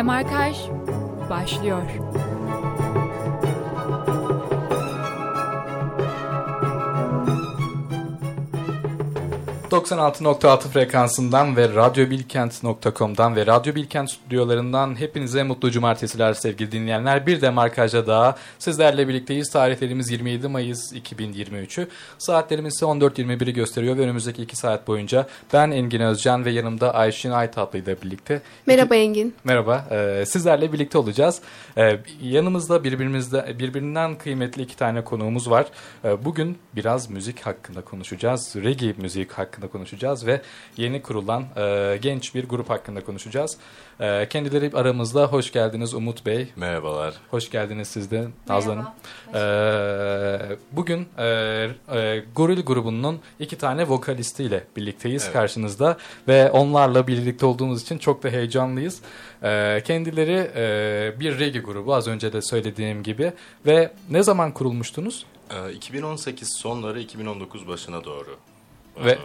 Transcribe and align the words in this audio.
Demarkaj 0.00 0.56
başlıyor. 1.30 1.82
96.6 9.70 10.68
frekansından 10.68 11.56
ve 11.56 11.68
radyobilkent.com'dan 11.68 13.36
ve 13.36 13.46
Radyo 13.46 13.74
Bilkent 13.74 14.10
stüdyolarından 14.10 15.00
hepinize 15.00 15.42
mutlu 15.42 15.70
cumartesiler 15.70 16.34
sevgili 16.34 16.72
dinleyenler. 16.72 17.26
Bir 17.26 17.40
de 17.40 17.50
markajda 17.50 18.06
daha 18.06 18.36
sizlerle 18.58 19.08
birlikteyiz. 19.08 19.50
Tarihlerimiz 19.50 20.10
27 20.10 20.48
Mayıs 20.48 20.92
2023'ü. 20.92 21.86
Saatlerimiz 22.18 22.74
ise 22.74 22.86
14.21'i 22.86 23.52
gösteriyor 23.52 23.96
ve 23.96 24.02
önümüzdeki 24.02 24.42
2 24.42 24.56
saat 24.56 24.88
boyunca 24.88 25.26
ben 25.52 25.70
Engin 25.70 26.00
Özcan 26.00 26.44
ve 26.44 26.50
yanımda 26.50 26.94
Ayşin 26.94 27.30
Aytatlı 27.30 27.78
ile 27.78 28.02
birlikte. 28.02 28.42
Merhaba 28.66 28.94
Engin. 28.94 29.34
Merhaba. 29.44 29.86
E, 29.90 30.26
sizlerle 30.26 30.72
birlikte 30.72 30.98
olacağız. 30.98 31.40
E, 31.78 31.98
yanımızda 32.22 32.84
birbirimizde 32.84 33.56
birbirinden 33.58 34.18
kıymetli 34.18 34.62
iki 34.62 34.76
tane 34.76 35.04
konuğumuz 35.04 35.50
var. 35.50 35.66
E, 36.04 36.24
bugün 36.24 36.58
biraz 36.76 37.10
müzik 37.10 37.40
hakkında 37.40 37.80
konuşacağız. 37.80 38.56
Reggae 38.56 38.94
müzik 38.98 39.32
hakkında 39.32 39.59
hakkında 39.60 39.72
konuşacağız 39.72 40.26
ve 40.26 40.40
yeni 40.76 41.02
kurulan 41.02 41.44
e, 41.56 41.98
genç 42.02 42.34
bir 42.34 42.48
grup 42.48 42.70
hakkında 42.70 43.04
konuşacağız. 43.04 43.58
E, 44.00 44.28
kendileri 44.28 44.70
aramızda 44.74 45.26
hoş 45.26 45.52
geldiniz 45.52 45.94
Umut 45.94 46.26
Bey. 46.26 46.48
Merhabalar. 46.56 47.14
Hoş 47.30 47.50
geldiniz 47.50 47.88
siz 47.88 48.10
de 48.10 48.28
Nazlı 48.48 48.72
Hanım. 48.72 48.86
E, 49.34 50.56
bugün 50.72 51.08
e, 51.18 51.26
e, 51.92 52.24
Goril 52.34 52.62
grubunun 52.62 53.20
iki 53.38 53.58
tane 53.58 53.88
vokalistiyle 53.88 54.64
birlikteyiz 54.76 55.22
evet. 55.24 55.32
karşınızda 55.32 55.96
ve 56.28 56.50
onlarla 56.50 57.06
birlikte 57.06 57.46
olduğumuz 57.46 57.82
için 57.82 57.98
çok 57.98 58.22
da 58.22 58.28
heyecanlıyız. 58.28 59.00
E, 59.42 59.82
kendileri 59.84 60.50
e, 60.56 61.20
bir 61.20 61.38
reggae 61.38 61.62
grubu 61.62 61.94
az 61.94 62.08
önce 62.08 62.32
de 62.32 62.42
söylediğim 62.42 63.02
gibi 63.02 63.32
ve 63.66 63.90
ne 64.10 64.22
zaman 64.22 64.52
kurulmuştunuz? 64.52 65.26
2018 65.74 66.48
e, 66.48 66.50
sonları 66.50 67.00
2019 67.00 67.68
başına 67.68 68.04
doğru. 68.04 68.36
Ve 69.04 69.18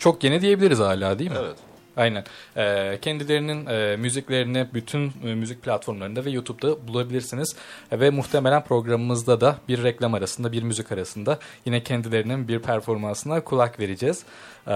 çok 0.00 0.24
yeni 0.24 0.40
diyebiliriz 0.40 0.78
hala 0.78 1.18
değil 1.18 1.30
mi? 1.30 1.36
Evet. 1.40 1.56
Aynen. 1.96 2.24
E, 2.56 2.98
kendilerinin 3.02 3.66
e, 3.66 3.96
müziklerini 3.96 4.66
bütün 4.74 5.12
e, 5.24 5.34
müzik 5.34 5.62
platformlarında 5.62 6.24
ve 6.24 6.30
YouTube'da 6.30 6.88
bulabilirsiniz. 6.88 7.56
E, 7.92 8.00
ve 8.00 8.10
muhtemelen 8.10 8.64
programımızda 8.64 9.40
da 9.40 9.58
bir 9.68 9.82
reklam 9.82 10.14
arasında, 10.14 10.52
bir 10.52 10.62
müzik 10.62 10.92
arasında 10.92 11.38
yine 11.64 11.82
kendilerinin 11.82 12.48
bir 12.48 12.58
performansına 12.58 13.40
kulak 13.44 13.80
vereceğiz. 13.80 14.24
E, 14.66 14.72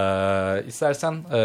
istersen 0.67 1.23
e, 1.33 1.37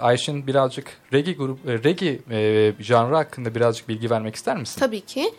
Ayşin 0.00 0.46
birazcık 0.46 0.86
reggae 1.12 1.34
grup, 1.34 1.68
e, 1.68 1.72
reggae 1.72 2.18
e, 2.30 2.72
janrı 2.80 3.14
hakkında 3.14 3.54
birazcık 3.54 3.88
bilgi 3.88 4.10
vermek 4.10 4.34
ister 4.34 4.56
misin? 4.56 4.80
Tabii 4.80 5.00
ki. 5.00 5.32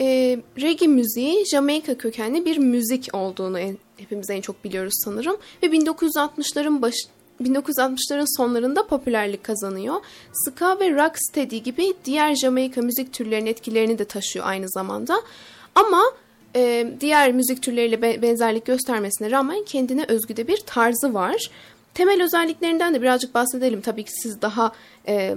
E, 0.00 0.38
reggae 0.60 0.88
müziği 0.88 1.46
Jamaika 1.46 1.98
kökenli 1.98 2.44
bir 2.44 2.58
müzik 2.58 3.08
olduğunu 3.12 3.58
en, 3.58 3.78
hepimiz 3.96 4.30
en 4.30 4.40
çok 4.40 4.64
biliyoruz 4.64 4.94
sanırım. 5.04 5.36
Ve 5.62 5.66
1960'ların 5.66 6.82
baş 6.82 6.94
1960'ların 7.42 8.36
sonlarında 8.36 8.86
popülerlik 8.86 9.44
kazanıyor. 9.44 9.94
Ska 10.32 10.80
ve 10.80 10.90
rocksteady 10.90 11.56
gibi 11.56 11.94
diğer 12.04 12.34
Jamaika 12.34 12.82
müzik 12.82 13.12
türlerinin 13.12 13.50
etkilerini 13.50 13.98
de 13.98 14.04
taşıyor 14.04 14.46
aynı 14.46 14.68
zamanda. 14.68 15.22
Ama 15.74 16.02
e, 16.56 16.92
diğer 17.00 17.32
müzik 17.32 17.62
türleriyle 17.62 18.02
be 18.02 18.22
benzerlik 18.22 18.66
göstermesine 18.66 19.30
rağmen 19.30 19.64
kendine 19.64 20.04
özgü 20.08 20.36
de 20.36 20.48
bir 20.48 20.56
tarzı 20.56 21.14
var. 21.14 21.50
Temel 21.94 22.22
özelliklerinden 22.22 22.94
de 22.94 23.02
birazcık 23.02 23.34
bahsedelim. 23.34 23.80
Tabii 23.80 24.04
ki 24.04 24.12
siz 24.22 24.42
daha 24.42 24.72
e, 25.08 25.34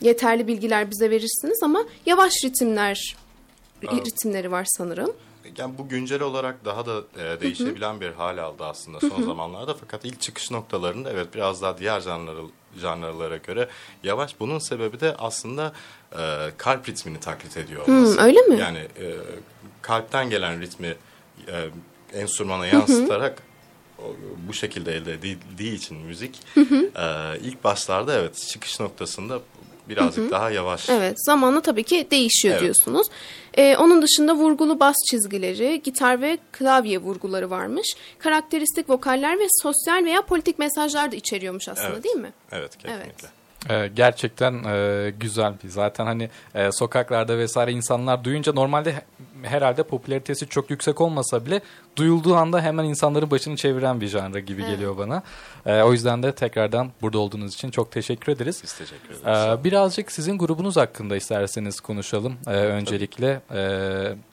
yeterli 0.00 0.46
bilgiler 0.46 0.90
bize 0.90 1.10
verirsiniz 1.10 1.62
ama 1.62 1.84
yavaş 2.06 2.32
ritimler 2.44 3.16
ritimleri 3.82 4.50
var 4.50 4.66
sanırım. 4.68 5.12
Yani 5.58 5.78
bu 5.78 5.88
güncel 5.88 6.22
olarak 6.22 6.64
daha 6.64 6.86
da 6.86 7.02
e, 7.18 7.40
değişebilen 7.40 8.00
bir 8.00 8.10
hal 8.10 8.38
aldı 8.38 8.64
aslında 8.64 9.00
son 9.00 9.22
zamanlarda. 9.22 9.74
Fakat 9.74 10.04
ilk 10.04 10.20
çıkış 10.20 10.50
noktalarında 10.50 11.10
evet 11.10 11.34
biraz 11.34 11.62
daha 11.62 11.78
diğer 11.78 12.00
janrları, 12.00 12.42
janrlara 12.76 13.36
göre 13.36 13.68
yavaş. 14.02 14.40
Bunun 14.40 14.58
sebebi 14.58 15.00
de 15.00 15.14
aslında 15.18 15.72
e, 16.12 16.50
kalp 16.56 16.88
ritmini 16.88 17.20
taklit 17.20 17.56
ediyor 17.56 17.88
olması. 17.88 18.20
Hı, 18.20 18.24
öyle 18.24 18.40
mi? 18.40 18.60
Yani 18.60 18.78
e, 18.78 19.14
kalpten 19.82 20.30
gelen 20.30 20.60
ritmi 20.60 20.96
e, 21.48 21.68
enstrümana 22.12 22.66
yansıtarak 22.66 23.42
hı 23.96 24.02
hı. 24.02 24.08
bu 24.48 24.52
şekilde 24.52 24.94
elde 24.94 25.12
edildiği 25.12 25.74
için 25.74 25.96
müzik 25.96 26.40
hı 26.54 26.60
hı. 26.60 26.90
E, 26.96 27.38
ilk 27.40 27.64
başlarda 27.64 28.14
evet 28.14 28.36
çıkış 28.48 28.80
noktasında 28.80 29.40
birazcık 29.88 30.24
hı 30.24 30.26
hı. 30.26 30.30
daha 30.30 30.50
yavaş. 30.50 30.90
Evet 30.90 31.16
zamanla 31.26 31.60
tabii 31.60 31.82
ki 31.82 32.06
değişiyor 32.10 32.52
evet. 32.52 32.62
diyorsunuz. 32.62 33.06
Ee, 33.54 33.76
onun 33.76 34.02
dışında 34.02 34.34
vurgulu 34.34 34.80
bas 34.80 34.96
çizgileri, 35.10 35.82
gitar 35.82 36.20
ve 36.20 36.38
klavye 36.52 36.98
vurguları 36.98 37.50
varmış. 37.50 37.96
Karakteristik 38.18 38.90
vokaller 38.90 39.38
ve 39.38 39.46
sosyal 39.62 40.04
veya 40.04 40.22
politik 40.22 40.58
mesajlar 40.58 41.12
da 41.12 41.16
içeriyormuş 41.16 41.68
aslında 41.68 41.88
evet. 41.88 42.04
değil 42.04 42.16
mi? 42.16 42.32
Evet 42.52 42.76
kesinlikle. 42.76 43.04
Evet. 43.04 43.38
Ee, 43.70 43.90
gerçekten 43.94 44.64
e, 44.64 45.10
güzel 45.10 45.52
bir 45.64 45.68
zaten 45.68 46.06
hani 46.06 46.30
e, 46.54 46.72
sokaklarda 46.72 47.38
vesaire 47.38 47.72
insanlar 47.72 48.24
duyunca 48.24 48.52
normalde 48.52 48.94
herhalde 49.42 49.82
popülaritesi 49.82 50.48
çok 50.48 50.70
yüksek 50.70 51.00
olmasa 51.00 51.46
bile 51.46 51.60
duyulduğu 51.96 52.34
anda 52.34 52.62
hemen 52.62 52.84
insanların 52.84 53.30
başını 53.30 53.56
çeviren 53.56 54.00
bir 54.00 54.06
janra 54.06 54.38
gibi 54.38 54.62
evet. 54.62 54.70
geliyor 54.70 54.98
bana. 54.98 55.22
E, 55.66 55.82
o 55.82 55.92
yüzden 55.92 56.22
de 56.22 56.32
tekrardan 56.32 56.90
burada 57.02 57.18
olduğunuz 57.18 57.54
için 57.54 57.70
çok 57.70 57.92
teşekkür 57.92 58.32
ederiz. 58.32 58.60
Biz 58.62 58.72
teşekkür 58.78 59.08
ederiz. 59.08 59.60
E, 59.60 59.64
birazcık 59.64 60.12
sizin 60.12 60.38
grubunuz 60.38 60.76
hakkında 60.76 61.16
isterseniz 61.16 61.80
konuşalım 61.80 62.36
e, 62.46 62.50
öncelikle. 62.50 63.40
E, 63.54 63.60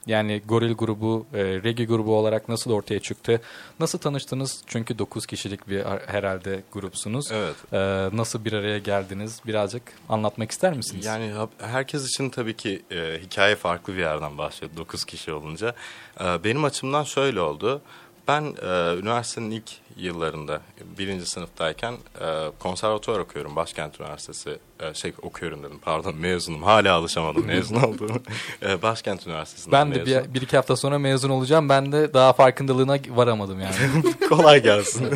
yani 0.06 0.42
Goril 0.48 0.74
grubu, 0.74 1.26
e, 1.34 1.44
Reggae 1.44 1.86
grubu 1.86 2.16
olarak 2.16 2.48
nasıl 2.48 2.70
ortaya 2.70 3.00
çıktı? 3.00 3.40
Nasıl 3.80 3.98
tanıştınız? 3.98 4.62
Çünkü 4.66 4.98
9 4.98 5.26
kişilik 5.26 5.68
bir 5.68 5.84
herhalde 6.06 6.62
grupsunuz. 6.72 7.32
Evet. 7.32 7.56
E, 7.72 7.78
nasıl 8.16 8.44
bir 8.44 8.52
araya 8.52 8.78
geldiniz? 8.78 9.40
Birazcık 9.46 9.82
anlatmak 10.08 10.50
ister 10.50 10.72
misiniz? 10.72 11.06
Yani 11.06 11.32
herkes 11.58 12.06
için 12.06 12.30
tabii 12.30 12.56
ki 12.56 12.82
e, 12.90 13.18
hikaye 13.22 13.56
farklı 13.56 13.94
bir 13.94 14.00
yerden 14.00 14.38
başlıyor 14.38 14.72
9 14.76 14.95
kişi 15.04 15.32
olunca. 15.32 15.74
E, 16.20 16.44
benim 16.44 16.64
açımdan 16.64 17.04
şöyle 17.04 17.40
oldu. 17.40 17.82
Ben 18.28 18.42
e, 18.42 18.96
üniversitenin 18.98 19.50
ilk 19.50 19.70
yıllarında 19.96 20.60
birinci 20.98 21.26
sınıftayken 21.26 21.92
e, 22.20 22.50
konservatuvar 22.58 23.18
okuyorum 23.18 23.56
Başkent 23.56 24.00
Üniversitesi 24.00 24.58
e, 24.80 24.94
şey 24.94 25.12
okuyorum 25.22 25.62
dedim 25.62 25.78
pardon 25.82 26.16
mezunum 26.16 26.62
hala 26.62 26.94
alışamadım 26.94 27.44
mezun 27.46 27.76
olduğumu 27.76 28.20
e, 28.62 28.82
Başkent 28.82 29.26
Üniversitesi'nde 29.26 29.72
Ben 29.72 29.94
de 29.94 30.06
bir, 30.06 30.34
bir 30.34 30.42
iki 30.42 30.56
hafta 30.56 30.76
sonra 30.76 30.98
mezun 30.98 31.30
olacağım 31.30 31.68
ben 31.68 31.92
de 31.92 32.14
daha 32.14 32.32
farkındalığına 32.32 32.98
varamadım 33.08 33.60
yani. 33.60 33.76
Kolay 34.28 34.62
gelsin. 34.62 35.08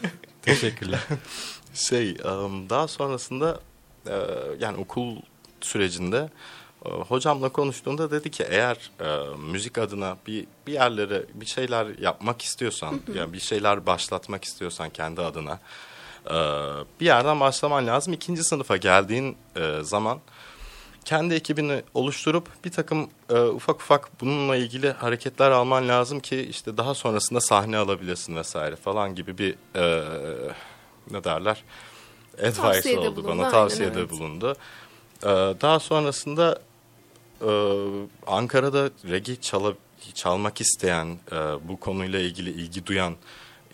Teşekkürler. 0.42 1.00
Şey 1.74 2.16
um, 2.24 2.70
daha 2.70 2.88
sonrasında 2.88 3.60
e, 4.06 4.14
yani 4.60 4.76
okul 4.76 5.16
sürecinde 5.60 6.28
hocamla 6.84 7.48
konuştuğunda 7.48 8.10
dedi 8.10 8.30
ki 8.30 8.44
eğer 8.48 8.90
e, 9.00 9.36
müzik 9.36 9.78
adına 9.78 10.16
bir 10.26 10.46
bir 10.66 10.72
yerlere 10.72 11.24
bir 11.34 11.46
şeyler 11.46 11.98
yapmak 11.98 12.42
istiyorsan 12.42 12.92
hı 12.92 13.12
hı. 13.12 13.18
yani 13.18 13.32
bir 13.32 13.40
şeyler 13.40 13.86
başlatmak 13.86 14.44
istiyorsan 14.44 14.90
kendi 14.90 15.20
adına 15.22 15.58
e, 16.26 16.34
bir 17.00 17.06
yerden 17.06 17.40
başlaman 17.40 17.86
lazım. 17.86 18.12
İkinci 18.12 18.44
sınıfa 18.44 18.76
geldiğin 18.76 19.36
e, 19.56 19.78
zaman 19.82 20.18
kendi 21.04 21.34
ekibini 21.34 21.82
oluşturup 21.94 22.48
bir 22.64 22.70
takım 22.70 23.10
e, 23.30 23.40
ufak 23.40 23.76
ufak 23.76 24.20
bununla 24.20 24.56
ilgili 24.56 24.90
hareketler 24.90 25.50
alman 25.50 25.88
lazım 25.88 26.20
ki 26.20 26.40
işte 26.50 26.76
daha 26.76 26.94
sonrasında 26.94 27.40
sahne 27.40 27.76
alabilirsin 27.76 28.36
vesaire 28.36 28.76
falan 28.76 29.14
gibi 29.14 29.38
bir 29.38 29.54
e, 29.74 30.04
ne 31.10 31.24
derler 31.24 31.64
advice 32.38 32.52
tavsiyede 32.52 33.00
oldu 33.00 33.24
bulundu, 33.24 33.28
bana 33.28 33.50
tavsiyede 33.50 33.90
aynen, 33.90 34.00
evet. 34.00 34.10
bulundu. 34.10 34.56
E, 35.22 35.26
daha 35.60 35.80
sonrasında 35.80 36.58
ee, 37.42 38.06
Ankara'da 38.26 38.90
reggae 39.10 39.36
çala, 39.36 39.72
çalmak 40.14 40.60
isteyen, 40.60 41.06
e, 41.32 41.36
bu 41.68 41.80
konuyla 41.80 42.20
ilgili 42.20 42.50
ilgi 42.50 42.86
duyan 42.86 43.14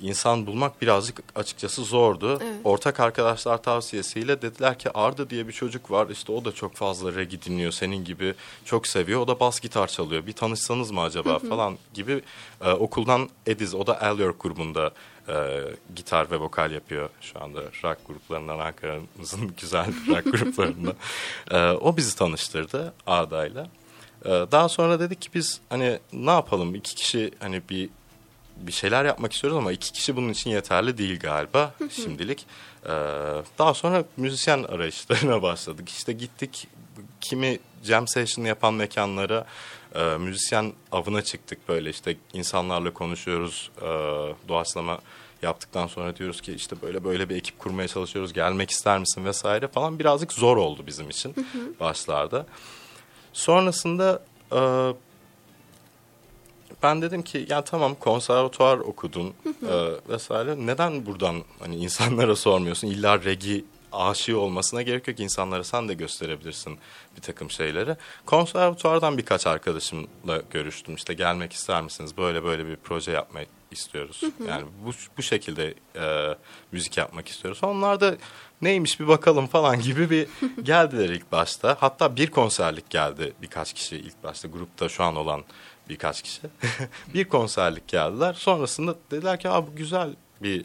insan 0.01 0.47
bulmak 0.47 0.83
birazcık 0.83 1.23
açıkçası 1.35 1.85
zordu. 1.85 2.39
Evet. 2.43 2.61
Ortak 2.65 3.01
arkadaşlar 3.01 3.63
tavsiyesiyle 3.63 4.43
dediler 4.43 4.79
ki 4.79 4.91
Arda 4.95 5.31
diye 5.31 5.49
bir 5.49 5.53
çocuk 5.53 5.91
var. 5.91 6.09
İşte 6.09 6.33
o 6.33 6.45
da 6.45 6.53
çok 6.53 6.75
fazla 6.75 7.15
reggae 7.15 7.43
dinliyor. 7.43 7.73
Senin 7.73 8.05
gibi 8.05 8.35
çok 8.65 8.87
seviyor. 8.87 9.21
O 9.21 9.29
da 9.29 9.41
bas 9.41 9.61
gitar 9.61 9.87
çalıyor. 9.87 10.27
Bir 10.27 10.33
tanışsanız 10.33 10.91
mı 10.91 11.01
acaba 11.01 11.39
falan 11.39 11.79
gibi 11.95 12.23
e, 12.65 12.71
okuldan 12.73 13.29
Ediz 13.47 13.75
o 13.75 13.87
da 13.87 13.95
Elyor 13.95 14.35
grubunda 14.41 14.93
e, 15.29 15.63
gitar 15.97 16.31
ve 16.31 16.37
vokal 16.37 16.71
yapıyor 16.71 17.11
şu 17.21 17.43
anda 17.43 17.61
rock 17.61 17.99
gruplarından 18.07 18.59
Ankara'mızın 18.59 19.55
güzel 19.61 19.87
rock 20.09 20.33
gruplarında. 20.33 20.93
E, 21.51 21.71
o 21.71 21.97
bizi 21.97 22.17
tanıştırdı 22.17 22.95
Arda'yla. 23.07 23.69
E, 24.25 24.29
daha 24.29 24.69
sonra 24.69 25.01
dedik 25.01 25.23
ki 25.23 25.31
biz 25.35 25.61
hani 25.69 25.99
ne 26.13 26.31
yapalım 26.31 26.75
iki 26.75 26.95
kişi 26.95 27.31
hani 27.41 27.63
bir 27.71 27.89
bir 28.57 28.73
şeyler 28.73 29.05
yapmak 29.05 29.33
istiyoruz 29.33 29.59
ama 29.59 29.73
iki 29.73 29.93
kişi 29.93 30.17
bunun 30.17 30.29
için 30.29 30.51
yeterli 30.51 30.99
değil 30.99 31.19
galiba 31.21 31.75
şimdilik. 31.91 32.47
Ee, 32.85 32.91
daha 33.59 33.75
sonra 33.75 34.05
müzisyen 34.17 34.63
arayışlarına 34.63 35.43
başladık. 35.43 35.89
İşte 35.89 36.13
gittik 36.13 36.69
kimi 37.21 37.59
jam 37.83 38.09
session 38.09 38.45
yapan 38.45 38.75
mekanlara 38.75 39.47
e, 39.95 40.17
müzisyen 40.19 40.73
avına 40.93 41.23
çıktık 41.23 41.69
böyle 41.69 41.91
işte 41.91 42.17
insanlarla 42.33 42.93
konuşuyoruz 42.93 43.71
e, 43.79 43.89
doğaçlama 44.49 44.99
yaptıktan 45.43 45.87
sonra 45.87 46.17
diyoruz 46.17 46.41
ki 46.41 46.53
işte 46.53 46.77
böyle 46.83 47.05
böyle 47.05 47.29
bir 47.29 47.37
ekip 47.37 47.59
kurmaya 47.59 47.89
çalışıyoruz 47.89 48.33
gelmek 48.33 48.71
ister 48.71 48.99
misin 48.99 49.25
vesaire 49.25 49.69
falan. 49.69 49.99
Birazcık 49.99 50.33
zor 50.33 50.57
oldu 50.57 50.83
bizim 50.87 51.11
için 51.11 51.35
başlarda. 51.81 52.47
Sonrasında 53.33 54.23
e, 54.53 54.61
ben 56.83 57.03
dedim 57.03 57.23
ki 57.23 57.47
ya 57.49 57.63
tamam 57.65 57.95
konservatuvar 57.95 58.79
okudun 58.79 59.35
e, 59.47 59.91
vesaire. 60.09 60.57
Neden 60.67 61.07
buradan 61.07 61.43
hani 61.59 61.77
insanlara 61.77 62.37
sormuyorsun? 62.37 62.89
İlla 62.89 63.25
regi 63.25 63.65
aşığı 63.95 64.39
olmasına 64.39 64.83
gerek 64.83 65.09
yok 65.09 65.21
insanlara 65.21 65.65
sen 65.65 65.89
de 65.89 65.95
gösterebilirsin 65.95 66.79
bir 67.17 67.23
takım 67.23 67.51
şeyleri. 67.51 67.97
Konservatuvardan 68.27 69.19
birkaç 69.19 69.47
arkadaşımla 69.47 70.43
görüştüm 70.51 70.95
işte 70.95 71.15
gelmek 71.15 71.53
ister 71.53 71.83
misiniz 71.83 72.17
böyle 72.17 72.45
böyle 72.45 72.67
bir 72.67 72.77
proje 72.77 73.13
yapmayı 73.13 73.47
istiyoruz. 73.71 74.21
Yani 74.49 74.65
bu, 74.85 74.91
bu 75.17 75.23
şekilde 75.23 75.75
e, 75.97 76.37
müzik 76.73 76.97
yapmak 76.97 77.29
istiyoruz. 77.29 77.59
Onlar 77.63 78.01
da 78.01 78.17
neymiş 78.63 79.01
bir 79.01 79.09
bakalım 79.09 79.47
falan 79.47 79.81
gibi 79.81 80.11
bir 80.11 80.29
geldiler 80.63 81.09
ilk 81.09 81.33
başta. 81.33 81.77
Hatta 81.81 82.17
bir 82.17 82.31
konserlik 82.31 82.91
geldi 82.91 83.33
birkaç 83.43 83.73
kişi 83.73 83.97
ilk 83.97 84.25
başta 84.25 84.49
grupta 84.49 84.89
şu 84.89 85.05
an 85.05 85.17
olan 85.17 85.45
birkaç 85.89 86.23
kişi. 86.23 86.41
bir 87.15 87.25
konserlik 87.25 87.89
geldiler. 87.89 88.33
Sonrasında 88.33 88.95
dediler 89.11 89.41
ki 89.41 89.49
bu 89.49 89.77
güzel 89.77 90.11
bir 90.43 90.65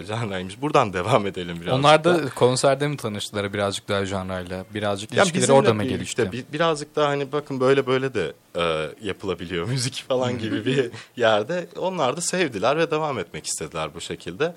e, 0.00 0.04
janraymış. 0.06 0.60
Buradan 0.62 0.92
devam 0.92 1.26
edelim 1.26 1.56
birazcık. 1.56 1.72
Onlar 1.74 2.04
da 2.04 2.28
konserde 2.30 2.88
mi 2.88 2.96
tanıştılar 2.96 3.52
birazcık 3.52 3.88
daha 3.88 4.06
janrayla? 4.06 4.64
Birazcık 4.74 5.12
Ya 5.12 5.22
ilişkileri 5.22 5.52
orada 5.52 5.74
mı 5.74 5.84
gelişti? 5.84 6.32
bi- 6.32 6.44
birazcık 6.52 6.96
daha 6.96 7.08
hani 7.08 7.32
bakın 7.32 7.60
böyle 7.60 7.86
böyle 7.86 8.14
de 8.14 8.32
e, 8.56 8.88
yapılabiliyor 9.02 9.68
müzik 9.68 10.04
falan 10.08 10.38
gibi 10.38 10.66
bir 10.66 10.90
yerde. 11.16 11.68
Onlar 11.78 12.16
da 12.16 12.20
sevdiler 12.20 12.78
ve 12.78 12.90
devam 12.90 13.18
etmek 13.18 13.46
istediler 13.46 13.94
bu 13.94 14.00
şekilde. 14.00 14.54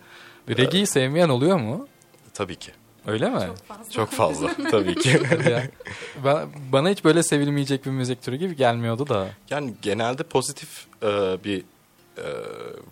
Regi'yi 0.49 0.87
sevmeyen 0.87 1.29
oluyor 1.29 1.57
mu? 1.57 1.87
Tabii 2.33 2.55
ki. 2.55 2.71
Öyle 3.07 3.29
mi? 3.29 3.41
Çok 3.91 4.09
fazla 4.11 4.49
tabii 4.71 4.95
ki. 4.95 5.19
Ya, 5.49 5.63
ben- 6.25 6.47
bana 6.71 6.89
hiç 6.89 7.03
böyle 7.05 7.23
sevilmeyecek 7.23 7.85
bir 7.85 7.91
müzik 7.91 8.21
türü 8.21 8.35
gibi 8.35 8.55
gelmiyordu 8.55 9.07
da. 9.09 9.27
Yani 9.49 9.73
genelde 9.81 10.23
pozitif 10.23 10.85
e, 11.03 11.07
bir 11.43 11.63
e, 12.19 12.31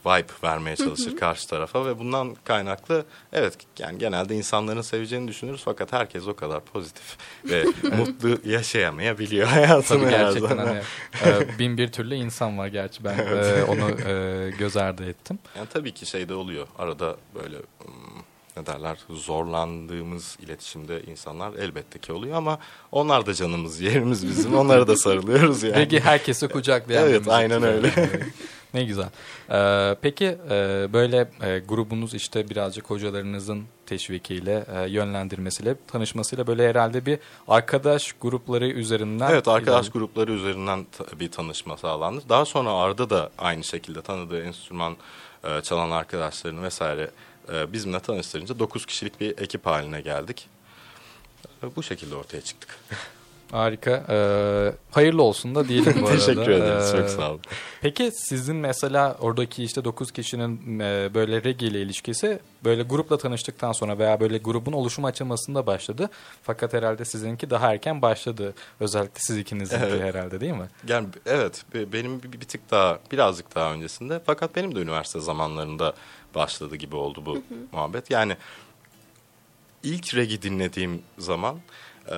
vibe 0.06 0.33
vermeye 0.44 0.75
çalışır 0.75 1.18
karşı 1.18 1.47
tarafa 1.47 1.85
ve 1.85 2.00
bundan 2.00 2.35
kaynaklı 2.44 3.06
evet 3.33 3.57
yani 3.79 4.00
genelde 4.00 4.35
insanların 4.35 4.81
seveceğini 4.81 5.27
düşünürüz 5.27 5.62
fakat 5.65 5.94
herkes 5.94 6.27
o 6.27 6.35
kadar 6.35 6.65
pozitif 6.65 7.18
ve 7.45 7.63
mutlu 7.97 8.50
yaşayamayabiliyor 8.50 9.47
hayatını 9.47 10.00
Tabii 10.00 10.09
gerçekten 10.09 10.57
hani 10.57 10.81
e, 11.25 11.59
bin 11.59 11.77
bir 11.77 11.91
türlü 11.91 12.15
insan 12.15 12.57
var 12.57 12.68
gerçi 12.68 13.03
ben 13.03 13.18
e, 13.18 13.63
onu 13.63 14.09
e, 14.09 14.50
göz 14.51 14.77
ardı 14.77 15.09
ettim. 15.09 15.39
Yani 15.57 15.68
tabii 15.73 15.94
ki 15.94 16.06
şey 16.06 16.30
de 16.30 16.33
oluyor. 16.33 16.68
Arada 16.80 17.18
böyle 17.35 17.57
ne 18.57 18.65
derler 18.65 18.97
zorlandığımız 19.09 20.38
iletişimde 20.41 21.01
insanlar 21.03 21.53
elbette 21.53 22.00
ki 22.00 22.13
oluyor 22.13 22.38
ama 22.38 22.59
onlar 22.91 23.25
da 23.25 23.33
canımız 23.33 23.81
yerimiz 23.81 24.27
bizim. 24.27 24.56
Onlara 24.56 24.88
da 24.88 24.95
sarılıyoruz 24.95 25.63
yani. 25.63 25.75
Regi 25.75 26.00
herkesi 26.00 26.47
kucaklayan 26.47 27.09
Evet, 27.09 27.27
aynen 27.27 27.63
öyle. 27.63 27.94
Ne 28.73 28.83
güzel. 28.83 29.09
Ee, 29.51 29.95
peki 30.01 30.37
e, 30.49 30.87
böyle 30.93 31.29
e, 31.41 31.59
grubunuz 31.59 32.13
işte 32.13 32.49
birazcık 32.49 32.89
hocalarınızın 32.89 33.63
teşvikiyle, 33.85 34.65
e, 34.75 34.89
yönlendirmesiyle, 34.89 35.75
tanışmasıyla 35.87 36.47
böyle 36.47 36.69
herhalde 36.69 37.05
bir 37.05 37.19
arkadaş 37.47 38.13
grupları 38.21 38.67
üzerinden... 38.67 39.31
Evet 39.31 39.47
arkadaş 39.47 39.87
ilerle- 39.87 39.91
grupları 39.93 40.31
üzerinden 40.31 40.85
bir 41.19 41.31
tanışma 41.31 41.77
sağlandı. 41.77 42.21
Daha 42.29 42.45
sonra 42.45 42.71
Arda 42.71 43.09
da 43.09 43.29
aynı 43.37 43.63
şekilde 43.63 44.01
tanıdığı 44.01 44.41
enstrüman 44.43 44.97
e, 45.43 45.61
çalan 45.61 45.91
arkadaşlarını 45.91 46.63
vesaire 46.63 47.11
e, 47.53 47.73
bizimle 47.73 47.99
tanıştırınca 47.99 48.59
9 48.59 48.85
kişilik 48.85 49.21
bir 49.21 49.37
ekip 49.37 49.65
haline 49.65 50.01
geldik. 50.01 50.47
E, 51.63 51.75
bu 51.75 51.83
şekilde 51.83 52.15
ortaya 52.15 52.41
çıktık. 52.41 52.79
Harika. 53.51 54.05
Ee, 54.09 54.73
hayırlı 54.91 55.23
olsun 55.23 55.55
da 55.55 55.67
diyelim 55.67 55.94
bu 56.01 56.05
arada. 56.07 56.19
Teşekkür 56.19 56.51
ederiz. 56.51 56.94
Ee, 56.94 56.97
Çok 56.97 57.09
sağ 57.09 57.29
olun. 57.31 57.41
Peki 57.81 58.11
sizin 58.13 58.55
mesela 58.55 59.17
oradaki 59.19 59.63
işte 59.63 59.83
9 59.83 60.11
kişinin 60.11 60.79
e, 60.79 61.09
böyle 61.13 61.44
reggae 61.44 61.67
ile 61.67 61.81
ilişkisi 61.81 62.39
böyle 62.63 62.83
grupla 62.83 63.17
tanıştıktan 63.17 63.71
sonra 63.71 63.97
veya 63.99 64.19
böyle 64.19 64.38
grubun 64.38 64.71
oluşum 64.73 65.05
aşamasında 65.05 65.65
başladı. 65.67 66.09
Fakat 66.44 66.73
herhalde 66.73 67.05
sizinki 67.05 67.49
daha 67.49 67.73
erken 67.73 68.01
başladı. 68.01 68.53
Özellikle 68.79 69.19
siz 69.19 69.38
ikinizin 69.38 69.77
Evet. 69.79 70.01
herhalde 70.01 70.41
değil 70.41 70.53
mi? 70.53 70.67
Yani 70.88 71.07
evet 71.25 71.63
be- 71.73 71.94
benim 71.94 72.23
bir, 72.23 72.31
bir 72.31 72.45
tık 72.47 72.71
daha 72.71 72.99
birazcık 73.11 73.55
daha 73.55 73.73
öncesinde 73.73 74.21
fakat 74.25 74.55
benim 74.55 74.75
de 74.75 74.79
üniversite 74.79 75.19
zamanlarında 75.19 75.94
başladı 76.35 76.75
gibi 76.75 76.95
oldu 76.95 77.23
bu 77.25 77.41
muhabbet. 77.71 78.11
Yani 78.11 78.38
ilk 79.83 80.15
regi 80.15 80.41
dinlediğim 80.41 81.01
zaman 81.17 81.55
e, 82.11 82.15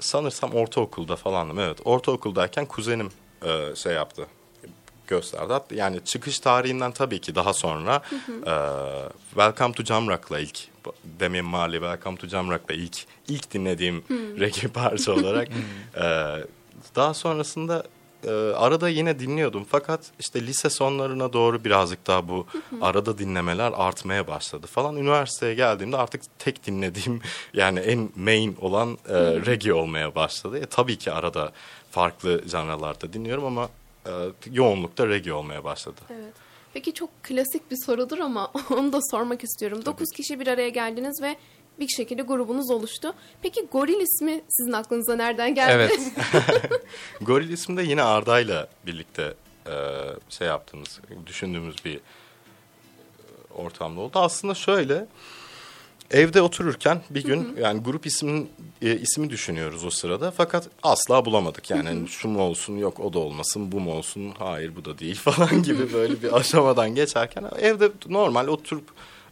sanırsam 0.00 0.52
ortaokulda 0.52 1.16
falandım. 1.16 1.58
Evet 1.58 1.78
ortaokuldayken 1.84 2.66
kuzenim 2.66 3.10
e, 3.42 3.76
şey 3.76 3.92
yaptı 3.92 4.26
gösterdi. 5.06 5.52
Hatta 5.52 5.74
Yani 5.74 6.04
çıkış 6.04 6.38
tarihinden 6.38 6.92
tabii 6.92 7.20
ki 7.20 7.34
daha 7.34 7.52
sonra 7.52 8.02
e, 8.46 8.54
Welcome 9.28 9.72
to 9.74 9.84
Jamrock'la 9.84 10.40
ilk 10.40 10.58
Demi 11.04 11.42
Marley 11.42 11.80
Welcome 11.80 12.16
to 12.16 12.26
Jamrock'la 12.26 12.74
ilk 12.74 12.96
ilk 13.28 13.52
dinlediğim 13.52 14.04
reggae 14.40 14.68
parça 14.68 15.12
olarak 15.12 15.48
e, 15.96 16.04
daha 16.96 17.14
sonrasında 17.14 17.84
e, 18.24 18.30
arada 18.56 18.88
yine 18.88 19.18
dinliyordum 19.18 19.66
fakat 19.70 20.00
işte 20.18 20.46
lise 20.46 20.70
sonlarına 20.70 21.32
doğru 21.32 21.64
birazcık 21.64 22.06
daha 22.06 22.28
bu 22.28 22.46
arada 22.80 23.18
dinlemeler 23.18 23.72
artmaya 23.76 24.26
başladı 24.26 24.66
falan. 24.66 24.96
Üniversiteye 24.96 25.54
geldiğimde 25.54 25.96
artık 25.96 26.22
tek 26.38 26.66
dinlediğim 26.66 27.20
yani 27.54 27.78
en 27.78 28.10
main 28.16 28.56
olan 28.60 28.98
e, 29.08 29.14
reggae 29.46 29.72
olmaya 29.72 30.14
başladı. 30.14 30.58
E, 30.58 30.66
tabii 30.66 30.98
ki 30.98 31.12
arada 31.12 31.52
farklı 31.90 32.42
janralarda 32.48 33.12
dinliyorum 33.12 33.44
ama 33.44 33.68
e, 34.06 34.10
yoğunlukta 34.52 35.08
reggae 35.08 35.32
olmaya 35.32 35.64
başladı. 35.64 36.00
Evet. 36.10 36.34
Peki 36.72 36.94
çok 36.94 37.22
klasik 37.22 37.70
bir 37.70 37.76
sorudur 37.86 38.18
ama 38.18 38.52
onu 38.70 38.92
da 38.92 38.98
sormak 39.10 39.44
istiyorum. 39.44 39.84
9 39.86 40.10
kişi 40.16 40.40
bir 40.40 40.46
araya 40.46 40.68
geldiniz 40.68 41.22
ve 41.22 41.36
bir 41.80 41.88
şekilde 41.88 42.22
grubunuz 42.22 42.70
oluştu. 42.70 43.14
Peki 43.42 43.66
Goril 43.72 44.00
ismi 44.00 44.42
sizin 44.48 44.72
aklınıza 44.72 45.16
nereden 45.16 45.54
geldi? 45.54 45.72
Evet. 45.72 46.12
Goril 47.20 47.50
ismi 47.50 47.76
de 47.76 47.82
yine 47.82 48.02
Arda'yla 48.02 48.68
birlikte 48.86 49.34
e, 49.66 49.74
şey 50.28 50.48
yaptığımız, 50.48 51.00
düşündüğümüz 51.26 51.84
bir 51.84 51.96
e, 51.96 52.00
ortamda 53.54 54.00
oldu. 54.00 54.18
Aslında 54.18 54.54
şöyle, 54.54 55.06
evde 56.10 56.42
otururken 56.42 57.02
bir 57.10 57.24
gün 57.24 57.56
yani 57.60 57.82
grup 57.82 58.06
ismin 58.06 58.50
e, 58.82 58.96
ismi 58.96 59.30
düşünüyoruz 59.30 59.84
o 59.84 59.90
sırada. 59.90 60.30
Fakat 60.30 60.68
asla 60.82 61.24
bulamadık. 61.24 61.70
Yani 61.70 61.88
hani 61.88 62.08
şu 62.08 62.28
mu 62.28 62.42
olsun, 62.42 62.76
yok 62.76 63.00
o 63.00 63.12
da 63.12 63.18
olmasın, 63.18 63.72
bu 63.72 63.80
mu 63.80 63.92
olsun, 63.92 64.32
hayır 64.38 64.76
bu 64.76 64.84
da 64.84 64.98
değil 64.98 65.14
falan 65.20 65.62
gibi 65.62 65.92
böyle 65.92 66.22
bir 66.22 66.36
aşamadan 66.36 66.94
geçerken 66.94 67.44
evde 67.60 67.90
normal 68.08 68.46
oturup 68.46 68.84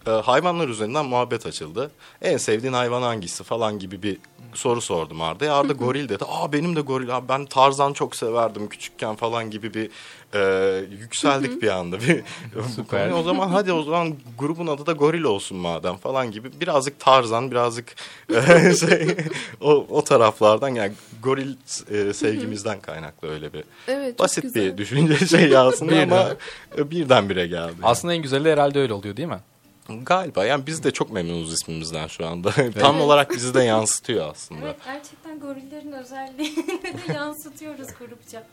e, 0.09 0.11
hayvanlar 0.11 0.69
üzerinden 0.69 1.07
muhabbet 1.07 1.47
açıldı. 1.47 1.91
En 2.23 2.37
sevdiğin 2.37 2.73
hayvan 2.73 3.03
hangisi 3.03 3.45
falan 3.45 3.79
gibi 3.79 4.03
bir 4.03 4.17
soru 4.55 4.81
sordum 4.81 5.23
Arda'ya. 5.23 5.55
Arda 5.55 5.73
goril 5.73 6.09
dedi. 6.09 6.25
Aa 6.29 6.53
benim 6.53 6.77
de 6.77 6.81
goril 6.81 7.17
abi 7.17 7.29
ben 7.29 7.47
Tarzan 7.47 7.93
çok 7.93 8.17
severdim 8.17 8.69
küçükken 8.69 9.15
falan 9.17 9.50
gibi 9.50 9.75
bir 9.75 9.91
e, 10.35 10.85
yükseldik 11.00 11.62
bir 11.62 11.69
anda. 11.69 12.00
Bir, 12.00 12.23
Süper. 12.77 13.11
O 13.11 13.23
zaman 13.23 13.49
hadi 13.49 13.73
o 13.73 13.83
zaman 13.83 14.15
grubun 14.38 14.67
adı 14.67 14.87
da 14.87 14.93
goril 14.93 15.23
olsun 15.23 15.59
madem 15.59 15.97
falan 15.97 16.31
gibi. 16.31 16.61
Birazcık 16.61 17.00
Tarzan 17.00 17.50
birazcık 17.50 17.95
e, 18.35 18.75
şey, 18.81 19.17
o, 19.61 19.87
o 19.91 20.05
taraflardan 20.05 20.69
yani 20.69 20.93
goril 21.23 21.55
e, 21.91 22.12
sevgimizden 22.12 22.81
kaynaklı 22.81 23.29
öyle 23.31 23.53
bir 23.53 23.65
Evet, 23.88 24.19
basit 24.19 24.43
güzel. 24.43 24.65
bir 24.65 24.77
düşünce 24.79 25.27
şey 25.27 25.57
aslında 25.57 25.93
Birden. 25.93 26.03
ama 26.03 26.35
e, 26.79 26.91
birdenbire 26.91 27.47
geldi. 27.47 27.75
Aslında 27.83 28.15
en 28.15 28.23
güzeli 28.23 28.53
herhalde 28.53 28.79
öyle 28.81 28.93
oluyor 28.93 29.17
değil 29.17 29.29
mi? 29.29 29.41
Galiba 29.88 30.45
yani 30.45 30.66
biz 30.66 30.83
de 30.85 30.90
çok 30.90 31.12
memnunuz 31.12 31.52
ismimizden 31.52 32.07
şu 32.07 32.26
anda. 32.26 32.50
Tam 32.80 33.00
olarak 33.00 33.30
bizi 33.35 33.54
de 33.54 33.62
yansıtıyor 33.62 34.30
aslında. 34.30 34.66
Evet 34.66 34.76
gerçekten 34.85 35.40
gorillerin 35.40 35.92
özelliğini 35.92 36.83
de 37.09 37.12
yansıtıyoruz 37.12 37.88
grupça 37.99 38.47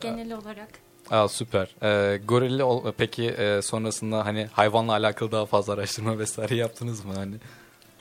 genel 0.00 0.32
olarak. 0.32 0.68
Aa, 1.10 1.28
süper. 1.28 1.74
Ee, 1.82 2.16
gorili 2.24 2.62
ol- 2.64 2.92
peki 2.98 3.24
e, 3.28 3.62
sonrasında 3.62 4.26
hani 4.26 4.48
hayvanla 4.52 4.92
alakalı 4.92 5.32
daha 5.32 5.46
fazla 5.46 5.72
araştırma 5.72 6.18
vesaire 6.18 6.54
yaptınız 6.56 7.04
mı 7.04 7.12
hani? 7.16 7.34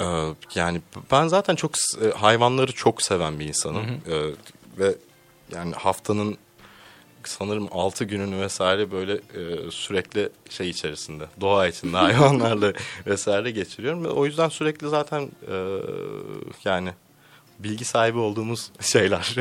Ee, 0.02 0.34
yani 0.56 0.82
ben 1.12 1.28
zaten 1.28 1.56
çok 1.56 1.72
e, 2.06 2.10
hayvanları 2.18 2.72
çok 2.72 3.02
seven 3.02 3.40
bir 3.40 3.46
insanım. 3.48 3.86
Ee, 3.86 4.22
ve 4.80 4.96
yani 5.56 5.74
haftanın 5.76 6.38
sanırım 7.30 7.68
6 7.72 8.04
gününü 8.04 8.42
vesaire 8.42 8.92
böyle 8.92 9.14
e, 9.14 9.72
sürekli 9.72 10.30
şey 10.50 10.70
içerisinde, 10.70 11.24
doğa 11.42 11.68
içinde 11.68 11.98
hayvanlarla 11.98 12.74
vesaire 13.08 13.52
geçiriyorum. 13.52 14.06
O 14.06 14.26
yüzden 14.26 14.50
sürekli 14.50 14.90
zaten 14.90 15.22
e, 15.52 15.80
yani 16.66 16.90
bilgi 17.60 17.86
sahibi 17.86 18.18
olduğumuz 18.18 18.72
şeyler. 18.80 19.36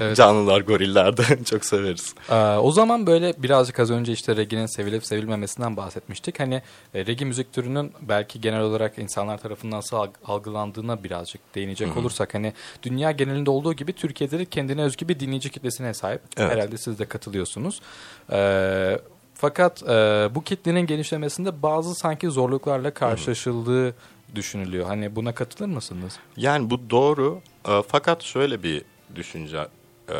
Evet. 0.00 0.16
Canlılar, 0.16 0.60
goriller 0.60 1.16
de 1.16 1.44
çok 1.44 1.64
severiz. 1.64 2.14
Ee, 2.30 2.34
o 2.56 2.70
zaman 2.72 3.06
böyle 3.06 3.34
birazcık 3.38 3.80
az 3.80 3.90
önce 3.90 4.12
işte 4.12 4.36
reggae'nin 4.36 4.66
sevilip 4.66 5.06
sevilmemesinden 5.06 5.76
bahsetmiştik. 5.76 6.40
Hani 6.40 6.62
e, 6.94 7.06
reggae 7.06 7.24
müzik 7.28 7.52
türünün 7.52 7.92
belki 8.02 8.40
genel 8.40 8.60
olarak 8.60 8.98
insanlar 8.98 9.38
tarafından 9.38 9.78
nasıl 9.78 9.96
alg- 9.96 10.14
algılandığına 10.24 11.04
birazcık 11.04 11.54
değinecek 11.54 11.96
olursak 11.96 12.34
hani 12.34 12.52
dünya 12.82 13.10
genelinde 13.10 13.50
olduğu 13.50 13.72
gibi 13.74 13.92
Türkiye'de 13.92 14.38
de 14.38 14.44
kendine 14.44 14.82
özgü 14.82 15.08
bir 15.08 15.20
dinleyici 15.20 15.50
kitlesine 15.50 15.94
sahip. 15.94 16.20
Evet. 16.36 16.52
Herhalde 16.52 16.78
siz 16.78 16.98
de 16.98 17.06
katılıyorsunuz. 17.06 17.80
Ee, 18.32 18.98
fakat 19.34 19.82
e, 19.82 19.86
bu 20.34 20.44
kitlenin 20.44 20.86
genişlemesinde 20.86 21.62
bazı 21.62 21.94
sanki 21.94 22.30
zorluklarla 22.30 22.94
karşılaşıldığı 22.94 23.94
düşünülüyor. 24.36 24.86
Hani 24.86 25.16
buna 25.16 25.34
katılır 25.34 25.68
mısınız? 25.68 26.18
Yani 26.36 26.70
bu 26.70 26.90
doğru 26.90 27.40
e, 27.68 27.82
fakat 27.88 28.22
şöyle 28.22 28.62
bir 28.62 28.82
düşünce 29.14 29.68
e, 30.08 30.14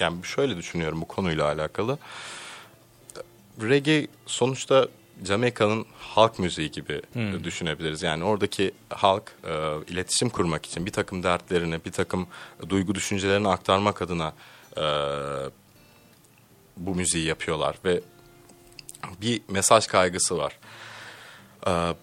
yani 0.00 0.24
şöyle 0.24 0.56
düşünüyorum 0.56 1.00
bu 1.00 1.08
konuyla 1.08 1.44
alakalı. 1.46 1.98
Reggae 3.62 4.06
sonuçta 4.26 4.88
Jamaika'nın 5.24 5.86
halk 5.98 6.38
müziği 6.38 6.70
gibi 6.70 7.02
Hmm. 7.12 7.44
düşünebiliriz. 7.44 8.02
Yani 8.02 8.24
oradaki 8.24 8.72
halk 8.88 9.32
e, 9.44 9.52
iletişim 9.88 10.28
kurmak 10.28 10.66
için 10.66 10.86
bir 10.86 10.92
takım 10.92 11.22
dertlerini, 11.22 11.84
bir 11.84 11.92
takım 11.92 12.26
duygu 12.68 12.94
düşüncelerini 12.94 13.48
aktarmak 13.48 14.02
adına 14.02 14.32
e, 14.76 14.82
bu 16.76 16.94
müziği 16.94 17.26
yapıyorlar 17.26 17.76
ve 17.84 18.00
bir 19.20 19.40
mesaj 19.48 19.86
kaygısı 19.86 20.38
var. 20.38 20.58
E, 21.66 21.94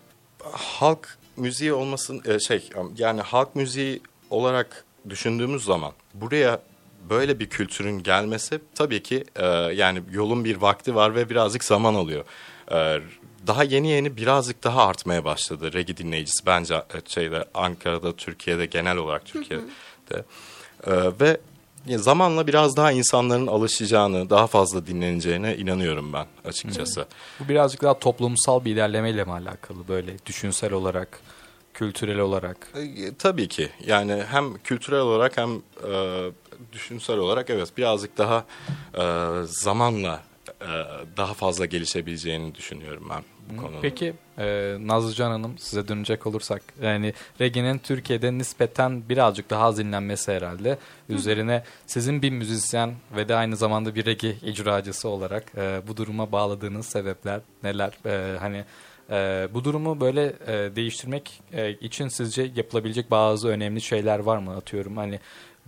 halk 0.51 1.17
müziği 1.38 1.74
olmasın 1.74 2.22
e, 2.25 2.39
şey 2.39 2.69
yani 2.98 3.22
halk 3.22 3.55
müziği 3.55 4.01
olarak 4.29 4.86
düşündüğümüz 5.10 5.63
zaman 5.63 5.91
buraya 6.13 6.62
böyle 7.10 7.39
bir 7.39 7.50
kültürün 7.50 8.03
gelmesi 8.03 8.60
tabii 8.75 9.03
ki 9.03 9.24
e, 9.36 9.46
yani 9.46 10.01
yolun 10.12 10.46
bir 10.46 10.55
vakti 10.55 10.96
var 10.96 11.15
ve 11.15 11.29
birazcık 11.29 11.63
zaman 11.63 11.93
alıyor. 11.93 12.25
E, 12.72 13.01
daha 13.48 13.63
yeni 13.63 13.89
yeni 13.89 14.17
birazcık 14.17 14.63
daha 14.63 14.88
artmaya 14.88 15.25
başladı 15.25 15.74
reggae 15.74 15.98
dinleyicisi 15.98 16.46
bence 16.46 16.84
şeyde 17.08 17.46
Ankara'da 17.53 18.15
Türkiye'de 18.15 18.65
genel 18.65 18.98
olarak 18.98 19.25
Türkiye'de 19.25 20.24
E, 20.88 20.91
ve 21.19 21.38
zamanla 21.88 22.48
biraz 22.48 22.78
daha 22.78 22.92
insanların 22.92 23.48
alışacağını 23.48 24.30
daha 24.30 24.48
fazla 24.48 24.88
dinleneceğine 24.88 25.58
inanıyorum 25.58 26.14
ben 26.14 26.26
açıkçası. 26.46 27.06
Bu 27.40 27.50
birazcık 27.50 27.82
daha 27.82 28.00
toplumsal 28.00 28.66
bir 28.66 28.72
ilerlemeyle 28.72 29.24
mi 29.24 29.32
alakalı 29.32 29.88
böyle 29.88 30.26
düşünsel 30.26 30.74
olarak, 30.74 31.20
kültürel 31.74 32.20
olarak? 32.20 32.58
E, 32.76 33.16
Tabii 33.16 33.48
ki. 33.48 33.70
Yani 33.86 34.24
hem 34.32 34.58
kültürel 34.58 35.00
olarak 35.00 35.38
hem 35.38 35.50
e, 35.92 36.32
düşünsel 36.74 37.18
olarak 37.18 37.50
evet 37.50 37.78
birazcık 37.78 38.18
daha 38.18 38.46
e, 38.98 39.04
zamanla 39.46 40.14
e, 40.16 40.29
daha 41.18 41.34
fazla 41.34 41.66
gelişebileceğini 41.66 42.56
düşünüyorum 42.56 43.08
ben 43.10 43.24
bu 43.50 43.62
konuda. 43.62 43.82
Peki 43.82 44.13
e, 44.38 44.78
Nazlıcan 44.80 45.32
Hanım 45.32 45.58
size 45.58 45.88
dönecek 45.88 46.28
olursak 46.28 46.62
yani 46.82 47.13
reggae'nin 47.42 47.78
Türkiye'de 47.78 48.38
nispeten 48.38 49.10
birazcık 49.10 49.50
daha 49.50 49.66
az 49.66 49.78
dinlenmesi 49.78 50.32
herhalde. 50.32 50.78
Üzerine 51.10 51.63
sizin 51.86 52.22
bir 52.22 52.30
müzisyen 52.30 52.94
ve 53.16 53.30
de 53.30 53.36
aynı 53.36 53.56
zamanda 53.56 53.96
bir 53.96 54.06
reggae 54.06 54.32
icracısı 54.32 55.10
olarak 55.10 55.44
e, 55.58 55.82
bu 55.88 55.98
duruma 55.98 56.32
bağladığınız 56.32 56.86
sebepler 56.86 57.42
neler? 57.63 57.92
E, 58.06 58.38
hani 58.38 58.63
e, 59.12 59.48
bu 59.54 59.63
durumu 59.63 60.01
böyle 60.01 60.34
e, 60.48 60.75
değiştirmek 60.75 61.42
e, 61.54 61.72
için 61.72 62.08
sizce 62.08 62.51
yapılabilecek 62.56 63.12
bazı 63.12 63.48
önemli 63.48 63.82
şeyler 63.82 64.20
var 64.20 64.38
mı 64.38 64.56
atıyorum 64.56 64.98
hani 64.98 65.20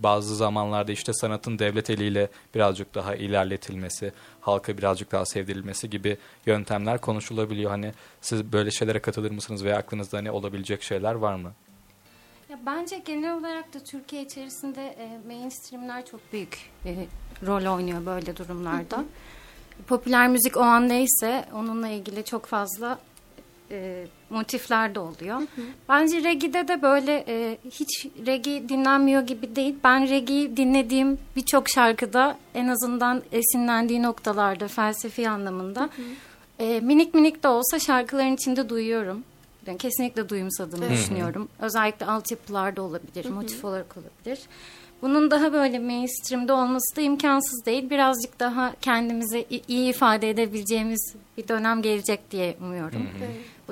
bazı 0.02 0.36
zamanlarda 0.36 0.92
işte 0.92 1.12
sanatın 1.12 1.58
devlet 1.58 1.90
eliyle 1.90 2.28
birazcık 2.54 2.94
daha 2.94 3.14
ilerletilmesi, 3.14 4.12
halka 4.40 4.78
birazcık 4.78 5.12
daha 5.12 5.26
sevdirilmesi 5.26 5.90
gibi 5.90 6.16
yöntemler 6.46 7.00
konuşulabiliyor. 7.00 7.70
Hani 7.70 7.92
siz 8.20 8.52
böyle 8.52 8.70
şeylere 8.70 8.98
katılır 8.98 9.30
mısınız 9.30 9.64
veya 9.64 9.76
aklınızda 9.76 10.20
ne 10.20 10.30
olabilecek 10.30 10.82
şeyler 10.82 11.14
var 11.14 11.34
mı? 11.34 11.52
Ya 12.50 12.58
bence 12.66 12.98
genel 12.98 13.38
olarak 13.38 13.74
da 13.74 13.78
Türkiye 13.78 14.22
içerisinde 14.22 14.86
e, 14.86 15.20
mainstreamler 15.26 16.06
çok 16.06 16.32
büyük 16.32 16.70
e, 16.84 17.06
rol 17.46 17.74
oynuyor 17.76 18.06
böyle 18.06 18.36
durumlarda. 18.36 19.04
Popüler 19.86 20.28
müzik 20.28 20.56
o 20.56 20.60
an 20.60 20.88
neyse 20.88 21.44
onunla 21.54 21.88
ilgili 21.88 22.24
çok 22.24 22.46
fazla 22.46 22.98
e, 23.72 24.06
motifler 24.30 24.94
de 24.94 25.00
oluyor. 25.00 25.42
Bence 25.88 26.24
reggae'de 26.24 26.68
de 26.68 26.82
böyle 26.82 27.24
e, 27.28 27.58
hiç 27.70 28.06
reggae 28.26 28.68
dinlenmiyor 28.68 29.22
gibi 29.22 29.56
değil. 29.56 29.74
Ben 29.84 30.08
reggae 30.08 30.56
dinlediğim 30.56 31.18
birçok 31.36 31.68
şarkıda 31.68 32.38
en 32.54 32.68
azından 32.68 33.22
esinlendiği 33.32 34.02
noktalarda 34.02 34.68
felsefi 34.68 35.28
anlamında 35.28 35.90
e, 36.58 36.80
minik 36.80 37.14
minik 37.14 37.42
de 37.42 37.48
olsa 37.48 37.78
şarkıların 37.78 38.34
içinde 38.34 38.68
duyuyorum. 38.68 39.24
Ben 39.66 39.76
kesinlikle 39.76 40.28
duyumsadığımı 40.28 40.90
düşünüyorum. 40.90 41.48
Özellikle 41.58 42.06
altyapılarda 42.06 42.82
olabilir, 42.82 43.30
motif 43.30 43.64
olarak 43.64 43.96
olabilir. 43.96 44.40
Bunun 45.02 45.30
daha 45.30 45.52
böyle 45.52 45.78
mainstream'de 45.78 46.52
olması 46.52 46.96
da 46.96 47.00
imkansız 47.00 47.66
değil. 47.66 47.90
Birazcık 47.90 48.40
daha 48.40 48.74
kendimizi 48.80 49.46
iyi 49.68 49.90
ifade 49.90 50.30
edebileceğimiz 50.30 51.14
bir 51.38 51.48
dönem 51.48 51.82
gelecek 51.82 52.30
diye 52.30 52.56
umuyorum. 52.60 53.06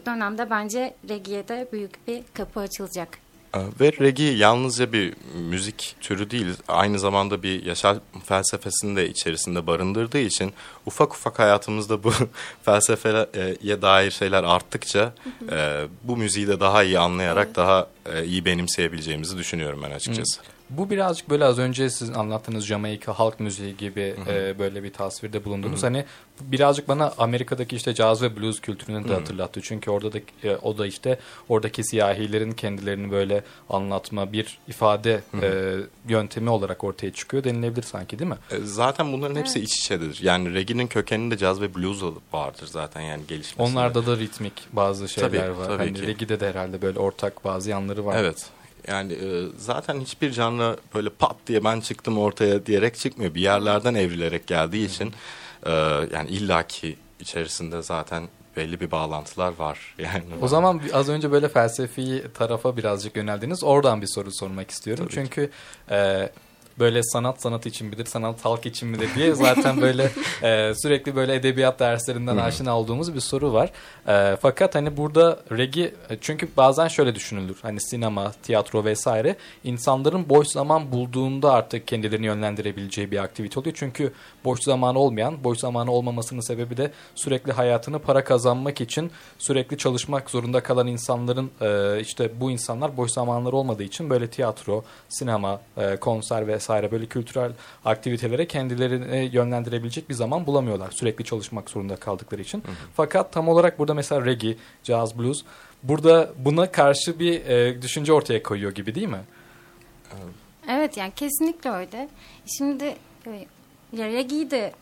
Bu 0.01 0.07
dönemde 0.07 0.51
bence 0.51 0.95
reggae'ye 1.09 1.49
de 1.49 1.69
büyük 1.73 2.07
bir 2.09 2.23
kapı 2.35 2.61
açılacak. 2.61 3.19
E, 3.55 3.59
Ve 3.81 3.93
reggae 4.01 4.31
yalnızca 4.31 4.93
bir 4.93 5.15
müzik 5.35 5.97
türü 6.01 6.31
değil, 6.31 6.47
aynı 6.69 6.99
zamanda 6.99 7.43
bir 7.43 7.65
yaşam 7.65 8.01
felsefesini 8.25 8.97
de 8.97 9.09
içerisinde 9.09 9.67
barındırdığı 9.67 10.19
için 10.19 10.53
ufak 10.87 11.15
ufak 11.15 11.39
hayatımızda 11.39 12.05
bu 12.05 12.13
felsefeye 12.63 13.83
dair 13.83 14.11
şeyler 14.11 14.45
arttıkça 14.45 15.13
e, 15.51 15.87
bu 16.03 16.17
müziği 16.17 16.49
de 16.49 16.61
daha 16.61 16.83
iyi 16.83 16.99
anlayarak 16.99 17.57
daha 17.57 17.89
e, 18.13 18.25
iyi 18.25 18.45
benimseyebileceğimizi 18.45 19.39
düşünüyorum 19.39 19.81
ben 19.83 19.91
açıkçası. 19.91 20.41
Bu 20.71 20.91
birazcık 20.91 21.31
böyle 21.31 21.45
az 21.45 21.59
önce 21.59 21.91
sizin 21.91 22.15
anlattığınız 22.15 22.65
Jamaika 22.67 23.13
halk 23.19 23.41
müziği 23.41 23.77
gibi 23.77 24.15
e, 24.29 24.59
böyle 24.59 24.83
bir 24.83 24.93
tasvirde 24.93 25.45
bulundunuz. 25.45 25.83
Hani 25.83 26.05
birazcık 26.41 26.89
bana 26.89 27.13
Amerika'daki 27.19 27.77
işte 27.77 27.95
caz 27.95 28.23
ve 28.23 28.37
blues 28.37 28.61
kültürünü 28.61 29.09
de 29.09 29.15
hatırlattı. 29.15 29.61
Çünkü 29.63 29.91
orada 29.91 30.13
da 30.13 30.19
e, 30.45 30.57
o 30.63 30.79
da 30.79 30.87
işte 30.87 31.19
oradaki 31.49 31.85
siyahilerin 31.85 32.53
kendilerini 32.53 33.11
böyle 33.11 33.45
anlatma 33.71 34.33
bir 34.33 34.59
ifade 34.69 35.21
e, 35.43 35.75
yöntemi 36.09 36.51
olarak 36.51 36.85
ortaya 36.85 37.13
çıkıyor 37.13 37.45
denilebilir 37.45 37.83
sanki 37.83 38.19
değil 38.19 38.31
mi? 38.31 38.37
E, 38.51 38.57
Zaten 38.65 39.13
bunların 39.13 39.37
hepsi 39.37 39.61
iç 39.61 39.79
içedir. 39.81 40.19
Yani 40.23 40.55
reggae'nin 40.55 40.87
kökeninde 40.87 41.37
caz 41.37 41.61
ve 41.61 41.75
blues 41.75 42.03
vardır 42.33 42.67
zaten 42.67 43.01
yani 43.01 43.23
gelişmesinde. 43.29 43.79
Onlarda 43.79 44.07
da 44.07 44.17
ritmik 44.17 44.53
bazı 44.73 45.09
şeyler 45.09 45.29
Tabii, 45.31 45.59
var. 45.59 45.67
tabii 45.67 45.79
hani 45.79 45.95
ki. 45.95 46.07
reggae'de 46.07 46.41
de 46.41 46.49
herhalde 46.49 46.83
böyle 46.83 46.99
ortak 46.99 47.45
bazı 47.45 47.71
yanları 47.71 48.07
var. 48.07 48.17
Evet. 48.19 48.47
Yani 48.89 49.13
e, 49.13 49.47
zaten 49.57 50.01
hiçbir 50.01 50.33
canlı 50.33 50.77
böyle 50.95 51.09
pat 51.09 51.37
diye 51.47 51.65
ben 51.65 51.81
çıktım 51.81 52.19
ortaya 52.19 52.67
diyerek 52.67 52.97
çıkmıyor. 52.97 53.35
Bir 53.35 53.41
yerlerden 53.41 53.95
evrilerek 53.95 54.47
geldiği 54.47 54.87
için 54.87 55.13
e, 55.67 55.71
yani 56.13 56.29
illaki 56.29 56.97
içerisinde 57.21 57.83
zaten 57.83 58.29
belli 58.57 58.81
bir 58.81 58.91
bağlantılar 58.91 59.53
var. 59.59 59.95
Yani 59.99 60.25
O 60.43 60.49
zaman 60.49 60.81
az 60.93 61.09
önce 61.09 61.33
böyle 61.33 61.49
felsefi 61.49 62.25
tarafa 62.35 62.77
birazcık 62.77 63.17
yöneldiniz. 63.17 63.65
Oradan 63.65 64.03
bir 64.03 64.07
soru 64.07 64.31
sormak 64.31 64.71
istiyorum. 64.71 65.05
Tabii 65.05 65.15
ki. 65.15 65.15
Çünkü 65.15 65.51
e, 65.91 66.31
böyle 66.81 67.03
sanat 67.03 67.43
sanat 67.43 67.67
için 67.67 67.87
midir, 67.87 68.05
sanat 68.05 68.45
halk 68.45 68.67
için 68.67 68.89
midir 68.89 69.09
diye 69.15 69.35
zaten 69.35 69.81
böyle 69.81 70.11
e, 70.43 70.73
sürekli 70.75 71.17
böyle 71.17 71.35
edebiyat 71.35 71.81
derslerinden 71.81 72.37
aşina 72.37 72.79
olduğumuz 72.79 73.15
bir 73.15 73.21
soru 73.21 73.53
var. 73.53 73.71
E, 74.09 74.37
fakat 74.37 74.75
hani 74.75 74.97
burada 74.97 75.41
reggae 75.53 75.95
e, 76.11 76.19
çünkü 76.21 76.49
bazen 76.57 76.89
şöyle 76.89 77.15
düşünülür. 77.15 77.57
Hani 77.63 77.81
sinema, 77.81 78.33
tiyatro 78.43 78.85
vesaire 78.85 79.37
insanların 79.65 80.29
boş 80.29 80.49
zaman 80.49 80.93
bulduğunda 80.93 81.53
artık 81.53 81.87
kendilerini 81.87 82.27
yönlendirebileceği 82.27 83.11
bir 83.11 83.19
aktivite 83.19 83.61
oluyor. 83.61 83.77
Çünkü 83.79 84.13
boş 84.45 84.61
zamanı 84.63 84.99
olmayan, 84.99 85.45
boş 85.45 85.59
zamanı 85.59 85.93
olmamasının 85.93 86.41
sebebi 86.41 86.77
de 86.77 86.91
sürekli 87.15 87.53
hayatını 87.53 87.99
para 87.99 88.25
kazanmak 88.25 88.81
için 88.81 89.11
sürekli 89.39 89.79
çalışmak 89.79 90.31
zorunda 90.31 90.63
kalan 90.63 90.87
insanların 90.87 91.51
e, 91.61 92.01
işte 92.01 92.41
bu 92.41 92.51
insanlar 92.51 92.97
boş 92.97 93.11
zamanları 93.11 93.57
olmadığı 93.57 93.83
için 93.83 94.11
böyle 94.11 94.27
tiyatro, 94.31 94.85
sinema, 95.09 95.61
e, 95.77 95.97
konser 95.97 96.47
vesaire 96.47 96.70
böyle 96.91 97.07
kültürel 97.07 97.53
aktivitelere 97.85 98.47
kendilerini 98.47 99.31
yönlendirebilecek 99.33 100.09
bir 100.09 100.15
zaman 100.15 100.47
bulamıyorlar. 100.47 100.91
Sürekli 100.91 101.25
çalışmak 101.25 101.71
zorunda 101.71 101.97
kaldıkları 101.97 102.41
için. 102.43 102.63
Fakat 102.97 103.33
tam 103.33 103.49
olarak 103.49 103.79
burada 103.79 103.95
mesela 103.95 104.27
reggae, 104.27 104.57
jazz, 104.85 105.19
blues 105.19 105.45
burada 105.83 106.31
buna 106.39 106.73
karşı 106.73 107.19
bir 107.19 107.47
e, 107.47 107.83
düşünce 107.83 108.13
ortaya 108.13 108.43
koyuyor 108.43 108.75
gibi 108.75 108.95
değil 108.95 109.09
mi? 109.09 109.21
Evet 110.69 110.97
yani 110.97 111.13
kesinlikle 111.17 111.71
öyle. 111.71 112.09
Şimdi 112.59 112.85
e, 113.27 113.47
reggae'yi 113.93 114.51
de 114.51 114.73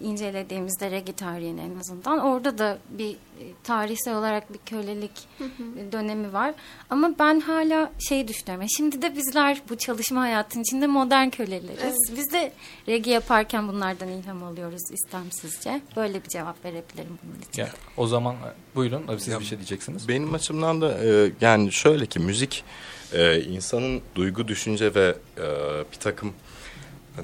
incelediğimizde 0.00 0.90
reggae 0.90 1.14
tarihini 1.14 1.60
en 1.60 1.78
azından 1.80 2.18
orada 2.18 2.58
da 2.58 2.78
bir 2.90 3.10
e, 3.10 3.44
tarihsel 3.64 4.16
olarak 4.16 4.52
bir 4.52 4.58
kölelik 4.66 5.10
e, 5.40 5.92
dönemi 5.92 6.32
var. 6.32 6.54
Ama 6.90 7.10
ben 7.18 7.40
hala 7.40 7.92
şey 8.08 8.28
düşünüyorum. 8.28 8.62
ya 8.62 8.68
Şimdi 8.76 9.02
de 9.02 9.16
bizler 9.16 9.62
bu 9.68 9.76
çalışma 9.76 10.20
hayatının 10.20 10.62
içinde 10.62 10.86
modern 10.86 11.28
köleleriz. 11.28 11.96
Biz 12.16 12.32
de 12.32 12.52
reggae 12.88 13.12
yaparken 13.12 13.68
bunlardan 13.68 14.08
ilham 14.08 14.44
alıyoruz 14.44 14.82
istemsizce. 14.92 15.80
Böyle 15.96 16.24
bir 16.24 16.28
cevap 16.28 16.64
verebilirim 16.64 17.18
bunun 17.22 17.42
için. 17.50 17.62
Ya, 17.62 17.68
o 17.96 18.06
zaman 18.06 18.34
e, 18.34 18.76
buyurun 18.76 19.08
e, 19.08 19.18
siz 19.18 19.40
bir 19.40 19.44
şey 19.44 19.58
diyeceksiniz. 19.58 20.08
Benim 20.08 20.34
açımdan 20.34 20.80
da 20.80 20.98
e, 21.04 21.32
yani 21.40 21.72
şöyle 21.72 22.06
ki 22.06 22.18
müzik 22.18 22.64
e, 23.12 23.40
insanın 23.42 24.00
duygu, 24.14 24.48
düşünce 24.48 24.94
ve 24.94 25.14
e, 25.36 25.46
bir 25.92 25.96
takım 26.00 26.32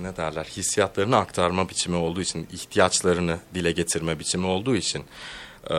ne 0.02 0.16
derler 0.16 0.44
hissiyatlarını 0.44 1.16
aktarma 1.16 1.68
biçimi 1.68 1.96
olduğu 1.96 2.20
için, 2.20 2.48
ihtiyaçlarını 2.52 3.38
dile 3.54 3.72
getirme 3.72 4.18
biçimi 4.18 4.46
olduğu 4.46 4.76
için 4.76 5.04
e, 5.70 5.76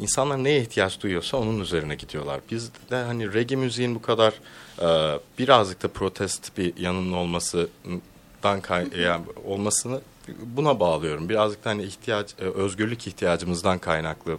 insanlar 0.00 0.44
neye 0.44 0.60
ihtiyaç 0.60 1.00
duyuyorsa 1.00 1.36
onun 1.36 1.60
üzerine 1.60 1.94
gidiyorlar. 1.94 2.40
Biz 2.50 2.70
de 2.90 2.96
hani 2.96 3.32
reggae 3.34 3.56
müziğin 3.56 3.94
bu 3.94 4.02
kadar 4.02 4.34
e, 4.82 5.18
birazcık 5.38 5.82
da 5.82 5.88
protest 5.88 6.58
bir 6.58 6.76
yanının 6.76 7.12
olmasından 7.12 8.60
kay- 8.62 9.00
yani 9.00 9.24
olmasını 9.44 10.00
buna 10.42 10.80
bağlıyorum. 10.80 11.28
Birazcık 11.28 11.64
da 11.64 11.70
hani 11.70 11.82
ihtiyaç, 11.82 12.30
e, 12.40 12.44
özgürlük 12.44 13.06
ihtiyacımızdan 13.06 13.78
kaynaklı 13.78 14.38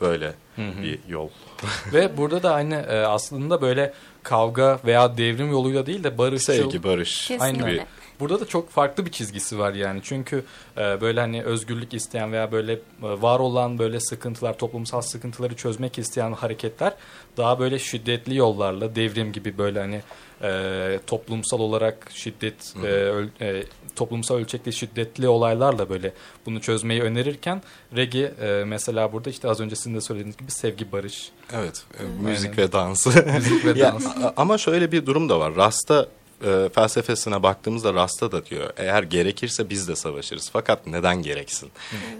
böyle 0.00 0.34
bir 0.58 0.98
yol. 1.08 1.28
Ve 1.92 2.16
burada 2.16 2.42
da 2.42 2.54
aynı 2.54 2.74
e, 2.74 3.00
aslında 3.06 3.60
böyle 3.62 3.92
kavga 4.22 4.80
veya 4.84 5.16
devrim 5.16 5.50
yoluyla 5.50 5.86
değil 5.86 6.04
de 6.04 6.18
barışçıl. 6.18 6.52
Sevgi, 6.52 6.82
barış. 6.82 7.28
Kesinlikle. 7.28 7.44
Aynı 7.44 7.66
bir. 7.66 7.82
Burada 8.20 8.40
da 8.40 8.46
çok 8.48 8.70
farklı 8.70 9.06
bir 9.06 9.10
çizgisi 9.10 9.58
var 9.58 9.72
yani. 9.74 10.00
Çünkü 10.02 10.44
e, 10.78 11.00
böyle 11.00 11.20
hani 11.20 11.42
özgürlük 11.42 11.94
isteyen 11.94 12.32
veya 12.32 12.52
böyle 12.52 12.72
e, 12.72 12.78
var 13.02 13.40
olan 13.40 13.78
böyle 13.78 14.00
sıkıntılar, 14.00 14.58
toplumsal 14.58 15.00
sıkıntıları 15.00 15.56
çözmek 15.56 15.98
isteyen 15.98 16.32
hareketler 16.32 16.92
daha 17.36 17.58
böyle 17.58 17.78
şiddetli 17.78 18.36
yollarla 18.36 18.94
devrim 18.96 19.32
gibi 19.32 19.58
böyle 19.58 19.78
hani 19.80 20.00
e, 20.42 21.00
toplumsal 21.06 21.60
olarak 21.60 22.08
şiddet, 22.14 22.74
e, 22.82 22.86
öl- 22.86 23.28
e, 23.40 23.64
toplumsal 23.96 24.34
ölçekli 24.36 24.72
şiddetli 24.72 25.28
olaylarla 25.28 25.88
böyle 25.88 26.12
bunu 26.46 26.60
çözmeyi 26.60 27.02
önerirken 27.02 27.62
reggae 27.96 28.32
e, 28.40 28.64
mesela 28.64 29.12
burada 29.12 29.30
işte 29.30 29.48
az 29.48 29.60
önce 29.60 29.76
sizin 29.76 29.94
de 29.94 30.00
söylediğiniz 30.00 30.36
gibi 30.36 30.50
sevgi, 30.50 30.92
barış, 30.92 31.30
Evet, 31.52 31.84
e, 32.00 32.02
müzik 32.22 32.50
Aynen. 32.50 32.56
ve 32.62 32.72
dans. 32.72 33.06
müzik 33.06 33.64
ve 33.64 33.70
Ya, 33.78 33.92
dans. 33.92 34.06
a- 34.06 34.34
ama 34.36 34.58
şöyle 34.58 34.92
bir 34.92 35.06
durum 35.06 35.28
da 35.28 35.40
var. 35.40 35.56
Rasta 35.56 36.06
e, 36.44 36.68
felsefesine 36.74 37.42
baktığımızda 37.42 37.94
Rasta 37.94 38.32
da 38.32 38.46
diyor. 38.46 38.70
Eğer 38.76 39.02
gerekirse 39.02 39.70
biz 39.70 39.88
de 39.88 39.96
savaşırız. 39.96 40.50
Fakat 40.52 40.86
neden 40.86 41.22
gereksin? 41.22 41.70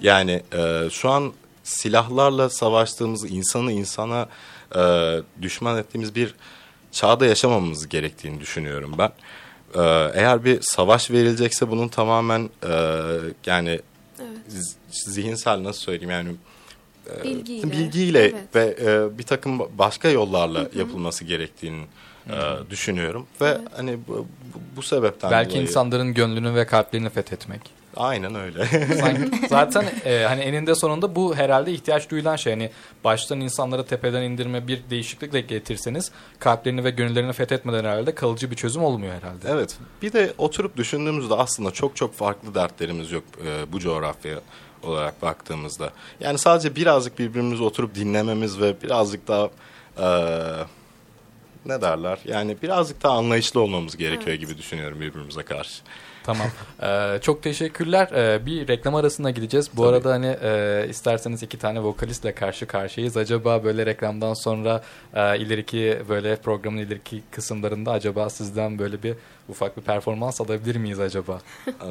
Yani 0.03 0.43
e, 0.57 0.89
şu 0.91 1.11
an 1.11 1.33
silahlarla 1.65 2.51
savaştığımız 2.51 3.31
insanı 3.31 3.73
insana 3.73 4.29
e, 4.77 4.81
düşman 5.43 5.79
ettiğimiz 5.79 6.15
bir 6.15 6.35
çağda 6.93 7.27
yaşamamamız 7.27 7.89
gerektiğini 7.89 8.41
düşünüyorum 8.41 8.93
ben. 8.99 9.13
E, 9.75 10.11
eğer 10.15 10.45
bir 10.45 10.59
savaş 10.63 11.11
verilecekse 11.11 11.71
bunun 11.71 11.89
tamamen 11.89 12.51
e, 12.63 12.73
yani 13.47 13.81
z- 14.49 14.77
zihinsel 14.89 15.63
nasıl 15.63 15.81
söyleyeyim 15.81 16.11
yani 16.11 16.31
Bilgiyle. 17.25 17.71
bilgiyle 17.71 18.21
Evet. 18.23 18.55
ve 18.55 18.77
e, 18.81 19.19
bir 19.19 19.23
takım 19.23 19.59
başka 19.79 20.09
yollarla 20.09 20.69
yapılması 20.75 21.25
gerektiğini 21.25 21.85
e, 22.31 22.71
düşünüyorum 22.71 23.27
ve 23.41 23.59
hani 23.77 23.99
bu, 24.09 24.27
bu, 24.77 24.83
sebepten 24.83 25.31
Belki 25.31 25.51
dolayı 25.51 25.63
insanların 25.63 26.15
gönlünü 26.15 26.55
ve 26.55 26.67
kalplerini 26.67 27.11
fethetmek. 27.11 27.61
aynen 27.97 28.35
öyle. 28.35 28.67
Sanki- 29.01 29.31
zaten 29.49 29.85
e, 30.05 30.25
hani 30.29 30.41
eninde 30.41 30.75
sonunda 30.75 31.15
bu 31.17 31.37
herhalde 31.37 31.73
ihtiyaç 31.73 32.11
duyulan 32.11 32.37
şey. 32.37 32.53
Hani 32.53 32.71
baştan 33.05 33.41
insanları 33.41 33.87
tepeden 33.87 34.23
indirme 34.23 34.69
bir 34.69 34.81
değişiklikle 34.91 35.41
getirseniz 35.41 36.11
kalplerini 36.39 36.85
ve 36.85 36.91
gönüllerini 36.91 37.33
fethetmeden 37.33 37.85
herhalde 37.85 38.15
kalıcı 38.15 38.51
bir 38.51 38.57
çözüm 38.57 38.83
olmuyor 38.83 39.15
herhalde. 39.15 39.49
evet. 39.49 39.77
Bir 40.03 40.13
de 40.13 40.33
oturup 40.39 40.77
düşündüğümüzde 40.77 41.35
aslında 41.35 41.71
çok 41.71 41.97
çok 41.97 42.15
farklı 42.15 42.55
dertlerimiz 42.55 43.13
yok 43.13 43.25
e, 43.47 43.73
bu 43.73 43.81
coğrafya 43.81 44.41
olarak 44.83 45.23
baktığımızda. 45.23 45.91
Yani 46.21 46.39
sadece 46.39 46.77
birazcık 46.77 47.19
birbirimizi 47.19 47.63
oturup 47.63 47.95
dinlememiz 47.95 48.61
ve 48.61 48.83
birazcık 48.83 49.29
daha 49.29 49.51
e, 49.99 50.07
ne 51.69 51.81
derler? 51.81 52.19
Yani 52.25 52.57
birazcık 52.63 53.03
daha 53.03 53.17
anlayışlı 53.19 53.61
olmamız 53.61 53.97
gerekiyor 53.97 54.37
gibi 54.37 54.59
düşünüyorum 54.59 55.01
birbirimize 55.01 55.43
karşı. 55.43 55.83
Tamam. 56.27 56.47
Ee, 56.83 57.19
çok 57.23 57.43
teşekkürler. 57.43 58.09
Ee, 58.15 58.47
bir 58.47 58.69
reklam 58.69 58.95
arasına 58.95 59.31
gideceğiz. 59.31 59.71
Bu 59.77 59.83
Tabii. 59.83 59.97
arada 59.97 60.13
hani 60.13 60.37
e, 60.43 60.87
isterseniz 60.89 61.43
iki 61.43 61.59
tane 61.59 61.83
vokalistle 61.83 62.35
karşı 62.35 62.67
karşıyayız. 62.67 63.17
Acaba 63.17 63.65
böyle 63.65 63.87
reklamdan 63.87 64.35
sonra 64.35 64.83
e, 65.15 65.39
ileriki 65.39 66.03
böyle 66.09 66.37
programın 66.37 66.79
ileriki 66.79 67.23
kısımlarında 67.31 67.93
acaba 67.93 68.31
sizden 68.31 68.79
böyle 68.79 69.03
bir 69.03 69.15
ufak 69.49 69.77
bir 69.77 69.83
performans 69.83 70.41
alabilir 70.41 70.77
miyiz 70.77 71.01
acaba? 71.01 71.41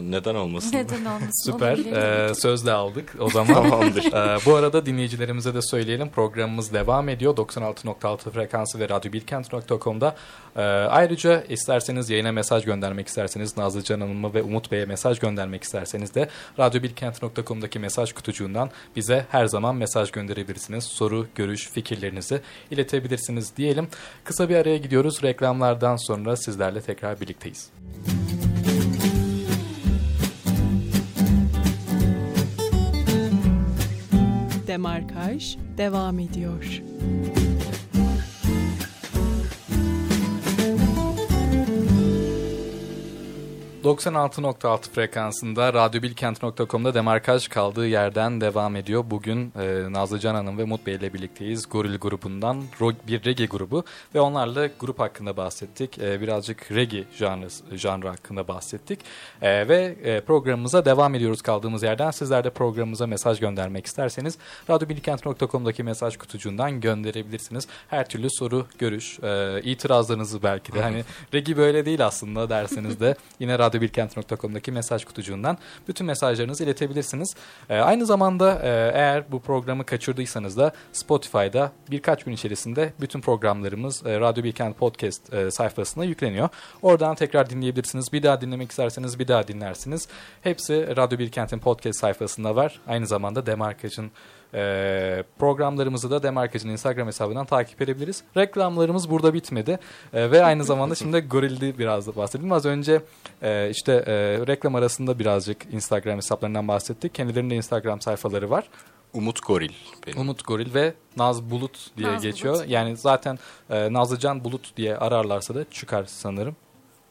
Neden 0.01 0.35
olmasın? 0.35 0.71
Neden 0.73 1.05
olmasın? 1.05 1.51
Süper. 1.51 1.77
Ee, 1.77 2.35
sözle 2.35 2.71
aldık 2.71 3.15
o 3.19 3.29
zaman. 3.29 3.53
Tamamdır. 3.53 4.05
Ee, 4.05 4.39
bu 4.45 4.55
arada 4.55 4.85
dinleyicilerimize 4.85 5.53
de 5.53 5.61
söyleyelim. 5.61 6.09
Programımız 6.09 6.73
devam 6.73 7.09
ediyor. 7.09 7.37
96.6 7.37 8.29
frekansı 8.31 8.79
ve 8.79 8.89
radyobilkent.com'da. 8.89 10.15
Ee, 10.55 10.61
ayrıca 10.61 11.43
isterseniz 11.49 12.09
yayına 12.09 12.31
mesaj 12.31 12.65
göndermek 12.65 13.07
isterseniz 13.07 13.57
Nazlıcan 13.57 14.01
Hanım'a 14.01 14.33
ve 14.33 14.43
Umut 14.43 14.71
Bey'e 14.71 14.85
mesaj 14.85 15.19
göndermek 15.19 15.63
isterseniz 15.63 16.15
de 16.15 16.29
radyobilkent.com'daki 16.59 17.79
mesaj 17.79 18.13
kutucuğundan 18.13 18.69
bize 18.95 19.25
her 19.29 19.45
zaman 19.45 19.75
mesaj 19.75 20.11
gönderebilirsiniz. 20.11 20.83
Soru, 20.83 21.27
görüş, 21.35 21.69
fikirlerinizi 21.69 22.41
iletebilirsiniz 22.71 23.57
diyelim. 23.57 23.87
Kısa 24.23 24.49
bir 24.49 24.55
araya 24.55 24.77
gidiyoruz. 24.77 25.23
Reklamlardan 25.23 25.95
sonra 25.95 26.35
sizlerle 26.35 26.81
tekrar 26.81 27.19
birlikteyiz. 27.45 27.69
Demarkaj 34.67 35.57
devam 35.77 36.19
ediyor. 36.19 36.81
...96.6 43.85 44.89
frekansında 44.89 45.73
radyobilkent.com'da 45.73 46.93
demarkaj 46.93 47.47
kaldığı 47.47 47.87
yerden 47.87 48.41
devam 48.41 48.75
ediyor. 48.75 49.05
Bugün 49.07 49.53
e, 49.59 49.93
Nazlıcan 49.93 50.35
Hanım 50.35 50.57
ve 50.57 50.63
Umut 50.63 50.85
Bey 50.85 50.95
ile 50.95 51.13
birlikteyiz. 51.13 51.69
Goril 51.69 51.97
grubundan 51.97 52.63
bir 53.07 53.25
reggae 53.25 53.45
grubu 53.45 53.83
ve 54.15 54.19
onlarla 54.19 54.69
grup 54.79 54.99
hakkında 54.99 55.37
bahsettik. 55.37 55.99
E, 55.99 56.21
birazcık 56.21 56.71
reggae 56.71 57.03
janrı, 57.17 57.77
janrı 57.77 58.07
hakkında 58.07 58.47
bahsettik. 58.47 58.99
E, 59.41 59.67
ve 59.67 59.95
e, 60.03 60.21
programımıza 60.21 60.85
devam 60.85 61.15
ediyoruz 61.15 61.41
kaldığımız 61.41 61.83
yerden. 61.83 62.11
Sizler 62.11 62.43
de 62.43 62.49
programımıza 62.49 63.07
mesaj 63.07 63.39
göndermek 63.39 63.85
isterseniz 63.85 64.37
radyobilkent.com'daki 64.69 65.83
mesaj 65.83 66.17
kutucuğundan 66.17 66.81
gönderebilirsiniz. 66.81 67.67
Her 67.87 68.09
türlü 68.09 68.27
soru, 68.29 68.65
görüş, 68.79 69.19
e, 69.23 69.61
itirazlarınızı 69.63 70.43
belki 70.43 70.73
de 70.73 70.81
hani 70.81 71.03
reggae 71.33 71.57
böyle 71.57 71.85
değil 71.85 72.05
aslında 72.05 72.49
derseniz 72.49 72.99
de 72.99 73.15
yine 73.39 73.59
radyobilkent.com'daki 73.75 74.71
mesaj 74.71 75.05
kutucuğundan 75.05 75.57
bütün 75.87 76.07
mesajlarınızı 76.07 76.63
iletebilirsiniz. 76.63 77.35
E, 77.69 77.77
aynı 77.77 78.05
zamanda 78.05 78.59
e, 78.63 78.67
eğer 78.93 79.31
bu 79.31 79.39
programı 79.39 79.85
kaçırdıysanız 79.85 80.57
da 80.57 80.71
Spotify'da 80.93 81.71
birkaç 81.91 82.23
gün 82.23 82.31
içerisinde 82.31 82.93
bütün 83.01 83.21
programlarımız 83.21 84.05
e, 84.05 84.19
Radyo 84.19 84.43
Bilkent 84.43 84.77
Podcast 84.77 85.33
e, 85.33 85.51
sayfasına 85.51 86.03
yükleniyor. 86.03 86.49
Oradan 86.81 87.15
tekrar 87.15 87.49
dinleyebilirsiniz. 87.49 88.13
Bir 88.13 88.23
daha 88.23 88.41
dinlemek 88.41 88.71
isterseniz 88.71 89.19
bir 89.19 89.27
daha 89.27 89.47
dinlersiniz. 89.47 90.07
Hepsi 90.41 90.97
Radyo 90.97 91.19
Bilkent'in 91.19 91.59
podcast 91.59 91.99
sayfasında 91.99 92.55
var. 92.55 92.79
Aynı 92.87 93.07
zamanda 93.07 93.45
Demarkaj'ın 93.45 94.11
e, 94.55 95.23
programlarımızı 95.39 96.11
da 96.11 96.23
Demarkaj'ın 96.23 96.69
Instagram 96.69 97.07
hesabından 97.07 97.45
takip 97.45 97.81
edebiliriz. 97.81 98.23
Reklamlarımız 98.37 99.09
burada 99.09 99.33
bitmedi. 99.33 99.79
E, 100.13 100.31
ve 100.31 100.43
aynı 100.43 100.63
zamanda 100.63 100.95
şimdi 101.05 101.19
Goril'de 101.19 101.77
biraz 101.77 102.07
da 102.07 102.15
bahsedelim. 102.15 102.51
Az 102.51 102.65
önce 102.65 103.01
e, 103.41 103.69
işte 103.69 103.91
e, 104.07 104.13
reklam 104.47 104.75
arasında 104.75 105.19
birazcık 105.19 105.73
Instagram 105.73 106.17
hesaplarından 106.17 106.67
bahsettik. 106.67 107.13
Kendilerinin 107.15 107.49
de 107.49 107.55
Instagram 107.55 108.01
sayfaları 108.01 108.49
var. 108.49 108.69
Umut 109.13 109.47
Goril 109.47 109.73
benim. 110.07 110.19
Umut 110.19 110.47
Goril 110.47 110.73
ve 110.73 110.93
Naz 111.17 111.43
Bulut 111.43 111.97
diye 111.97 112.13
Naz 112.13 112.23
geçiyor. 112.23 112.55
Bulut. 112.55 112.69
Yani 112.69 112.97
zaten 112.97 113.39
e, 113.69 113.93
Nazlıcan 113.93 114.43
Bulut 114.43 114.77
diye 114.77 114.97
ararlarsa 114.97 115.55
da 115.55 115.69
çıkar 115.69 116.05
sanırım. 116.05 116.55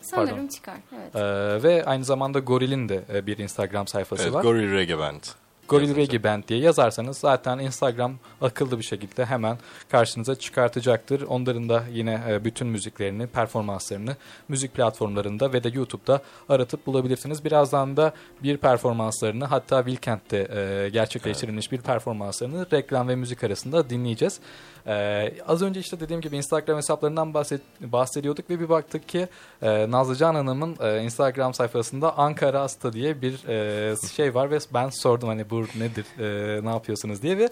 Sanırım 0.01 0.31
pardon. 0.31 0.49
çıkar. 0.49 0.77
Evet. 0.93 1.17
E, 1.17 1.63
ve 1.63 1.85
aynı 1.85 2.05
zamanda 2.05 2.39
Goril'in 2.39 2.89
de 2.89 3.05
e, 3.15 3.27
bir 3.27 3.39
Instagram 3.39 3.87
sayfası 3.87 4.23
Evet, 4.23 4.35
var. 4.35 4.43
Goril 4.43 4.73
Reggae 4.73 4.99
Band. 4.99 5.23
Goril. 5.69 5.97
Reggae 5.97 6.25
Band 6.25 6.43
diye 6.49 6.61
yazarsanız 6.61 7.19
zaten 7.19 7.59
Instagram 7.59 8.15
akıllı 8.41 8.79
bir 8.79 8.85
şekilde 8.85 9.25
hemen 9.25 9.59
karşınıza 9.91 10.35
çıkartacaktır. 10.35 11.23
Onların 11.23 11.69
da 11.69 11.85
yine 11.93 12.23
e, 12.29 12.45
bütün 12.45 12.67
müziklerini, 12.67 13.27
performanslarını 13.27 14.17
müzik 14.49 14.75
platformlarında 14.75 15.53
ve 15.53 15.65
de 15.65 15.69
YouTube'da 15.69 16.23
aratıp 16.49 16.87
bulabilirsiniz. 16.87 17.45
Birazdan 17.45 17.97
da 17.97 18.13
bir 18.43 18.57
performanslarını 18.57 19.45
hatta 19.45 19.87
Bilkent'te 19.87 20.37
e, 20.37 20.89
gerçekleştirilmiş 20.89 21.73
bir 21.73 21.79
performanslarını 21.79 22.67
reklam 22.73 23.09
ve 23.09 23.17
müzik 23.17 23.45
arasında 23.45 23.91
dinleyeceğiz. 23.91 24.41
Ee, 24.87 25.35
az 25.47 25.63
önce 25.63 25.81
işte 25.81 26.01
dediğim 26.01 26.21
gibi 26.21 26.37
Instagram 26.37 26.77
hesaplarından 26.77 27.35
bahset, 27.35 27.61
bahsediyorduk 27.81 28.51
ve 28.51 28.61
bir 28.61 28.69
baktık 28.69 29.09
ki 29.09 29.29
e, 29.63 29.91
Nazlıcan 29.91 30.35
Hanım'ın 30.35 30.77
e, 30.81 31.03
Instagram 31.03 31.55
sayfasında 31.55 32.19
Ankara 32.19 32.61
Hasta 32.61 32.93
diye 32.93 33.23
bir 33.23 33.49
e, 33.49 33.97
şey 34.17 34.35
var 34.35 34.51
ve 34.51 34.59
ben 34.75 34.89
sordum 34.91 35.29
hani 35.29 35.51
bu 35.51 35.63
nedir, 35.63 36.07
e, 36.19 36.65
ne 36.65 36.71
yapıyorsunuz 36.71 37.23
diye 37.23 37.39
ve 37.39 37.49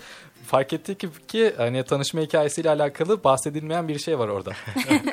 fark 0.46 0.72
ettik 0.72 1.00
ki, 1.00 1.08
ki 1.28 1.54
hani 1.56 1.84
tanışma 1.84 2.20
hikayesiyle 2.20 2.70
alakalı 2.70 3.24
bahsedilmeyen 3.24 3.88
bir 3.88 3.98
şey 3.98 4.18
var 4.18 4.28
orada. 4.28 4.52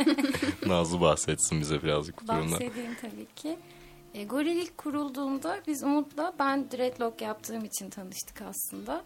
Nazlı 0.66 1.02
bahsetsin 1.02 1.62
bize 1.62 1.84
birazcık 1.84 2.24
bu 2.24 2.28
durumda. 2.28 2.52
Bahsedeyim 2.52 2.96
tabii 3.02 3.28
ki. 3.36 3.58
E, 4.14 4.24
Goril 4.24 4.58
ilk 4.58 4.78
kurulduğunda 4.78 5.60
biz 5.68 5.84
Umut'la 5.84 6.34
ben 6.40 6.72
dreadlock 6.72 7.22
yaptığım 7.22 7.66
için 7.66 7.90
tanıştık 7.90 8.42
aslında. 8.42 9.04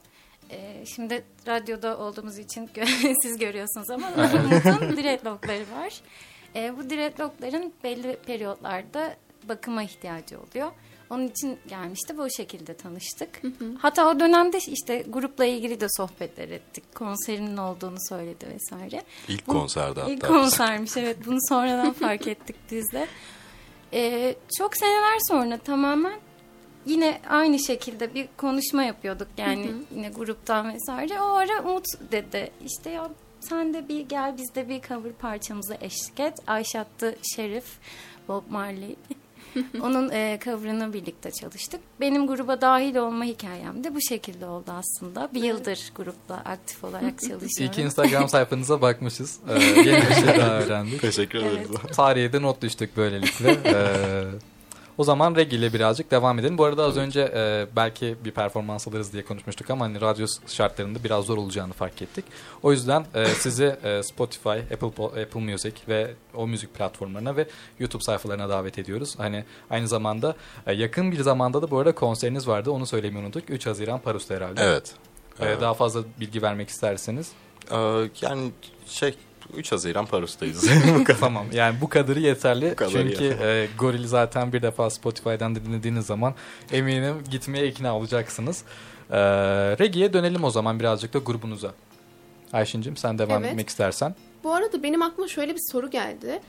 E, 0.52 0.86
şimdi 0.86 1.24
radyoda 1.48 1.98
olduğumuz 1.98 2.38
için 2.38 2.70
siz 3.22 3.38
görüyorsunuz 3.38 3.90
ama 3.90 4.08
Umut'un 4.08 4.98
dreadlockları 4.98 5.64
var. 5.80 6.02
E, 6.56 6.78
bu 6.78 6.90
dreadlockların 6.90 7.74
belli 7.84 8.16
periyotlarda 8.26 9.16
bakıma 9.50 9.84
ihtiyacı 9.84 10.40
oluyor. 10.40 10.72
Onun 11.10 11.28
için 11.28 11.60
gelmişti. 11.68 12.18
Bu 12.18 12.30
şekilde 12.30 12.74
tanıştık. 12.74 13.42
Hatta 13.80 14.10
o 14.10 14.20
dönemde 14.20 14.60
işte 14.68 15.06
grupla 15.10 15.46
ilgili 15.46 15.82
de 15.82 15.88
sohbetler 15.98 16.50
ettik. 16.50 16.96
Konserinin 16.96 17.58
olduğunu 17.58 17.98
söyledi 18.10 18.46
vesaire. 18.54 19.04
İlk 19.28 19.48
Bu- 19.48 19.52
konserde 19.52 20.00
hatta. 20.00 20.12
İlk 20.14 20.28
konsermiş 20.28 20.98
evet. 20.98 21.18
Bunu 21.26 21.38
sonradan 21.50 21.94
fark 21.94 22.28
ettik 22.28 22.56
biz 22.72 22.92
de. 22.92 23.08
Ee, 23.94 24.36
çok 24.58 24.78
seneler 24.78 25.20
sonra 25.30 25.58
tamamen 25.58 26.20
yine 26.86 27.22
aynı 27.30 27.60
şekilde 27.60 28.14
bir 28.14 28.28
konuşma 28.38 28.84
yapıyorduk. 28.84 29.28
Yani 29.38 29.72
yine 29.96 30.10
gruptan 30.10 30.74
vesaire. 30.74 31.22
O 31.22 31.26
ara 31.26 31.64
Umut 31.64 31.86
dedi 32.12 32.52
işte 32.66 32.90
ya 32.90 33.10
sen 33.40 33.74
de 33.74 33.88
bir 33.88 34.00
gel 34.00 34.38
biz 34.38 34.56
de 34.56 34.70
bir 34.70 34.82
cover 34.82 35.14
parçamıza 35.14 35.78
eşlik 35.82 36.20
et. 36.20 36.38
Ayşat'tı 36.48 37.16
Şerif, 37.36 37.66
Bob 38.28 38.44
Marley. 38.50 38.96
Onun 39.82 40.10
e, 40.10 40.40
cover'ını 40.44 40.94
birlikte 40.94 41.32
çalıştık. 41.32 41.82
Benim 42.00 42.28
gruba 42.28 42.62
dahil 42.62 42.96
olma 42.96 43.24
hikayem 43.24 43.84
de 43.84 43.96
bu 43.96 44.02
şekilde 44.02 44.46
oldu 44.46 44.72
aslında. 44.72 45.30
Bir 45.34 45.44
yıldır 45.44 45.92
grupla 45.96 46.36
aktif 46.36 46.84
olarak 46.84 47.20
çalışıyorum. 47.22 47.58
İyi 47.60 47.72
ki 47.72 47.82
Instagram 47.82 48.30
sayfanıza 48.30 48.82
bakmışız. 48.82 49.40
Ee, 49.50 49.64
yeni 49.64 50.10
bir 50.10 50.16
şey 50.16 50.28
daha 50.28 50.60
öğrendik. 50.60 51.02
Teşekkür 51.02 51.40
ederiz. 51.40 51.68
Tarihe 51.96 52.34
de 52.34 52.42
not 52.42 52.62
düştük 52.62 52.98
böylelikle. 52.98 53.58
Ee, 53.66 54.24
o 54.98 55.04
zaman 55.04 55.36
reggae 55.36 55.60
ile 55.60 55.74
birazcık 55.74 56.12
devam 56.12 56.40
edelim. 56.40 56.58
Bu 56.58 56.66
arada 56.66 56.84
az 56.84 56.98
önce 56.98 57.32
e, 57.36 57.68
belki 57.76 58.16
bir 58.26 58.32
performans 58.32 58.88
alırız 58.88 59.14
diye 59.14 59.26
konuşmuştuk 59.26 59.70
ama 59.70 59.86
hani 59.86 60.02
radyo 60.02 60.28
şartlarında 60.48 61.04
biraz 61.04 61.26
zor 61.26 61.38
olacağını 61.38 61.74
fark 61.74 62.02
ettik. 62.02 62.26
O 62.64 62.72
yüzden 62.72 63.06
e, 63.16 63.26
sizi 63.26 63.76
e, 63.84 64.04
Spotify, 64.04 64.50
Apple 64.50 65.22
Apple 65.22 65.40
Music 65.40 65.74
ve 65.88 66.14
o 66.36 66.48
müzik 66.48 66.74
platformlarına 66.74 67.36
ve 67.36 67.48
YouTube 67.80 68.04
sayfalarına 68.04 68.50
davet 68.50 68.80
ediyoruz. 68.80 69.16
Hani 69.18 69.44
aynı 69.70 69.88
zamanda 69.88 70.36
e, 70.68 70.74
yakın 70.74 71.12
bir 71.12 71.22
zamanda 71.22 71.62
da 71.62 71.72
bu 71.72 71.78
arada 71.78 71.96
konseriniz 71.96 72.48
vardı. 72.48 72.72
Onu 72.72 72.86
söylemeyi 72.86 73.26
unuttuk. 73.26 73.50
3 73.50 73.66
Haziran 73.66 74.00
Parus'ta 74.00 74.36
herhalde. 74.36 74.62
Evet. 74.64 74.94
E, 75.40 75.46
Evet. 75.46 75.62
daha 75.62 75.74
fazla 75.74 76.02
bilgi 76.20 76.42
vermek 76.42 76.70
isterseniz. 76.70 77.32
Ee, 77.72 78.10
yani 78.22 78.52
şey 78.88 79.16
3 79.58 79.72
Haziran 79.72 80.06
Parus'tayız. 80.06 80.70
Bu 81.00 81.04
kadar. 81.04 81.20
tamam 81.20 81.46
yani 81.54 81.76
bu 81.82 81.90
kadarı 81.90 82.20
yeterli. 82.20 82.72
Bu 82.72 82.76
kadar 82.76 82.92
Çünkü 82.92 83.24
yeterli. 83.24 83.44
e, 83.64 83.68
Goril 83.80 84.08
zaten 84.08 84.54
bir 84.54 84.62
defa 84.62 84.90
Spotify'dan 84.90 85.56
dinlediğiniz 85.56 86.06
zaman 86.06 86.34
eminim 86.72 87.16
gitmeye 87.32 87.68
ikna 87.68 87.98
olacaksınız. 87.98 88.64
E, 89.12 89.18
Reggie'ye 89.80 90.14
dönelim 90.14 90.44
o 90.44 90.50
zaman 90.50 90.80
birazcık 90.80 91.14
da 91.14 91.18
grubunuza. 91.20 91.74
Ayşin'cim 92.54 92.98
sen 92.98 93.20
devam 93.20 93.42
Evet. 93.44 93.52
etmek 93.52 93.70
istersen. 93.70 94.16
Bu 94.44 94.54
arada 94.54 94.84
benim 94.84 95.02
aklıma 95.02 95.28
şöyle 95.28 95.54
bir 95.56 95.62
soru 95.72 95.90
geldi. 95.90 96.40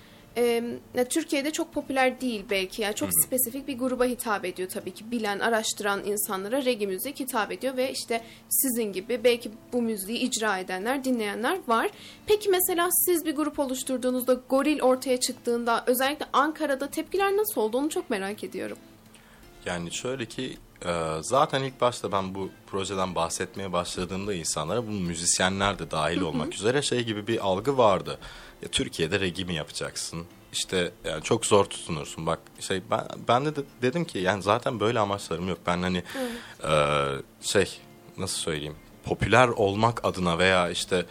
Ya 0.94 1.04
Türkiye'de 1.08 1.50
çok 1.50 1.72
popüler 1.72 2.20
değil 2.20 2.44
belki. 2.50 2.82
Yani 2.82 2.94
çok 2.94 3.08
spesifik 3.24 3.68
bir 3.68 3.78
gruba 3.78 4.04
hitap 4.04 4.44
ediyor 4.44 4.68
tabii 4.68 4.90
ki. 4.90 5.10
Bilen, 5.10 5.38
araştıran 5.38 6.04
insanlara 6.04 6.64
reggae 6.64 6.86
müzik 6.86 7.20
hitap 7.20 7.52
ediyor 7.52 7.76
ve 7.76 7.92
işte 7.92 8.20
sizin 8.48 8.92
gibi 8.92 9.24
belki 9.24 9.50
bu 9.72 9.82
müziği 9.82 10.18
icra 10.18 10.58
edenler, 10.58 11.04
dinleyenler 11.04 11.58
var. 11.66 11.90
Peki 12.26 12.50
mesela 12.50 12.88
siz 13.06 13.24
bir 13.24 13.36
grup 13.36 13.58
oluşturduğunuzda, 13.58 14.40
goril 14.48 14.80
ortaya 14.80 15.20
çıktığında 15.20 15.84
özellikle 15.86 16.26
Ankara'da 16.32 16.86
tepkiler 16.86 17.36
nasıl 17.36 17.60
oldu 17.60 17.78
onu 17.78 17.88
çok 17.88 18.10
merak 18.10 18.44
ediyorum. 18.44 18.78
Yani 19.66 19.92
şöyle 19.92 20.26
ki 20.26 20.58
e, 20.86 20.92
zaten 21.20 21.62
ilk 21.62 21.80
başta 21.80 22.12
ben 22.12 22.34
bu 22.34 22.50
projeden 22.66 23.14
bahsetmeye 23.14 23.72
başladığımda 23.72 24.34
insanlara 24.34 24.86
bu 24.86 24.90
müzisyenler 24.90 25.78
de 25.78 25.90
dahil 25.90 26.20
olmak 26.20 26.54
üzere 26.54 26.82
şey 26.82 27.04
gibi 27.04 27.26
bir 27.26 27.46
algı 27.46 27.78
vardı. 27.78 28.18
Ya 28.62 28.68
Türkiye'de 28.68 29.20
reggae 29.20 29.44
mi 29.44 29.54
yapacaksın? 29.54 30.26
İşte 30.52 30.92
yani 31.04 31.22
çok 31.22 31.46
zor 31.46 31.64
tutunursun. 31.64 32.26
Bak 32.26 32.38
şey 32.60 32.82
ben 32.90 33.06
ben 33.28 33.44
de, 33.44 33.56
de 33.56 33.60
dedim 33.82 34.04
ki 34.04 34.18
yani 34.18 34.42
zaten 34.42 34.80
böyle 34.80 34.98
amaçlarım 34.98 35.48
yok. 35.48 35.58
Ben 35.66 35.82
hani 35.82 36.02
e, 36.64 36.72
şey 37.40 37.78
nasıl 38.18 38.38
söyleyeyim? 38.38 38.76
Popüler 39.04 39.48
olmak 39.48 40.04
adına 40.04 40.38
veya 40.38 40.70
işte 40.70 41.06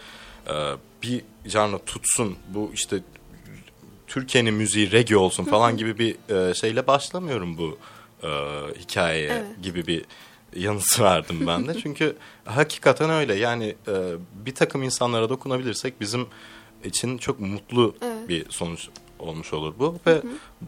e, 0.48 0.52
bir 1.02 1.24
canlı 1.48 1.78
tutsun 1.78 2.36
bu 2.48 2.70
işte 2.74 3.00
Türkiye'nin 4.06 4.54
müziği 4.54 4.92
reggae 4.92 5.16
olsun 5.16 5.44
falan 5.44 5.76
gibi 5.76 5.98
bir 5.98 6.16
e, 6.50 6.54
şeyle 6.54 6.86
başlamıyorum 6.86 7.58
bu 7.58 7.78
e, 8.24 8.28
hikayeye 8.80 9.28
Evet. 9.30 9.62
gibi 9.62 9.86
bir 9.86 10.04
yanısı 10.56 11.02
verdim 11.02 11.46
ben 11.46 11.68
de. 11.68 11.74
Çünkü 11.82 12.16
hakikaten 12.44 13.10
öyle 13.10 13.34
yani 13.34 13.74
e, 13.88 14.12
bir 14.46 14.54
takım 14.54 14.82
insanlara 14.82 15.28
dokunabilirsek 15.28 16.00
bizim 16.00 16.26
için 16.84 17.18
çok 17.18 17.40
mutlu 17.40 17.94
Evet. 18.02 18.28
bir 18.28 18.50
sonuç 18.50 18.88
olmuş 19.18 19.52
olur 19.52 19.74
bu 19.78 19.98
ve 20.06 20.22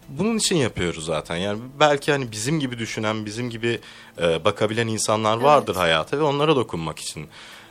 bunun 0.09 0.37
için 0.37 0.57
yapıyoruz 0.57 1.05
zaten. 1.05 1.37
Yani 1.37 1.59
belki 1.81 2.13
hani 2.13 2.33
bizim 2.33 2.61
gibi 2.61 2.79
düşünen, 2.79 3.27
bizim 3.27 3.51
gibi 3.51 3.81
e, 4.21 4.45
bakabilen 4.45 4.87
insanlar 4.87 5.37
vardır 5.37 5.73
Evet. 5.73 5.83
hayata 5.83 6.19
ve 6.19 6.23
onlara 6.23 6.57
dokunmak 6.57 6.99
için 6.99 7.27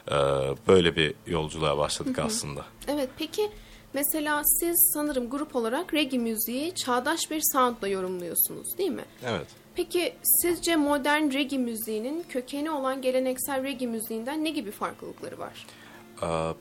e, 0.07 0.15
böyle 0.67 0.95
bir 0.95 1.13
yolculuğa 1.27 1.77
başladık 1.77 2.19
aslında. 2.19 2.65
Evet 2.87 3.09
peki 3.17 3.49
mesela 3.93 4.41
siz 4.59 4.91
sanırım 4.93 5.29
grup 5.29 5.55
olarak 5.55 5.93
reggae 5.93 6.19
müziği 6.19 6.75
çağdaş 6.75 7.19
bir 7.31 7.41
soundla 7.53 7.87
yorumluyorsunuz 7.87 8.77
değil 8.77 8.91
mi? 8.91 9.05
Evet. 9.25 9.47
Peki 9.75 10.13
sizce 10.23 10.75
modern 10.75 11.33
reggae 11.33 11.57
müziğinin 11.57 12.25
kökeni 12.29 12.71
olan 12.71 13.01
geleneksel 13.01 13.63
reggae 13.63 13.87
müziğinden 13.87 14.43
ne 14.43 14.49
gibi 14.49 14.71
farklılıkları 14.71 15.39
var? 15.39 15.65
Ee, 16.21 16.53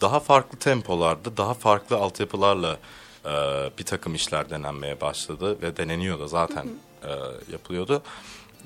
daha 0.00 0.20
farklı 0.20 0.58
tempolarda, 0.58 1.36
daha 1.36 1.54
farklı 1.54 1.96
altyapılarla 1.96 2.78
e, 3.24 3.30
bir 3.78 3.84
takım 3.84 4.14
işler 4.14 4.50
denenmeye 4.50 5.00
başladı 5.00 5.62
ve 5.62 5.76
deneniyor 5.76 6.20
da 6.20 6.28
zaten 6.28 6.66
e, 7.02 7.10
yapılıyordu. 7.52 8.02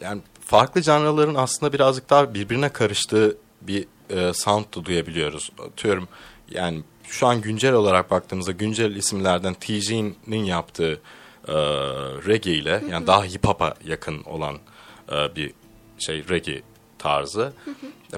Yani 0.00 0.22
farklı 0.40 0.82
canlıların 0.82 1.34
aslında 1.34 1.72
birazcık 1.72 2.10
daha 2.10 2.34
birbirine 2.34 2.68
karıştığı 2.68 3.36
bir 3.62 3.86
e, 4.10 4.32
sound 4.32 4.64
da 4.76 4.84
duyabiliyoruz. 4.84 5.50
Atıyorum 5.68 6.08
yani 6.50 6.82
şu 7.04 7.26
an 7.26 7.40
güncel 7.40 7.72
olarak 7.72 8.10
baktığımızda 8.10 8.52
güncel 8.52 8.96
isimlerden 8.96 9.54
TJ'nin 9.54 10.44
yaptığı 10.44 11.00
e, 11.48 11.54
reggae 12.26 12.54
ile 12.54 12.82
yani 12.90 13.06
daha 13.06 13.24
hip 13.24 13.46
hop'a 13.46 13.74
yakın 13.84 14.24
olan 14.24 14.58
e, 15.12 15.36
bir 15.36 15.52
şey 15.98 16.28
reggae 16.28 16.62
tarzı. 16.98 17.52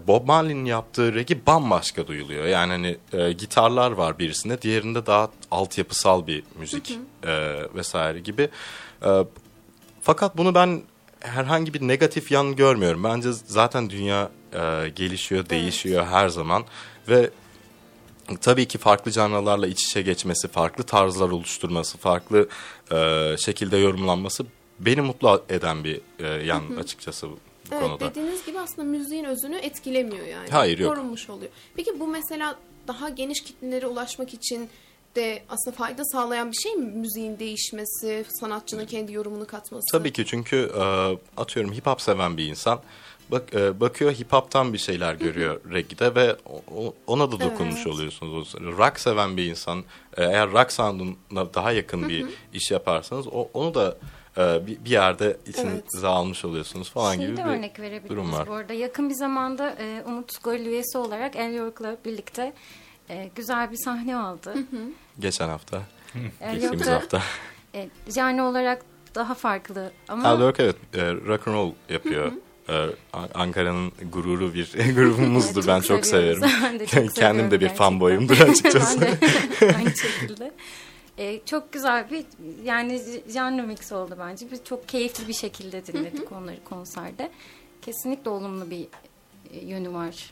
Bob 0.06 0.26
Marley'nin 0.26 0.64
yaptığı 0.64 1.14
reggae 1.14 1.46
bambaşka 1.46 2.06
duyuluyor. 2.06 2.44
Yani 2.44 2.72
hani 2.72 2.96
e, 3.12 3.32
gitarlar 3.32 3.90
var 3.90 4.18
birisinde, 4.18 4.62
diğerinde 4.62 5.06
daha 5.06 5.30
altyapısal 5.50 6.26
bir 6.26 6.42
müzik 6.58 6.98
e, 7.22 7.62
vesaire 7.74 8.20
gibi. 8.20 8.48
E, 9.04 9.10
fakat 10.02 10.36
bunu 10.36 10.54
ben 10.54 10.82
herhangi 11.20 11.74
bir 11.74 11.88
negatif 11.88 12.32
yan 12.32 12.56
görmüyorum. 12.56 13.04
Bence 13.04 13.32
zaten 13.32 13.90
dünya 13.90 14.30
e, 14.52 14.88
gelişiyor, 14.88 15.48
değişiyor 15.48 16.06
her 16.06 16.28
zaman 16.28 16.64
ve 17.08 17.30
tabii 18.40 18.68
ki 18.68 18.78
farklı 18.78 19.10
canlılarla 19.10 19.66
iç 19.66 19.84
içe 19.84 20.02
geçmesi, 20.02 20.48
farklı 20.48 20.84
tarzlar 20.84 21.28
oluşturması, 21.28 21.98
farklı 21.98 22.48
e, 22.92 23.34
şekilde 23.38 23.76
yorumlanması 23.76 24.46
beni 24.80 25.00
mutlu 25.00 25.44
eden 25.48 25.84
bir 25.84 26.00
e, 26.18 26.26
yan 26.26 26.76
açıkçası 26.80 27.28
bu 27.28 27.38
Evet 27.72 27.82
konuda. 27.82 28.10
dediğiniz 28.10 28.46
gibi 28.46 28.58
aslında 28.58 28.88
müziğin 28.88 29.24
özünü 29.24 29.56
etkilemiyor 29.56 30.26
yani. 30.26 30.48
Hayır, 30.50 30.78
yok. 30.78 30.94
Korunmuş 30.96 31.30
oluyor. 31.30 31.50
Peki 31.76 32.00
bu 32.00 32.06
mesela 32.06 32.56
daha 32.88 33.08
geniş 33.08 33.40
kitlelere 33.44 33.86
ulaşmak 33.86 34.34
için 34.34 34.68
de 35.16 35.42
aslında 35.48 35.76
fayda 35.76 36.04
sağlayan 36.04 36.52
bir 36.52 36.56
şey 36.56 36.74
mi? 36.74 36.84
Müziğin 36.84 37.38
değişmesi, 37.38 38.24
sanatçının 38.40 38.86
kendi 38.86 39.12
yorumunu 39.12 39.46
katması. 39.46 39.84
Tabii 39.92 40.12
ki 40.12 40.24
çünkü 40.26 40.70
e, 40.76 40.82
atıyorum 41.40 41.72
hip 41.72 41.86
hop 41.86 42.00
seven 42.00 42.36
bir 42.36 42.46
insan 42.46 42.80
bak 43.30 43.54
e, 43.54 43.80
bakıyor 43.80 44.12
hip 44.12 44.32
hop'tan 44.32 44.72
bir 44.72 44.78
şeyler 44.78 45.14
görüyor 45.14 45.60
reggae'de 45.72 46.14
ve 46.14 46.36
o- 46.76 46.94
ona 47.06 47.32
da 47.32 47.40
dokunmuş 47.40 47.76
Evet. 47.76 47.86
oluyorsunuz. 47.86 48.54
Rock 48.54 49.00
seven 49.00 49.36
bir 49.36 49.44
insan 49.50 49.78
e, 50.16 50.24
eğer 50.24 50.50
rock 50.52 50.72
sound'una 50.72 51.54
daha 51.54 51.72
yakın 51.72 52.08
bir 52.08 52.26
iş 52.52 52.70
yaparsanız 52.70 53.26
o, 53.26 53.48
onu 53.54 53.74
da 53.74 53.96
e, 54.38 54.66
bir, 54.66 54.84
bir 54.84 54.90
yerde 54.90 55.36
içinize 55.46 55.70
Evet. 55.94 56.04
almış 56.04 56.44
oluyorsunuz 56.44 56.90
falan 56.90 57.14
Şey 57.16 57.26
gibi 57.26 57.36
bir 57.36 57.42
örnek 57.44 57.80
verebiliriz 57.80 58.10
durum 58.10 58.32
var. 58.32 58.48
bu 58.48 58.52
arada. 58.54 58.72
Yakın 58.72 59.08
bir 59.10 59.14
zamanda 59.14 59.70
e, 59.70 60.02
Umut 60.06 60.44
Gol 60.44 60.54
üyesi 60.58 60.98
olarak 60.98 61.36
El 61.36 61.54
York'la 61.54 61.96
birlikte 62.04 62.52
e, 63.10 63.30
güzel 63.34 63.70
bir 63.70 63.76
sahne 63.84 64.16
aldı. 64.16 64.54
geçen 65.18 65.48
hafta. 65.48 65.82
El 66.40 66.52
Geçtiğimiz 66.52 66.86
hafta. 66.88 67.22
e, 67.74 67.88
yani 68.14 68.42
olarak 68.42 68.82
daha 69.14 69.34
farklı 69.34 69.92
ama 70.08 70.28
Al 70.28 70.40
York 70.40 70.60
evet 70.60 70.76
e, 70.94 71.12
rock 71.12 71.48
and 71.48 71.54
roll 71.54 71.70
yapıyor. 71.88 72.26
E, 72.32 72.34
Ankara'nın 73.34 73.92
gururu 74.12 74.54
bir 74.54 74.72
grubumuzdur. 74.94 75.64
Evet, 75.64 75.68
ben 75.68 75.80
çok 75.80 76.06
seviyoruz. 76.06 76.40
severim. 76.40 76.60
Ben 76.64 76.80
de 76.80 76.86
çok 76.86 76.92
Kendim 76.94 77.10
seviyorum 77.14 77.50
de 77.50 77.54
bir 77.54 77.60
gerçekten. 77.60 77.84
fanboyumdur 77.84 78.40
açıkçası. 78.40 79.00
ben 79.60 79.68
de 79.70 79.76
aynı 79.76 79.90
şekilde. 79.96 80.52
E, 81.18 81.40
çok 81.46 81.72
güzel 81.72 82.10
bir 82.10 82.24
yani 82.64 83.02
genre 83.32 83.62
mix 83.62 83.92
oldu 83.92 84.16
bence. 84.18 84.46
Biz 84.52 84.64
çok 84.64 84.88
keyifli 84.88 85.28
bir 85.28 85.32
şekilde 85.34 85.86
dinledik 85.86 86.32
onları 86.32 86.64
konserde. 86.64 87.30
Kesinlikle 87.82 88.30
olumlu 88.30 88.70
bir 88.70 88.86
e, 89.52 89.66
yönü 89.66 89.92
var. 89.92 90.30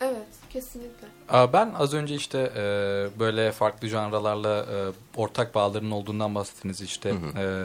Evet 0.00 0.26
kesinlikle. 0.50 1.06
Aa, 1.28 1.52
Ben 1.52 1.72
az 1.78 1.94
önce 1.94 2.14
işte 2.14 2.38
e, 2.56 2.60
böyle 3.20 3.52
farklı 3.52 3.88
janralarla 3.88 4.58
e, 4.58 4.76
ortak 5.20 5.54
bağların 5.54 5.90
olduğundan 5.90 6.34
bahsettiniz 6.34 6.80
işte 6.80 7.08
e, 7.36 7.64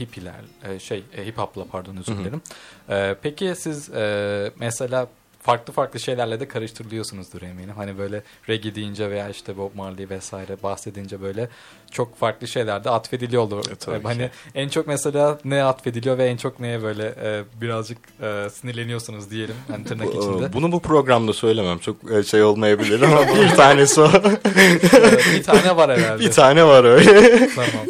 hippiler 0.00 0.34
e, 0.68 0.78
şey 0.78 1.02
e, 1.16 1.26
hip 1.26 1.38
hop'la 1.38 1.64
pardon 1.72 1.96
özür 1.96 2.16
dilerim. 2.18 2.42
E, 2.90 3.14
peki 3.22 3.54
siz 3.56 3.90
e, 3.90 4.50
mesela 4.60 5.06
farklı 5.42 5.72
farklı 5.72 6.00
şeylerle 6.00 6.40
de 6.40 6.48
karıştırılıyorsunuzdur 6.48 7.42
eminim. 7.42 7.74
Hani 7.76 7.98
böyle 7.98 8.22
reggae 8.48 8.74
deyince 8.74 9.10
veya 9.10 9.28
işte 9.28 9.58
Bob 9.58 9.70
Marley 9.74 10.10
vesaire 10.10 10.56
bahsedince 10.62 11.22
böyle 11.22 11.48
çok 11.90 12.18
farklı 12.18 12.48
şeyler 12.48 12.84
de 12.84 12.90
atfediliyor 12.90 13.42
olur. 13.42 13.64
E, 13.70 13.74
tabii 13.74 13.96
E, 13.96 14.02
hani 14.02 14.18
ki. 14.22 14.30
en 14.54 14.68
çok 14.68 14.86
mesela 14.86 15.38
ne 15.44 15.64
atfediliyor 15.64 16.18
ve 16.18 16.24
en 16.26 16.36
çok 16.36 16.60
neye 16.60 16.82
böyle 16.82 17.14
e, 17.22 17.42
birazcık 17.60 17.98
e, 18.22 18.48
sinirleniyorsunuz 18.52 19.30
diyelim 19.30 19.54
hani 19.68 19.84
tırnak 19.84 20.08
içinde. 20.14 20.52
Bunu 20.52 20.72
bu 20.72 20.80
programda 20.80 21.32
söylemem. 21.32 21.78
Çok 21.78 21.96
e, 22.12 22.22
şey 22.22 22.42
olmayabilir 22.42 23.02
ama 23.02 23.20
bir 23.28 23.48
tanesi 23.56 24.00
o. 24.00 24.08
Bir 25.34 25.42
tane 25.42 25.76
var 25.76 25.98
herhalde. 25.98 26.24
bir 26.24 26.30
tane 26.30 26.64
var 26.64 26.84
öyle. 26.84 27.48
Tamam. 27.54 27.86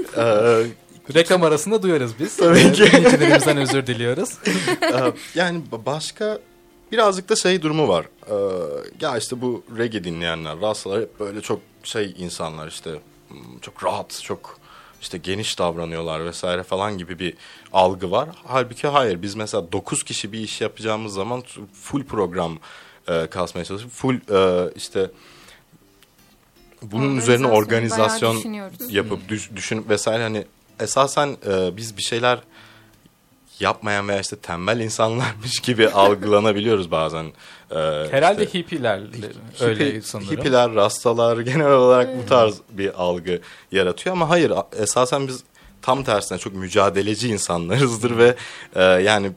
Ee, 1.14 1.18
Reklam 1.18 1.42
arasında 1.42 1.82
duyarız 1.82 2.12
biz. 2.20 2.36
Tabii 2.36 2.72
ki. 2.72 2.92
Dinleyicilerimizden 2.92 3.56
özür 3.56 3.86
diliyoruz. 3.86 4.30
Ee, 4.82 5.12
yani 5.34 5.62
ba- 5.72 5.86
başka 5.86 6.38
birazcık 6.92 7.28
da 7.28 7.36
şey 7.36 7.62
durumu 7.62 7.88
var. 7.88 8.06
Ee, 8.26 8.34
ya 9.00 9.16
işte 9.16 9.40
bu 9.40 9.64
reggae 9.78 10.04
dinleyenler, 10.04 10.60
rastalar 10.60 11.00
hep 11.00 11.20
böyle 11.20 11.40
çok 11.40 11.60
şey 11.84 12.14
insanlar 12.18 12.68
işte 12.68 12.90
hmm, 13.28 13.58
çok 13.60 13.84
rahat, 13.84 14.20
çok 14.22 14.58
işte 15.00 15.18
geniş 15.18 15.58
davranıyorlar 15.58 16.24
vesaire 16.24 16.62
falan 16.62 16.98
gibi 16.98 17.18
bir 17.18 17.34
algı 17.72 18.10
var. 18.10 18.28
Halbuki 18.44 18.88
hayır 18.88 19.22
biz 19.22 19.34
mesela 19.34 19.72
9 19.72 20.02
kişi 20.02 20.32
bir 20.32 20.38
iş 20.38 20.60
yapacağımız 20.60 21.14
zaman 21.14 21.42
full 21.72 22.04
program 22.04 22.58
e, 23.08 23.26
kasmaya 23.26 23.64
çalışıp 23.64 23.90
full 23.90 24.14
e, 24.14 24.70
işte 24.76 25.10
bunun 26.82 27.16
üzerine 27.16 27.46
Organizasyon, 27.46 28.36
yapıp 28.88 29.28
düş, 29.28 29.50
düşünüp 29.56 29.88
vesaire 29.88 30.22
hani 30.22 30.44
esasen 30.80 31.36
e, 31.46 31.76
biz 31.76 31.96
bir 31.96 32.02
şeyler 32.02 32.38
yapmayan 33.60 34.08
veya 34.08 34.20
işte 34.20 34.36
tembel 34.36 34.80
insanlarmış 34.80 35.60
gibi 35.60 35.88
algılanabiliyoruz 35.90 36.90
bazen. 36.90 37.24
E, 37.70 37.74
Herhalde 38.10 38.44
işte 38.46 38.58
hippiler 38.58 38.98
hippi- 38.98 39.34
öyle 39.64 40.02
sanırım. 40.02 40.30
Hippiler, 40.30 40.74
rastalar 40.74 41.38
genel 41.40 41.70
olarak 41.72 42.18
bu 42.22 42.26
tarz 42.26 42.60
bir 42.70 43.02
algı 43.02 43.40
yaratıyor 43.72 44.16
ama 44.16 44.28
hayır 44.30 44.52
esasen 44.78 45.28
biz 45.28 45.44
tam 45.82 46.04
tersine 46.04 46.38
çok 46.38 46.54
mücadeleci 46.54 47.28
insanlarızdır 47.28 48.16
ve 48.18 48.34
e, 48.74 48.82
yani 48.82 49.32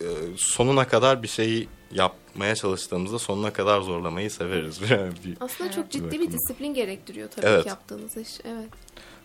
e, 0.00 0.06
sonuna 0.36 0.88
kadar 0.88 1.22
bir 1.22 1.28
şeyi 1.28 1.68
yapmaya 1.92 2.54
çalıştığımızda 2.54 3.18
sonuna 3.18 3.52
kadar 3.52 3.80
zorlamayı 3.80 4.30
severiz. 4.30 4.82
Bir- 5.24 5.36
Aslında 5.40 5.70
çok 5.72 5.90
ciddi 5.90 6.04
bir 6.04 6.10
bakımdan. 6.18 6.32
disiplin 6.38 6.74
gerektiriyor 6.74 7.28
tabii 7.30 7.46
Evet. 7.46 7.62
ki 7.62 7.68
yaptığınız 7.68 8.16
iş. 8.16 8.28
Evet. 8.44 8.68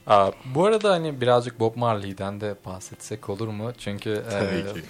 Aa, 0.10 0.32
bu 0.56 0.66
arada 0.66 0.92
hani 0.92 1.22
birazcık 1.22 1.60
Bob 1.60 1.76
Marley'den 1.76 2.42
de 2.42 2.56
bahsetsek 2.66 3.30
olur 3.30 3.48
mu? 3.48 3.72
Çünkü 3.78 4.24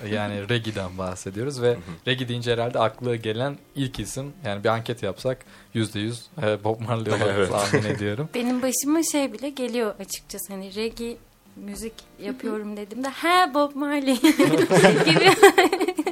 e, 0.04 0.08
yani 0.10 0.50
reggae'den 0.50 0.98
bahsediyoruz 0.98 1.62
ve 1.62 1.78
reggae 2.08 2.28
deyince 2.28 2.54
herhalde 2.54 2.80
akla 2.80 3.16
gelen 3.16 3.58
ilk 3.76 4.00
isim 4.00 4.34
yani 4.46 4.64
bir 4.64 4.70
anket 4.70 5.04
yapsak 5.04 5.38
%100 5.76 6.14
e, 6.42 6.64
Bob 6.64 6.80
Marley 6.82 7.14
olarak 7.14 7.36
Evet. 7.38 7.50
tahmin 7.52 7.84
ediyorum. 7.96 8.30
Benim 8.34 8.62
başıma 8.62 9.04
şey 9.12 9.34
bile 9.34 9.50
geliyor 9.50 9.96
açıkçası 10.00 10.54
hani 10.54 10.76
reggae 10.76 11.18
müzik 11.56 11.94
yapıyorum 12.22 12.78
dediğimde 12.78 13.10
he 13.10 13.54
Bob 13.54 13.76
Marley 13.76 14.16
gibi 15.06 15.32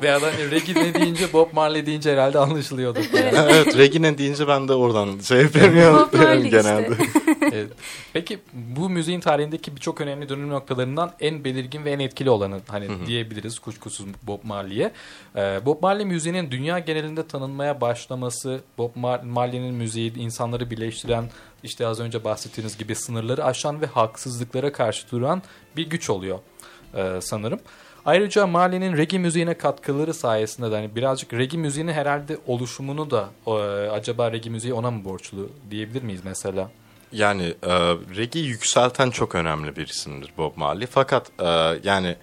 Veya 0.01 0.21
da 0.21 0.25
hani 0.27 0.51
reggae 0.51 0.75
ne 0.83 0.93
deyince 0.93 1.33
Bob 1.33 1.53
Marley 1.53 1.86
deyince 1.86 2.12
herhalde 2.13 2.39
anlaşılıyordu. 2.39 2.99
evet 3.13 3.77
Regine 3.77 4.17
deyince 4.17 4.47
ben 4.47 4.67
de 4.67 4.73
oradan 4.73 5.19
şey 5.19 5.41
yapıyorum 5.41 5.75
Bob 6.13 6.19
Marley 6.19 6.38
işte. 6.45 6.57
genelde. 6.57 6.89
Evet. 7.51 7.67
Peki 8.13 8.39
bu 8.53 8.89
müziğin 8.89 9.19
tarihindeki 9.19 9.75
birçok 9.75 10.01
önemli 10.01 10.29
dönüm 10.29 10.49
noktalarından 10.49 11.12
en 11.19 11.43
belirgin 11.43 11.86
ve 11.86 11.91
en 11.91 11.99
etkili 11.99 12.29
olanı 12.29 12.60
hani 12.67 12.88
diyebiliriz 13.07 13.60
kuşkusuz 13.60 14.05
Bob 14.23 14.39
Marley'e. 14.43 14.91
Ee, 15.36 15.60
Bob 15.65 15.83
Marley 15.83 16.05
müziğinin 16.05 16.51
dünya 16.51 16.79
genelinde 16.79 17.27
tanınmaya 17.27 17.81
başlaması, 17.81 18.62
Bob 18.77 18.95
Mar- 18.95 19.25
Marley'nin 19.25 19.73
müziği 19.75 20.17
insanları 20.17 20.71
birleştiren, 20.71 21.29
işte 21.63 21.88
az 21.88 21.99
önce 21.99 22.23
bahsettiğiniz 22.23 22.77
gibi 22.77 22.95
sınırları 22.95 23.45
aşan 23.45 23.81
ve 23.81 23.86
haksızlıklara 23.86 24.71
karşı 24.71 25.12
duran 25.12 25.41
bir 25.77 25.89
güç 25.89 26.10
oluyor 26.10 26.39
e, 26.95 27.21
sanırım. 27.21 27.60
Ayrıca 28.08 28.48
Marley'nin 28.48 28.98
reggae 28.98 29.20
müziğine 29.20 29.54
katkıları 29.54 30.13
sayesinde 30.13 30.72
de 30.72 30.76
hani 30.76 30.96
birazcık 30.96 31.34
reggae 31.34 31.60
müziğinin 31.60 31.91
herhalde 31.91 32.38
oluşumunu 32.48 33.12
da 33.12 33.30
e, 33.48 33.52
acaba 33.89 34.32
reggae 34.32 34.50
müziği 34.50 34.74
ona 34.74 34.91
mı 34.91 35.06
borçlu 35.06 35.50
diyebilir 35.72 36.04
miyiz 36.04 36.22
mesela? 36.24 36.72
Yani 37.12 37.43
e, 37.43 37.74
reggae 38.15 38.41
yükselten 38.41 39.10
çok 39.10 39.36
önemli 39.36 39.76
bir 39.76 39.88
isimdir 39.88 40.32
Bob 40.38 40.52
Marley. 40.56 40.88
Fakat 40.88 41.32
e, 41.39 41.46
yani 41.84 42.15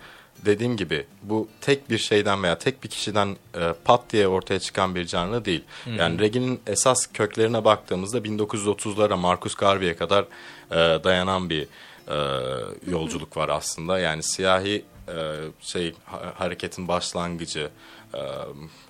dediğim 0.44 0.77
gibi 0.77 1.07
bu 1.23 1.49
tek 1.61 1.90
bir 1.90 1.99
şeyden 1.99 2.42
veya 2.42 2.59
tek 2.59 2.85
bir 2.85 2.88
kişiden 2.88 3.37
e, 3.55 3.75
pat 3.85 4.03
diye 4.11 4.29
ortaya 4.29 4.61
çıkan 4.61 4.94
bir 4.94 5.07
canlı 5.07 5.44
değil. 5.44 5.64
Yani 5.99 6.18
reggae'nin 6.18 6.61
esas 6.66 7.07
köklerine 7.07 7.64
baktığımızda 7.64 8.18
1930'lara 8.18 9.16
Marcus 9.16 9.55
Garvey'e 9.55 9.97
kadar 9.97 10.25
e, 10.70 11.05
dayanan 11.05 11.51
bir 11.51 11.66
e, 12.09 12.16
yolculuk 12.90 13.37
var 13.37 13.49
aslında. 13.49 13.99
Yani 13.99 14.23
siyahi 14.23 14.85
e, 15.09 15.14
şey 15.61 15.95
ha- 16.05 16.33
hareketin 16.37 16.88
başlangıcı, 16.88 17.71
e, 18.14 18.21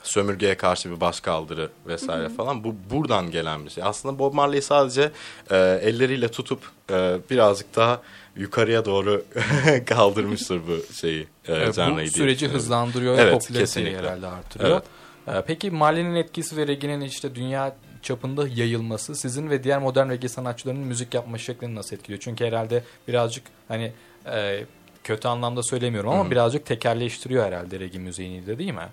sömürgeye 0.03 0.57
karşı 0.57 0.91
bir 0.91 1.01
başkaldırı 1.01 1.71
vesaire 1.87 2.29
falan 2.29 2.65
bu 2.65 2.75
buradan 2.91 3.31
gelen 3.31 3.65
bir 3.65 3.71
şey. 3.71 3.85
Aslında 3.85 4.19
Bob 4.19 4.35
Marley 4.35 4.63
sadece 4.63 5.11
e, 5.51 5.57
elleriyle 5.83 6.29
tutup 6.29 6.71
e, 6.91 7.17
birazcık 7.31 7.77
daha 7.77 8.03
yukarıya 8.37 8.85
doğru 8.85 9.25
kaldırmıştır 9.87 10.61
bu 10.69 10.95
şeyi. 10.95 11.27
E, 11.49 11.53
bu 11.69 11.75
diye 11.97 12.07
süreci 12.07 12.35
düşünüyorum. 12.35 12.59
hızlandırıyor 12.59 13.17
ve 13.17 13.21
Evet, 13.23 13.33
popülariteyi 13.33 13.61
kesinlikle. 13.67 13.99
herhalde 13.99 14.27
artırıyor. 14.27 14.81
Ee, 15.29 15.43
Peki 15.47 15.71
Marley'nin 15.71 16.15
etkisi 16.15 16.57
ve 16.57 16.67
reggae'nin 16.67 17.01
işte 17.01 17.35
dünya 17.35 17.77
çapında 18.03 18.49
yayılması 18.49 19.15
sizin 19.15 19.51
ve 19.51 19.65
diğer 19.65 19.79
modern 19.79 20.11
reggae 20.11 20.29
sanatçılarının 20.29 20.87
müzik 20.87 21.15
yapma 21.15 21.39
şeklini 21.39 21.75
nasıl 21.75 21.97
etkiliyor? 21.97 22.21
Çünkü 22.21 22.45
herhalde 22.45 22.85
birazcık 23.09 23.45
hani 23.69 23.93
e, 24.27 24.65
kötü 25.05 25.29
anlamda 25.29 25.63
söylemiyorum 25.63 26.11
ama 26.11 26.31
birazcık 26.31 26.67
tekerleştiriyor 26.67 27.45
herhalde 27.45 27.81
reggae 27.81 28.01
müziğini 28.01 28.47
de 28.47 28.59
değil 28.59 28.75
mi? 28.75 28.89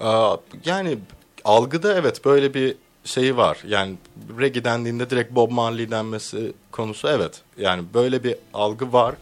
Aa, 0.00 0.36
yani 0.64 0.98
algıda 1.44 1.94
evet 1.94 2.24
böyle 2.24 2.54
bir 2.54 2.76
şeyi 3.04 3.36
var. 3.36 3.58
Yani 3.66 3.96
reggae 4.38 4.64
dendiğinde 4.64 5.10
direkt 5.10 5.34
Bob 5.34 5.50
Marley 5.50 5.90
denmesi 5.90 6.52
konusu 6.72 7.08
evet. 7.08 7.42
Yani 7.58 7.84
böyle 7.94 8.24
bir 8.24 8.36
algı 8.54 8.92
var. 8.92 9.14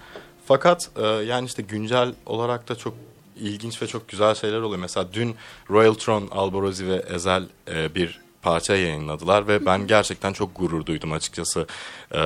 Fakat 0.47 0.90
e, 0.97 1.07
yani 1.07 1.47
işte 1.47 1.62
güncel 1.62 2.12
olarak 2.27 2.68
da 2.68 2.75
çok 2.75 2.94
ilginç 3.37 3.83
ve 3.83 3.87
çok 3.87 4.09
güzel 4.09 4.35
şeyler 4.35 4.61
oluyor. 4.61 4.81
Mesela 4.81 5.07
dün 5.12 5.35
Royal 5.71 5.94
Tron, 5.94 6.29
Alborozi 6.31 6.88
ve 6.88 7.03
Ezel 7.14 7.47
e, 7.71 7.94
bir 7.94 8.21
parça 8.42 8.77
yayınladılar 8.77 9.49
ve 9.49 9.66
ben 9.66 9.87
gerçekten 9.87 10.33
çok 10.33 10.57
gurur 10.57 10.87
duydum 10.87 11.12
açıkçası. 11.12 11.66
E, 12.12 12.21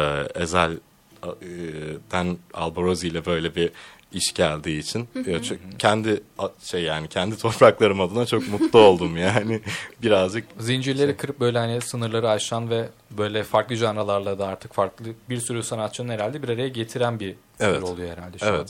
Ezel'den 1.23 2.37
Alborozi 2.55 3.09
ile 3.09 3.27
böyle 3.27 3.55
bir 3.57 3.71
iş 4.13 4.33
geldiği 4.35 4.79
için 4.79 5.09
Ya 5.27 5.43
çok- 5.43 5.59
kendi 5.79 6.21
şey 6.63 6.83
yani 6.83 7.09
kendi 7.09 7.39
topraklarım 7.39 8.01
adına 8.01 8.27
çok 8.27 8.49
mutlu 8.49 8.79
oldum 8.79 9.17
yani 9.17 9.61
birazcık 10.03 10.45
Zincirleri 10.59 11.17
kırıp 11.17 11.41
böyle 11.41 11.59
hani 11.59 11.81
sınırları 11.81 12.31
aşan 12.31 12.71
ve 12.71 12.89
böyle 13.11 13.43
farklı 13.45 13.77
janralarla 13.77 14.39
da 14.39 14.47
artık 14.47 14.75
farklı 14.75 15.05
bir 15.31 15.41
sürü 15.41 15.63
sanatçının 15.63 16.13
herhalde 16.13 16.43
bir 16.43 16.49
araya 16.49 16.69
getiren 16.69 17.21
bir 17.21 17.35
Evet. 17.61 17.83
oluyor 17.85 18.09
herhalde 18.17 18.39
şu 18.39 18.47
Evet. 18.47 18.61
an. 18.61 18.67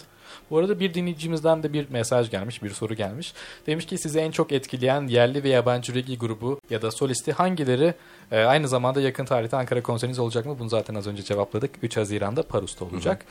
Bu 0.53 0.59
arada 0.59 0.81
bir 0.81 0.95
dinleyicimizden 0.95 1.63
de 1.63 1.73
bir 1.73 1.91
mesaj 1.91 2.31
gelmiş, 2.31 2.63
bir 2.63 2.71
soru 2.71 2.95
gelmiş. 2.95 3.35
Demiş 3.67 3.87
ki 3.87 3.99
sizi 3.99 4.19
en 4.19 4.31
çok 4.31 4.53
etkileyen 4.53 5.07
yerli 5.07 5.45
ve 5.45 5.49
yabancı 5.49 5.95
reggae 5.95 6.17
grubu 6.17 6.61
ya 6.71 6.83
da 6.83 6.91
solisti 6.91 7.33
hangileri? 7.33 7.95
Ee, 8.33 8.39
aynı 8.39 8.69
zamanda 8.69 9.01
yakın 9.01 9.25
tarihte 9.25 9.57
Ankara 9.57 9.83
konseriniz 9.83 10.19
olacak 10.19 10.47
mı? 10.47 10.57
Bunu 10.59 10.69
zaten 10.69 10.95
az 10.95 11.07
önce 11.07 11.23
cevapladık. 11.23 11.71
3 11.83 11.97
Haziran'da 11.97 12.43
Parus'ta 12.43 12.85
olacak. 12.85 13.25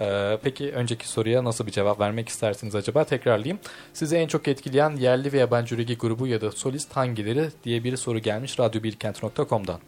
Ee, 0.00 0.38
peki 0.42 0.72
önceki 0.72 1.08
soruya 1.08 1.44
nasıl 1.44 1.66
bir 1.66 1.72
cevap 1.72 2.00
vermek 2.00 2.28
istersiniz 2.28 2.74
acaba? 2.74 3.04
Tekrarlayayım. 3.04 3.58
Sizi 3.92 4.16
en 4.16 4.26
çok 4.26 4.48
etkileyen 4.48 4.96
yerli 4.96 5.32
ve 5.32 5.38
yabancı 5.38 5.78
reggae 5.78 5.96
grubu 5.96 6.26
ya 6.26 6.40
da 6.40 6.52
solist 6.52 6.96
hangileri 6.96 7.48
diye 7.64 7.84
bir 7.84 7.96
soru 7.96 8.18
gelmiş 8.18 8.58
radyobilkent.com'dan. 8.60 9.80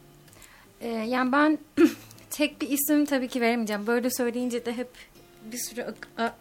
Ee, 0.81 0.89
yani 0.89 1.33
ben 1.33 1.59
tek 2.31 2.61
bir 2.61 2.69
isim 2.69 3.07
tabii 3.07 3.29
ki 3.29 3.41
veremeyeceğim. 3.41 3.87
Böyle 3.87 4.11
söyleyince 4.11 4.67
de 4.67 4.73
hep 4.73 4.89
bir 5.53 5.59
sürü 5.71 5.95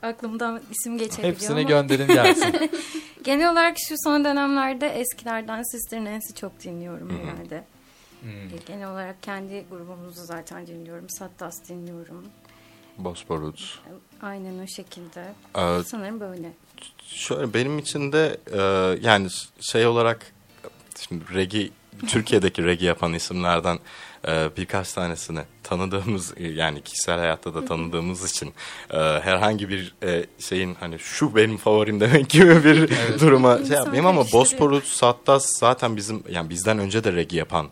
aklımdan 0.04 0.62
isim 0.72 0.98
geçebiliyor 0.98 1.34
Hepsini 1.34 1.60
ama 1.60 1.62
gönderin 1.62 2.08
gelsin. 2.08 2.72
genel 3.24 3.52
olarak 3.52 3.78
şu 3.88 3.96
son 4.04 4.26
dönemlerde 4.26 4.88
eskilerden 4.88 5.64
Sister 5.72 6.06
Nancy 6.06 6.34
çok 6.34 6.64
dinliyorum 6.64 7.10
herhalde. 7.20 7.64
Hmm. 8.22 8.30
Ee, 8.32 8.60
Genel 8.66 8.92
olarak 8.92 9.24
kendi 9.24 9.66
grubumuzu 9.70 10.26
zaten 10.26 10.68
dinliyorum. 10.68 11.10
Sattas 11.10 11.70
dinliyorum. 11.70 12.26
Bosporus. 12.98 13.80
Aynen 14.22 14.64
o 14.64 14.68
şekilde. 14.68 15.34
Ee, 15.58 15.84
Sanırım 15.86 16.20
böyle. 16.20 16.52
Şöyle 17.04 17.54
benim 17.54 17.80
için 17.80 18.12
de 18.12 18.38
e, 18.54 18.60
yani 19.08 19.28
şey 19.60 19.86
olarak 19.88 20.34
şimdi 21.00 21.24
reggae 21.34 21.70
Türkiye'deki 22.08 22.64
reggae 22.64 22.88
yapan 22.88 23.14
isimlerden 23.14 23.80
e, 24.28 24.50
birkaç 24.58 24.94
tanesini 24.94 25.40
tanıdığımız 25.64 26.34
e, 26.38 26.48
yani 26.48 26.82
kişisel 26.82 27.20
hayatta 27.20 27.54
da 27.54 27.66
tanıdığımız 27.66 28.32
için 28.32 28.54
e, 28.92 28.98
herhangi 28.98 29.70
bir 29.70 29.96
e, 30.04 30.26
şeyin 30.40 30.76
hani 30.80 31.00
şu 31.00 31.36
benim 31.36 31.58
favorim 31.58 32.00
demek 32.00 32.30
gibi 32.30 32.64
bir 32.64 32.90
duruma 33.20 33.58
şey 33.58 33.78
yapmayayım 33.78 34.06
ama. 34.06 34.32
Bosporus 34.34 34.94
Sattas 34.94 35.60
zaten 35.60 35.98
bizim 35.98 36.24
yani 36.30 36.50
bizden 36.50 36.80
önce 36.80 37.04
de 37.04 37.14
reggae 37.14 37.38
yapan 37.38 37.68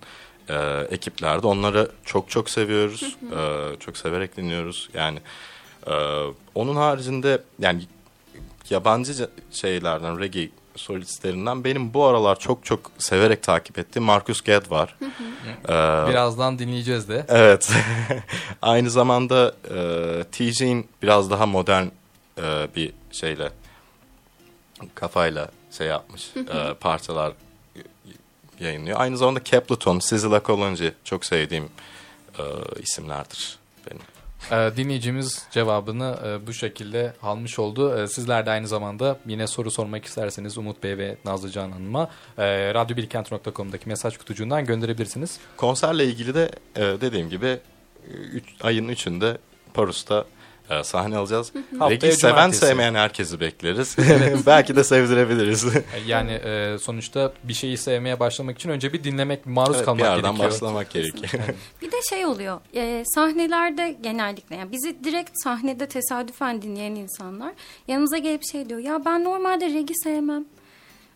e, 0.50 0.56
ekiplerdi. 0.92 1.48
Onları 1.48 1.92
çok 2.06 2.30
çok 2.30 2.50
seviyoruz. 2.50 3.18
E, 3.38 3.80
çok 3.80 3.98
severek 3.98 4.38
dinliyoruz. 4.38 4.90
Yani 4.94 5.20
e, 5.88 5.94
onun 6.56 6.76
haricinde 6.76 7.42
yani 7.60 7.84
yabancı 8.70 9.30
şeylerden 9.52 10.20
reggae 10.20 10.50
solistlerinden 10.76 11.64
benim 11.64 11.94
bu 11.94 12.06
aralar 12.06 12.40
çok 12.40 12.66
çok 12.66 12.92
severek 12.98 13.44
takip 13.44 13.80
ettiğim 13.80 14.04
Marcus 14.04 14.42
Gad 14.42 14.72
var. 14.72 14.96
Ee, 15.64 16.10
Birazdan 16.10 16.60
dinleyeceğiz 16.60 17.10
de. 17.10 17.26
Evet. 17.28 17.72
Aynı 18.62 18.90
zamanda 18.90 19.56
e, 19.70 20.24
TJ'in 20.32 20.88
biraz 21.02 21.32
daha 21.32 21.46
modern 21.46 21.86
e, 22.38 22.68
bir 22.76 22.94
şeyle 23.12 23.52
kafayla 24.96 25.50
şey 25.72 25.88
yapmış 25.88 26.32
e, 26.36 26.74
parçalar 26.74 27.34
yayınlıyor. 28.60 29.00
Aynı 29.00 29.18
zamanda 29.18 29.44
Capleton, 29.44 30.00
Sizzla 30.00 30.42
Colonji 30.46 30.94
çok 31.04 31.26
sevdiğim 31.26 31.70
e, 32.40 32.44
isimlerdir 32.82 33.58
benim. 33.92 34.13
Ee, 34.52 34.72
dinleyicimiz 34.78 35.48
cevabını 35.52 36.18
e, 36.26 36.48
bu 36.48 36.54
şekilde 36.54 37.14
almış 37.22 37.60
oldu. 37.60 37.98
Ee, 37.98 38.08
sizler 38.08 38.46
de 38.46 38.50
aynı 38.52 38.68
zamanda 38.68 39.20
yine 39.28 39.48
soru 39.48 39.72
sormak 39.72 40.06
isterseniz 40.06 40.58
Umut 40.58 40.84
Bey 40.84 40.98
ve 40.98 41.18
Nazlı 41.26 41.52
Can 41.52 41.72
Hanım'a 41.72 42.10
e, 42.38 42.74
radyobilkent.com'daki 42.74 43.90
mesaj 43.90 44.18
kutucuğundan 44.18 44.66
gönderebilirsiniz. 44.66 45.40
Konserle 45.58 46.06
ilgili 46.06 46.36
de 46.36 46.50
e, 46.76 46.82
dediğim 46.82 47.30
gibi 47.30 47.48
e, 47.48 48.12
üç, 48.12 48.46
ayın 48.62 48.90
3'ünde 48.90 49.38
Parus'ta 49.74 50.26
e, 50.80 50.84
sahne 50.84 51.18
alacağız. 51.18 51.52
Reggae 51.74 52.12
seven 52.12 52.34
cumartesi. 52.34 52.66
sevmeyen 52.66 52.96
herkesi 52.96 53.40
bekleriz. 53.40 53.96
Belki 54.46 54.76
de 54.76 54.84
sevdirebiliriz. 54.84 55.66
E, 55.66 55.84
Yani 56.08 56.32
e, 56.32 56.78
sonuçta 56.82 57.34
bir 57.44 57.54
şeyi 57.54 57.78
sevmeye 57.78 58.20
başlamak 58.20 58.56
için 58.60 58.70
önce 58.70 58.94
bir 58.94 59.04
dinlemek, 59.04 59.46
maruz 59.46 59.70
Evet, 59.76 59.82
bir 59.82 59.86
kalmak 59.86 60.02
yerden 60.06 60.22
gerekiyor. 60.22 60.52
başlamak 60.52 60.90
gerekiyor. 60.90 61.44
Bir 61.82 61.92
de 61.92 61.98
şey 62.10 62.26
oluyor. 62.26 62.60
e, 62.76 63.04
sahnelerde 63.16 63.98
genellikle 64.02 64.56
yani 64.56 64.72
bizi 64.72 65.04
direkt 65.04 65.32
sahnede 65.44 65.88
tesadüfen 65.88 66.62
dinleyen 66.62 66.96
insanlar 66.96 67.54
yanımıza 67.88 68.18
gelip 68.18 68.42
şey 68.52 68.70
diyor. 68.70 68.80
Ya 68.80 69.06
ben 69.06 69.24
normalde 69.24 69.66
regi 69.66 69.94
sevmem. 70.04 70.46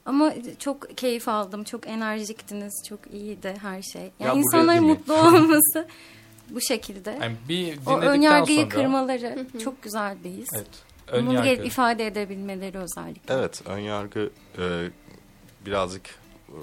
Ama 0.05 0.33
çok 0.59 0.97
keyif 0.97 1.27
aldım. 1.27 1.63
Çok 1.63 1.87
enerjiktiniz. 1.87 2.73
Çok 2.89 2.99
iyiydi 3.13 3.53
her 3.61 3.81
şey. 3.81 4.01
Yani 4.19 4.29
Ya 4.29 4.33
insanların 4.43 4.83
mutlu 4.83 5.13
olması 5.13 5.87
bu 6.49 6.61
şekilde. 6.61 7.17
Yani 7.21 7.35
bir 7.49 7.65
o 7.65 7.69
dinledikten 7.69 8.01
ön 8.01 8.21
yargıyı 8.21 8.59
sonra... 8.59 8.69
kırmaları 8.69 9.47
çok 9.63 9.83
güzel 9.83 10.23
bir 10.23 10.29
his. 10.29 10.49
Evet. 10.53 10.67
Ön 11.07 11.27
Bunu 11.27 11.47
yargı. 11.47 11.63
ifade 11.63 12.07
edebilmeleri 12.07 12.77
özellikle. 12.77 13.33
evet, 13.33 13.61
ön 13.65 13.79
yargı 13.79 14.29
e, 14.57 14.89
birazcık 15.65 16.09
e, 16.49 16.57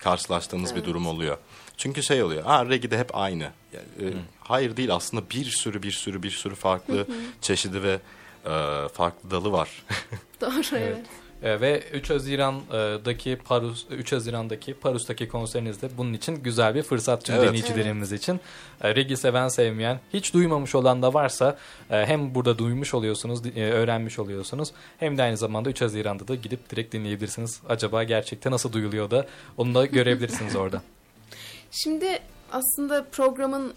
karşılaştığımız 0.00 0.74
bir 0.76 0.84
durum 0.84 1.06
oluyor. 1.06 1.38
Çünkü 1.76 2.02
şey 2.02 2.22
oluyor. 2.22 2.42
Ha 2.42 2.66
reggae'de 2.66 2.98
hep 2.98 3.16
aynı. 3.16 3.50
Yani, 3.72 4.10
e, 4.10 4.14
hayır 4.40 4.76
değil 4.76 4.94
aslında 4.94 5.30
bir 5.30 5.44
sürü 5.44 5.82
bir 5.82 5.92
sürü 5.92 6.22
bir 6.22 6.30
sürü 6.30 6.54
farklı 6.54 7.06
çeşidi 7.40 7.82
ve 7.82 8.00
e, 8.44 8.88
farklı 8.92 9.30
dalı 9.30 9.52
var. 9.52 9.84
Doğru 10.40 10.76
evet. 10.76 11.06
E, 11.44 11.60
ve 11.60 11.82
3 11.92 12.10
Haziran'daki 12.10 13.36
Parus 13.36 13.86
3 13.90 14.12
Haziran'daki 14.12 14.74
Parus'taki 14.74 15.28
konserinizde 15.28 15.88
bunun 15.96 16.12
için 16.12 16.42
güzel 16.42 16.74
bir 16.74 16.82
fırsat 16.82 17.24
tüm 17.24 17.34
Evet. 17.34 17.48
dinleyicilerimiz 17.48 18.12
için. 18.12 18.40
E, 18.80 18.94
Reggae 18.94 19.16
seven 19.16 19.48
sevmeyen, 19.48 20.00
hiç 20.12 20.34
duymamış 20.34 20.74
olan 20.74 21.02
da 21.02 21.14
varsa 21.14 21.58
e, 21.90 22.06
hem 22.06 22.34
burada 22.34 22.58
duymuş 22.58 22.94
oluyorsunuz, 22.94 23.46
e, 23.56 23.64
öğrenmiş 23.64 24.18
oluyorsunuz. 24.18 24.72
Hem 24.98 25.18
de 25.18 25.22
aynı 25.22 25.36
zamanda 25.36 25.70
3 25.70 25.80
Haziran'da 25.80 26.28
da 26.28 26.34
gidip 26.34 26.70
direkt 26.70 26.94
dinleyebilirsiniz. 26.94 27.60
Acaba 27.68 28.02
gerçekten 28.04 28.52
nasıl 28.52 28.72
duyuluyor 28.72 29.10
da 29.10 29.26
onu 29.56 29.74
da 29.74 29.86
görebilirsiniz 29.86 30.56
orada. 30.56 30.82
Şimdi 31.70 32.18
aslında 32.52 33.04
programın 33.12 33.74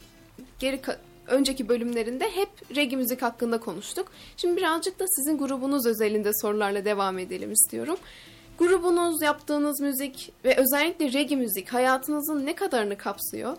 geri 0.59 0.81
önceki 1.27 1.69
bölümlerinde 1.69 2.31
hep 2.35 2.49
reggae 2.75 2.97
müzik 2.97 3.21
hakkında 3.21 3.59
konuştuk. 3.59 4.11
Şimdi 4.37 4.57
birazcık 4.57 4.99
da 4.99 5.05
sizin 5.07 5.37
grubunuz 5.37 5.85
özelinde 5.85 6.31
sorularla 6.41 6.85
devam 6.85 7.19
edelim 7.19 7.51
istiyorum. 7.51 7.97
Grubunuz, 8.59 9.21
yaptığınız 9.21 9.79
müzik 9.81 10.31
ve 10.45 10.55
özellikle 10.57 11.13
reggae 11.13 11.35
müzik 11.35 11.73
hayatınızın 11.73 12.45
ne 12.45 12.55
kadarını 12.55 12.97
kapsıyor? 12.97 13.57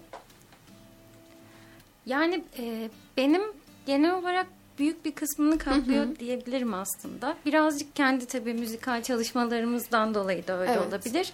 Yani 2.06 2.44
e, 2.58 2.90
benim 3.16 3.42
genel 3.86 4.14
olarak 4.14 4.46
büyük 4.78 5.04
bir 5.04 5.12
kısmını 5.12 5.58
kaplıyor 5.58 6.18
diyebilirim 6.18 6.74
aslında. 6.74 7.36
Birazcık 7.46 7.96
kendi 7.96 8.26
tabii 8.26 8.54
müzikal 8.54 9.02
çalışmalarımızdan 9.02 10.14
dolayı 10.14 10.46
da 10.46 10.58
öyle 10.58 10.72
Evet. 10.72 10.88
olabilir. 10.88 11.32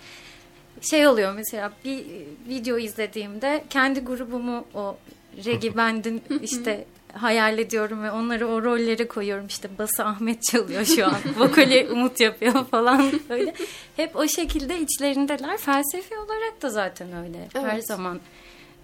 Şey 0.80 1.06
oluyor 1.06 1.34
mesela 1.34 1.72
bir 1.84 2.04
video 2.48 2.78
izlediğimde 2.78 3.64
kendi 3.70 4.00
grubumu 4.00 4.64
o 4.74 4.96
reggae 5.44 5.76
bandin 5.76 6.22
işte 6.42 6.84
hayal 7.12 7.58
ediyorum 7.58 8.02
ve 8.02 8.10
onları 8.10 8.48
o 8.48 8.62
rollere 8.62 9.08
koyuyorum. 9.08 9.46
İşte 9.46 9.68
bası 9.78 10.04
Ahmet 10.04 10.42
çalıyor 10.42 10.84
şu 10.84 11.06
an. 11.06 11.14
Vokali 11.38 11.88
Umut 11.92 12.20
yapıyor 12.20 12.66
falan 12.66 13.12
böyle. 13.28 13.54
Hep 13.96 14.16
o 14.16 14.28
şekilde 14.28 14.80
içlerindeler. 14.80 15.56
Felsefi 15.56 16.16
olarak 16.16 16.62
da 16.62 16.70
zaten 16.70 17.12
öyle. 17.24 17.48
Her 17.52 17.74
Evet. 17.74 17.86
zaman 17.86 18.20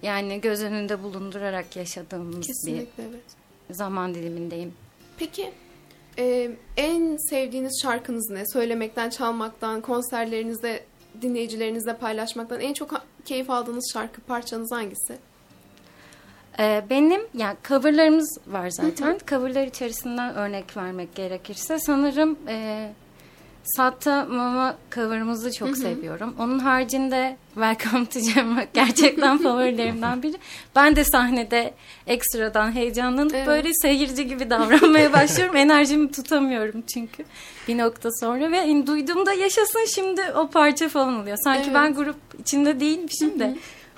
yani 0.03 0.41
göz 0.41 0.63
önünde 0.63 1.03
bulundurarak 1.03 1.75
yaşadığımız 1.75 2.47
Kesinlikle 2.47 3.03
evet. 3.09 3.23
bir 3.69 3.73
zaman 3.73 4.15
dilimindeyim. 4.15 4.73
Peki 5.17 5.51
e, 6.17 6.51
en 6.77 7.17
sevdiğiniz 7.29 7.79
şarkınız 7.83 8.29
ne? 8.29 8.43
Söylemekten, 8.53 9.09
çalmaktan, 9.09 9.81
konserlerinizde 9.81 10.83
dinleyicilerinizle 11.21 11.97
paylaşmaktan 11.97 12.59
en 12.59 12.73
çok 12.73 13.05
keyif 13.25 13.49
aldığınız 13.49 13.91
şarkı 13.93 14.21
parçanız 14.21 14.71
hangisi? 14.71 15.17
Ee, 16.59 16.83
benim 16.89 17.21
yani 17.33 17.57
coverlarımız 17.67 18.37
var 18.47 18.69
zaten. 18.69 19.19
Coverlar 19.27 19.67
içerisinden 19.67 20.35
örnek 20.35 20.77
vermek 20.77 21.15
gerekirse 21.15 21.79
sanırım 21.79 22.37
e, 22.47 22.89
Satta 23.63 24.25
Mama 24.25 24.75
cover'ımızı 24.95 25.51
çok 25.53 25.77
seviyorum. 25.77 26.35
Onun 26.39 26.59
haricinde 26.59 27.37
Welcome 27.53 28.05
to 28.05 28.19
Cemrak 28.19 28.73
gerçekten 28.73 29.37
favorilerimden 29.43 30.23
biri. 30.23 30.37
Ben 30.75 30.95
de 30.95 31.03
sahnede 31.03 31.73
ekstradan 32.07 32.71
heyecanlanıp 32.75 33.35
Evet. 33.35 33.47
böyle 33.47 33.69
seyirci 33.81 34.27
gibi 34.27 34.49
davranmaya 34.49 35.13
başlıyorum. 35.13 35.55
Enerjimi 35.55 36.11
tutamıyorum 36.11 36.81
çünkü 36.93 37.23
bir 37.67 37.77
nokta 37.77 38.09
sonra 38.19 38.51
ve 38.51 38.57
yani 38.57 38.87
duyduğumda 38.87 39.33
yaşasın 39.33 39.85
şimdi 39.85 40.21
o 40.35 40.49
parça 40.49 40.89
falan 40.89 41.21
oluyor. 41.21 41.37
Sanki 41.43 41.63
Evet. 41.63 41.73
ben 41.75 41.93
grup 41.93 42.17
içinde 42.39 42.79
değilmişim 42.79 43.39
de 43.39 43.57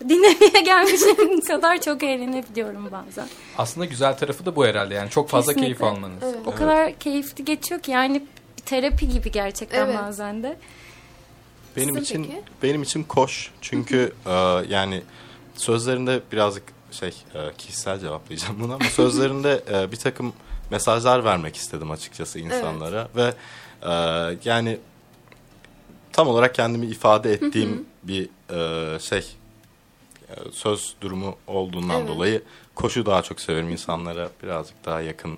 dinlemeye 0.10 0.62
gelmişim 0.66 1.42
kadar 1.48 1.82
çok 1.82 2.04
eğlenebiliyorum 2.04 2.92
bazen. 2.92 3.28
Aslında 3.58 3.86
güzel 3.86 4.18
tarafı 4.18 4.46
da 4.46 4.56
bu 4.56 4.66
herhalde 4.66 4.94
yani 4.94 5.10
çok 5.10 5.30
fazla 5.30 5.54
Kesinlikle. 5.54 5.78
keyif 5.78 5.94
almanız. 5.96 6.24
Evet. 6.24 6.36
O 6.46 6.52
kadar 6.56 7.00
keyifli 7.00 7.46
geçiyor 7.46 7.82
ki 7.82 7.92
yani 7.92 8.26
bir 8.58 8.64
terapi 8.64 9.10
gibi 9.10 9.32
gerçekten 9.32 9.86
Evet. 9.86 10.00
bazen 10.00 10.44
de. 10.44 10.58
Benim 11.78 11.88
Sizin 12.00 12.02
için 12.02 12.24
peki? 12.24 12.44
benim 12.64 12.84
için 12.84 13.04
koş. 13.04 13.52
Çünkü 13.62 14.14
e, 14.26 14.32
yani 14.70 15.02
sözlerinde 15.56 16.22
birazcık 16.32 16.64
şey 16.92 17.10
e, 17.36 17.40
kişisel 17.58 18.00
cevaplayacağım 18.00 18.60
bunu 18.60 18.74
ama 18.74 18.84
sözlerinde 18.86 19.64
e, 19.74 19.92
bir 19.92 19.98
takım 19.98 20.34
mesajlar 20.72 21.24
vermek 21.24 21.56
istedim 21.56 21.92
açıkçası 21.92 22.40
insanlara 22.40 23.08
ve 23.16 23.34
e, 23.84 23.92
yani 24.46 24.78
tam 26.12 26.28
olarak 26.28 26.56
kendimi 26.56 26.86
ifade 26.86 27.34
ettiğim 27.34 27.86
bir 28.04 28.30
e, 28.96 29.00
şey 29.00 29.26
söz 30.52 30.96
durumu 31.02 31.36
olduğundan 31.48 31.98
Evet. 32.00 32.08
dolayı 32.10 32.42
koşu 32.76 33.06
daha 33.06 33.22
çok 33.22 33.40
seviyorum 33.42 33.70
insanlara 33.70 34.30
birazcık 34.44 34.86
daha 34.86 35.02
yakın 35.02 35.38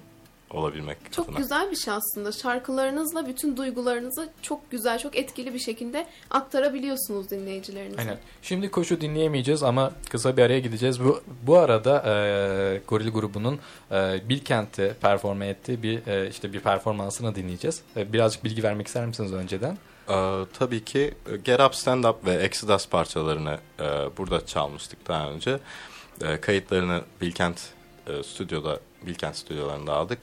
olabilmek 0.50 0.98
Çok 1.12 1.26
adına. 1.30 1.38
güzel 1.38 1.72
bir 1.72 1.76
şey 1.76 1.94
aslında. 1.94 2.32
Şarkılarınızla 2.32 3.28
bütün 3.28 3.58
duygularınızı 3.58 4.30
çok 4.42 4.72
güzel, 4.72 5.00
çok 5.00 5.16
etkili 5.18 5.54
bir 5.54 5.60
şekilde 5.60 6.08
aktarabiliyorsunuz 6.32 7.30
dinleyicilerinize. 7.30 8.02
Aynen. 8.02 8.18
Şimdi 8.42 8.72
koşu 8.72 9.02
dinleyemeyeceğiz 9.02 9.64
ama 9.64 9.92
kısa 10.10 10.38
bir 10.38 10.42
araya 10.44 10.60
gideceğiz. 10.60 11.04
Bu 11.04 11.22
bu 11.48 11.58
arada 11.58 12.04
e, 12.06 12.82
Goril 12.88 13.10
grubunun 13.12 13.60
e, 13.92 14.30
Bilkent'te 14.30 14.94
performe 15.02 15.48
ettiği 15.48 15.84
bir 15.84 16.08
e, 16.08 16.30
işte 16.30 16.54
bir 16.54 16.60
performansını 16.60 17.36
dinleyeceğiz. 17.36 17.82
E, 17.98 18.14
birazcık 18.14 18.44
bilgi 18.44 18.64
vermek 18.64 18.88
ister 18.88 19.06
misiniz 19.06 19.34
önceden? 19.34 19.78
Ee, 20.10 20.46
tabii 20.54 20.86
ki 20.86 21.14
e, 21.32 21.38
Get 21.38 21.60
Up 21.60 21.76
Stand 21.76 22.04
Up 22.04 22.26
ve 22.26 22.34
Exodus 22.34 22.88
parçalarını 22.88 23.60
e, 23.80 23.84
burada 24.18 24.46
çalmıştık 24.46 25.08
daha 25.08 25.30
önce. 25.30 25.60
E, 26.22 26.42
kayıtlarını 26.42 27.02
Bilkent 27.22 27.62
e, 28.08 28.24
stüdyoda, 28.24 28.80
Bilkent 29.02 29.36
stüdyolarında 29.36 29.94
aldık. 29.94 30.20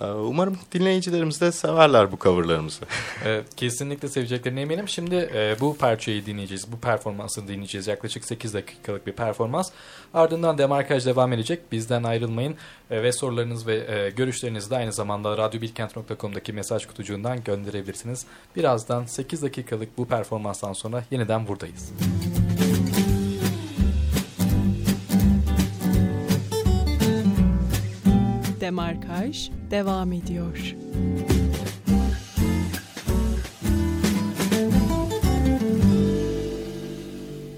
E, 0.00 0.04
umarım 0.04 0.58
dinleyicilerimiz 0.72 1.40
de 1.40 1.52
severler 1.52 2.12
bu 2.12 2.18
coverlarımızı. 2.18 2.80
E, 3.24 3.42
kesinlikle 3.56 4.08
seveceklerine 4.08 4.60
eminim. 4.60 4.88
Şimdi 4.88 5.30
e, 5.34 5.56
bu 5.60 5.76
parçayı 5.76 6.26
dinleyeceğiz. 6.26 6.72
Bu 6.72 6.80
performansı 6.80 7.48
dinleyeceğiz. 7.48 7.86
Yaklaşık 7.86 8.24
8 8.24 8.54
dakikalık 8.54 9.06
bir 9.06 9.12
performans. 9.12 9.70
Ardından 10.14 10.58
demarkaj 10.58 11.06
devam 11.06 11.32
edecek. 11.32 11.72
Bizden 11.72 12.02
ayrılmayın. 12.02 12.56
E, 12.90 13.02
ve 13.02 13.12
sorularınız 13.12 13.66
ve 13.66 13.76
e, 13.76 14.10
görüşlerinizi 14.10 14.70
de 14.70 14.76
aynı 14.76 14.92
zamanda 14.92 15.36
radyobilkent.com'daki 15.36 16.52
mesaj 16.52 16.86
kutucuğundan 16.86 17.44
gönderebilirsiniz. 17.44 18.26
Birazdan 18.56 19.04
8 19.04 19.42
dakikalık 19.42 19.98
bu 19.98 20.06
performanstan 20.06 20.72
sonra 20.72 21.04
yeniden 21.10 21.48
buradayız. 21.48 21.92
Demarkaj 28.70 29.50
devam 29.70 30.12
ediyor. 30.12 30.74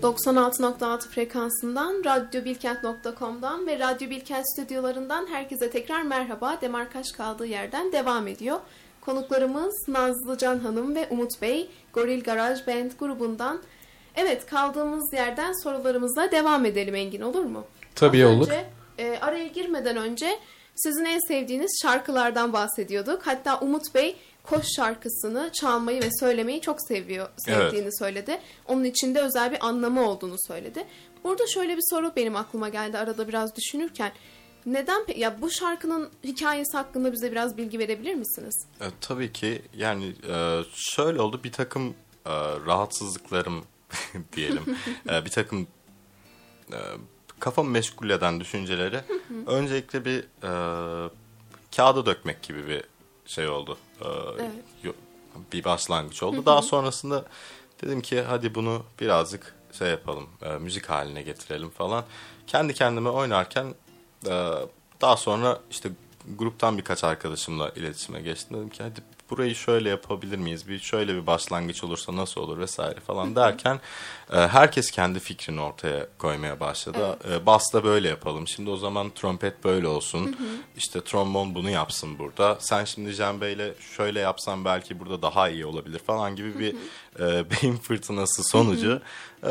...96.6 0.03 1.09
frekansından, 1.09 2.03
radyobilkent.com'dan 2.05 3.67
ve 3.67 3.79
Radyo 3.79 4.11
Bilkent 4.11 4.45
stüdyolarından 4.53 5.27
herkese 5.27 5.71
tekrar 5.71 6.03
merhaba. 6.03 6.59
Demarkaj 6.61 7.13
kaldığı 7.13 7.47
yerden 7.47 7.93
devam 7.93 8.29
ediyor. 8.29 8.59
Konuklarımız 9.01 9.89
Nazlı 9.89 10.39
Can 10.39 10.59
Hanım 10.59 10.95
ve 10.95 11.07
Umut 11.11 11.43
Bey, 11.43 11.71
Goril 11.93 12.23
Garaj 12.23 12.67
Band 12.67 12.91
grubundan. 12.99 13.63
Evet, 14.17 14.47
kaldığımız 14.47 15.13
yerden 15.13 15.63
sorularımızla 15.63 16.31
devam 16.31 16.65
edelim 16.65 16.95
Engin, 16.95 17.21
olur 17.21 17.45
mu? 17.45 17.65
Tabii 17.95 18.25
Az 18.25 18.31
olur. 18.37 18.49
önce, 18.49 18.65
e, 18.99 19.19
araya 19.21 19.47
girmeden 19.47 19.97
önce 19.97 20.39
sizin 20.75 21.05
en 21.05 21.29
sevdiğiniz 21.29 21.79
şarkılardan 21.83 22.53
bahsediyorduk. 22.53 23.27
Hatta 23.27 23.61
Umut 23.61 23.95
Bey 23.95 24.17
Koş 24.43 24.67
şarkısını 24.77 25.51
çalmayı 25.53 26.03
ve 26.03 26.09
söylemeyi 26.21 26.61
çok 26.61 26.83
seviyor, 26.89 27.29
sevdiğini 27.37 27.99
söyledi. 27.99 28.41
Onun 28.69 28.85
içinde 28.85 29.21
özel 29.21 29.53
bir 29.53 29.67
anlamı 29.67 30.09
olduğunu 30.09 30.37
söyledi. 30.47 30.85
Burada 31.25 31.47
şöyle 31.47 31.77
bir 31.77 31.83
soru 31.91 32.13
benim 32.17 32.37
aklıma 32.37 32.69
geldi 32.69 32.99
arada 32.99 33.29
biraz 33.29 33.57
düşünürken. 33.57 34.13
Neden 34.67 35.05
ya 35.17 35.43
bu 35.43 35.51
şarkının 35.51 36.11
hikayesi 36.25 36.77
hakkında 36.77 37.13
bize 37.13 37.33
biraz 37.33 37.57
bilgi 37.57 37.79
verebilir 37.79 38.15
misiniz? 38.15 38.67
E, 38.81 38.87
tabii 39.01 39.33
ki 39.33 39.63
yani 39.77 40.15
e, 40.29 40.61
şöyle 40.75 41.21
oldu 41.21 41.41
bir 41.45 41.53
takım 41.53 41.95
e, 42.27 42.33
rahatsızlıklarım 42.67 43.65
diyelim. 44.37 44.63
E, 45.11 45.25
bir 45.25 45.31
takım 45.31 45.67
e, 46.73 46.79
kafamı 47.43 47.71
meşgul 47.71 48.11
eden 48.11 48.41
düşünceleri 48.41 49.01
öncelikle 49.47 50.05
bir 50.05 50.19
e, 50.19 51.11
kağıda 51.77 52.07
dökmek 52.07 52.43
gibi 52.43 52.69
bir 52.69 52.85
şey 53.27 53.49
oldu. 53.49 53.79
E, 54.01 54.07
Evet. 54.39 54.95
Bir 55.53 55.65
başlangıç 55.65 56.23
oldu. 56.23 56.47
Daha 56.47 56.63
sonrasında 56.63 57.25
dedim 57.83 58.01
ki 58.01 58.23
hadi 58.23 58.55
bunu 58.55 58.83
birazcık 59.01 59.55
şey 59.79 59.89
yapalım, 59.91 60.29
e, 60.43 60.49
müzik 60.49 60.91
haline 60.91 61.23
getirelim 61.23 61.71
falan. 61.71 62.05
Kendi 62.47 62.75
kendime 62.75 63.09
oynarken 63.09 63.75
e, 64.27 64.51
daha 65.01 65.17
sonra 65.17 65.61
işte 65.71 65.91
gruptan 66.39 66.79
birkaç 66.79 67.05
arkadaşımla 67.05 67.71
iletişime 67.71 68.21
geçtim. 68.21 68.57
Dedim 68.57 68.69
ki 68.69 68.83
hadi 68.83 69.01
burayı 69.33 69.55
şöyle 69.55 69.89
yapabilir 69.89 70.39
miyiz? 70.39 70.69
Bir 70.69 70.79
şöyle 70.79 71.15
bir 71.15 71.27
başlangıç 71.27 71.85
olursa 71.85 72.17
nasıl 72.17 72.41
olur 72.41 72.59
vesaire 72.59 73.01
falan 73.01 73.37
derken 73.37 73.81
e, 74.33 74.37
herkes 74.37 74.91
kendi 74.91 75.21
fikrini 75.21 75.61
ortaya 75.61 76.07
koymaya 76.19 76.61
başladı. 76.61 77.19
E, 77.31 77.47
Bas 77.47 77.63
da 77.73 77.85
böyle 77.85 78.09
yapalım. 78.09 78.49
Şimdi 78.49 78.71
o 78.71 78.77
zaman 78.77 79.11
trompet 79.11 79.65
böyle 79.65 79.87
olsun. 79.87 80.37
İşte 80.77 81.01
trombon 81.05 81.55
bunu 81.55 81.71
yapsın 81.71 82.19
burada. 82.19 82.57
Sen 82.61 82.85
şimdi 82.85 83.15
cembeyle 83.15 83.75
şöyle 83.97 84.21
yapsan 84.21 84.65
belki 84.65 85.01
burada 85.01 85.23
daha 85.23 85.49
iyi 85.49 85.67
olabilir 85.67 85.99
falan 85.99 86.37
gibi 86.37 86.59
bir 86.59 86.75
e, 87.21 87.51
beyin 87.51 87.77
fırtınası 87.77 88.45
sonucu 88.45 89.01
e, 89.45 89.51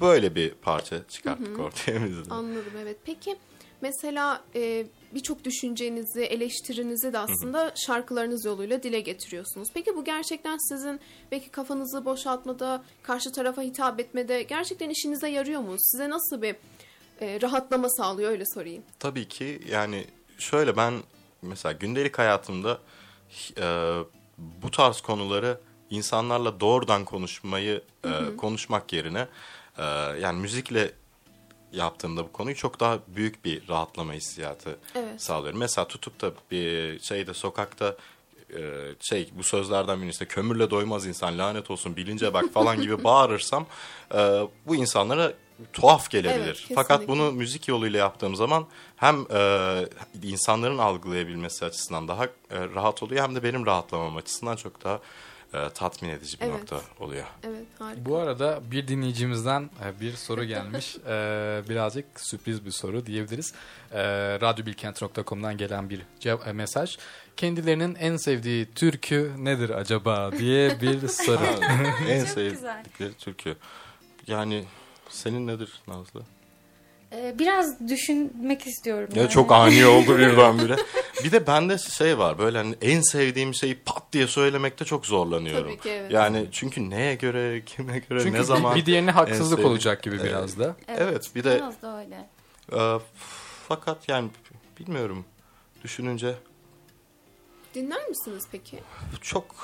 böyle 0.00 0.34
bir 0.34 0.50
parça 0.50 1.08
çıkarttık 1.08 1.58
ortaya 1.58 2.04
biz 2.08 2.30
de. 2.30 2.34
Anladım 2.34 2.72
evet. 2.82 2.96
Peki 3.04 3.36
mesela 3.80 4.42
e, 4.54 4.86
birçok 5.14 5.44
düşüncenizi, 5.44 6.22
eleştirinizi 6.22 7.12
de 7.12 7.18
aslında 7.18 7.72
şarkılarınız 7.86 8.44
yoluyla 8.44 8.82
dile 8.82 9.00
getiriyorsunuz. 9.00 9.68
Peki 9.74 9.96
bu 9.96 10.04
gerçekten 10.04 10.58
sizin 10.68 11.00
belki 11.32 11.48
kafanızı 11.48 12.04
boşaltmada, 12.04 12.84
karşı 13.02 13.32
tarafa 13.32 13.62
hitap 13.62 14.00
etmede 14.00 14.42
gerçekten 14.42 14.90
işinize 14.90 15.28
yarıyor 15.28 15.60
mu? 15.60 15.76
Size 15.78 16.10
nasıl 16.10 16.42
bir 16.42 16.56
e, 17.20 17.40
rahatlama 17.42 17.88
sağlıyor 17.88 18.30
öyle 18.30 18.44
sorayım. 18.54 18.82
Tabii 18.98 19.28
ki 19.28 19.60
yani 19.70 20.04
şöyle 20.38 20.76
ben 20.76 20.94
mesela 21.42 21.72
gündelik 21.72 22.18
hayatımda 22.18 22.78
e, 23.60 23.98
bu 24.38 24.70
tarz 24.70 25.00
konuları 25.00 25.60
insanlarla 25.90 26.60
doğrudan 26.60 27.04
konuşmayı 27.04 27.82
e, 28.04 28.36
konuşmak 28.36 28.92
yerine 28.92 29.28
e, 29.78 29.84
yani 30.20 30.40
müzikle 30.40 30.92
yaptığımda 31.72 32.24
bu 32.24 32.32
konuyu 32.32 32.56
çok 32.56 32.80
daha 32.80 32.98
büyük 33.08 33.44
bir 33.44 33.68
rahatlama 33.68 34.12
hissiyatı 34.12 34.78
Evet. 34.94 35.22
sağlıyorum. 35.22 35.58
Mesela 35.58 35.88
tutup 35.88 36.20
da 36.20 36.30
bir 36.50 37.00
şeyde 37.00 37.34
sokakta 37.34 37.96
e, 38.56 38.60
şey 39.00 39.28
bu 39.32 39.42
sözlerden 39.42 39.98
birisi 40.02 40.10
işte 40.10 40.26
kömürle 40.26 40.70
doymaz 40.70 41.06
insan 41.06 41.38
lanet 41.38 41.70
olsun 41.70 41.96
bilince 41.96 42.34
bak 42.34 42.52
falan 42.52 42.80
gibi 42.80 43.04
bağırırsam 43.04 43.66
e, 44.14 44.40
bu 44.66 44.74
insanlara 44.74 45.32
tuhaf 45.72 46.10
gelebilir. 46.10 46.64
Evet, 46.66 46.72
Fakat 46.74 47.08
bunu 47.08 47.32
müzik 47.32 47.68
yoluyla 47.68 47.98
yaptığım 47.98 48.36
zaman 48.36 48.66
hem 48.96 49.26
e, 49.32 49.84
insanların 50.22 50.78
algılayabilmesi 50.78 51.64
açısından 51.64 52.08
daha 52.08 52.24
e, 52.24 52.28
rahat 52.50 53.02
oluyor 53.02 53.22
hem 53.22 53.34
de 53.34 53.42
benim 53.42 53.66
rahatlamam 53.66 54.16
açısından 54.16 54.56
çok 54.56 54.84
daha 54.84 55.00
e, 55.54 55.68
tatmin 55.74 56.08
edici 56.08 56.40
bir 56.40 56.46
Evet. 56.46 56.54
nokta 56.58 56.80
oluyor. 57.00 57.24
Evet 57.44 57.64
harika. 57.78 58.04
Bu 58.04 58.16
arada 58.16 58.60
bir 58.70 58.88
dinleyicimizden 58.88 59.70
e, 59.84 60.00
bir 60.00 60.12
soru 60.12 60.44
gelmiş. 60.44 60.96
E, 60.96 61.10
birazcık 61.68 62.04
sürpriz 62.20 62.64
bir 62.64 62.70
soru 62.70 63.06
diyebiliriz. 63.06 63.52
E, 63.92 64.00
radyobilkent.com'dan 64.40 65.56
gelen 65.56 65.90
bir 65.90 66.00
cev- 66.20 66.48
e, 66.48 66.52
mesaj. 66.52 66.98
Kendilerinin 67.36 67.94
en 67.94 68.16
sevdiği 68.16 68.66
türkü 68.74 69.32
nedir 69.38 69.70
acaba 69.70 70.32
diye 70.32 70.80
bir 70.80 71.08
soru. 71.26 71.46
en 72.08 72.24
sevdikleri 72.24 73.14
türkü. 73.14 73.56
Yani 74.26 74.64
senin 75.08 75.46
nedir 75.46 75.72
Nazlı? 75.88 76.22
Ee, 77.12 77.34
biraz 77.38 77.88
düşünmek 77.88 78.66
istiyorum. 78.66 79.08
Ya 79.14 79.22
yani. 79.22 79.30
çok 79.30 79.52
ani 79.52 79.86
oldu 79.86 80.18
birdenbire. 80.18 80.76
bir 81.24 81.32
de 81.32 81.46
bende 81.46 81.78
şey 81.78 82.18
var 82.18 82.38
böyle 82.38 82.58
hani 82.58 82.74
en 82.82 83.00
sevdiğim 83.00 83.54
şeyi 83.54 83.74
pat 83.78 84.02
diye 84.12 84.26
söylemekte 84.26 84.84
çok 84.84 85.06
zorlanıyorum. 85.06 85.66
Tabii 85.70 85.80
ki, 85.80 85.90
evet. 85.90 86.12
Yani 86.12 86.48
çünkü 86.52 86.90
neye 86.90 87.14
göre, 87.14 87.62
kime 87.66 87.98
göre, 87.98 88.22
Çünkü 88.22 88.38
ne 88.38 88.42
zaman. 88.42 88.76
bir 88.76 88.86
diğerine 88.86 89.10
haksızlık 89.10 89.64
olacak 89.64 90.02
gibi 90.02 90.22
biraz 90.22 90.58
da. 90.58 90.76
Evet, 90.88 91.30
bir 91.34 91.44
de 91.44 91.56
Biraz 91.56 91.82
da 91.82 91.98
öyle. 92.00 92.28
e, 92.72 93.00
fakat 93.68 94.08
yani 94.08 94.28
bilmiyorum 94.80 95.24
düşününce 95.84 96.34
Dinler 97.74 98.08
misiniz 98.08 98.44
peki? 98.52 98.78
çok 99.20 99.54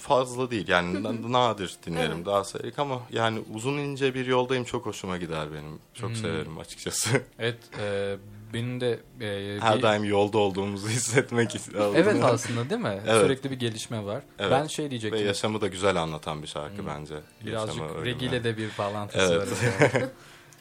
fazla 0.00 0.50
değil. 0.50 0.68
Yani 0.68 1.02
na- 1.02 1.32
nadir 1.32 1.76
dinlerim 1.86 2.12
Evet. 2.16 2.26
daha 2.26 2.44
sayık 2.44 2.78
ama 2.78 3.00
yani 3.12 3.40
uzun 3.54 3.78
ince 3.78 4.14
bir 4.14 4.26
yoldayım 4.26 4.64
çok 4.64 4.86
hoşuma 4.86 5.16
gider 5.16 5.52
benim. 5.52 5.78
Çok 5.94 6.16
severim 6.16 6.58
açıkçası. 6.58 7.22
Evet 7.38 7.58
e, 7.80 8.16
benim 8.54 8.80
de 8.80 9.00
e, 9.20 9.58
Her 9.60 9.76
bir- 9.78 9.82
daim 9.82 10.04
yolda 10.04 10.38
olduğumuzu 10.38 10.88
hissetmek 10.98 11.54
istiyorum. 11.54 11.94
Evet 11.96 12.24
aslında 12.24 12.70
değil 12.70 12.80
mi? 12.80 13.00
Evet. 13.06 13.22
Sürekli 13.22 13.50
bir 13.50 13.58
gelişme 13.58 14.04
var. 14.04 14.22
Evet. 14.38 14.50
Ben 14.52 14.66
şey 14.66 14.84
Ve 14.84 14.90
diyecektim. 14.90 15.26
yaşamı 15.26 15.60
da 15.60 15.66
güzel 15.66 15.96
anlatan 15.96 16.42
bir 16.42 16.46
şarkı 16.46 16.86
bence. 16.86 17.14
Birazcık 17.46 17.76
Yaşamı, 17.80 17.94
ölümü. 17.98 18.06
Regi 18.06 18.26
ile 18.26 18.44
de 18.44 18.56
bir 18.56 18.70
bağlantısı 18.78 19.34
Evet. 19.34 19.92
var. 19.94 20.02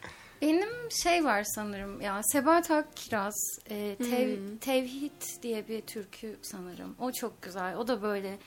Benim 0.41 0.69
şey 1.03 1.25
var 1.25 1.43
sanırım 1.43 2.01
ya 2.01 2.21
Sebahat 2.23 2.71
Akkiraz 2.71 3.35
e, 3.69 3.95
tev, 3.95 4.38
Tevhid 4.61 5.43
diye 5.43 5.67
bir 5.67 5.81
türkü 5.81 6.35
sanırım. 6.41 6.95
O 6.99 7.11
çok 7.11 7.41
güzel. 7.41 7.77
O 7.77 7.88
da 7.88 8.01
böyle 8.01 8.38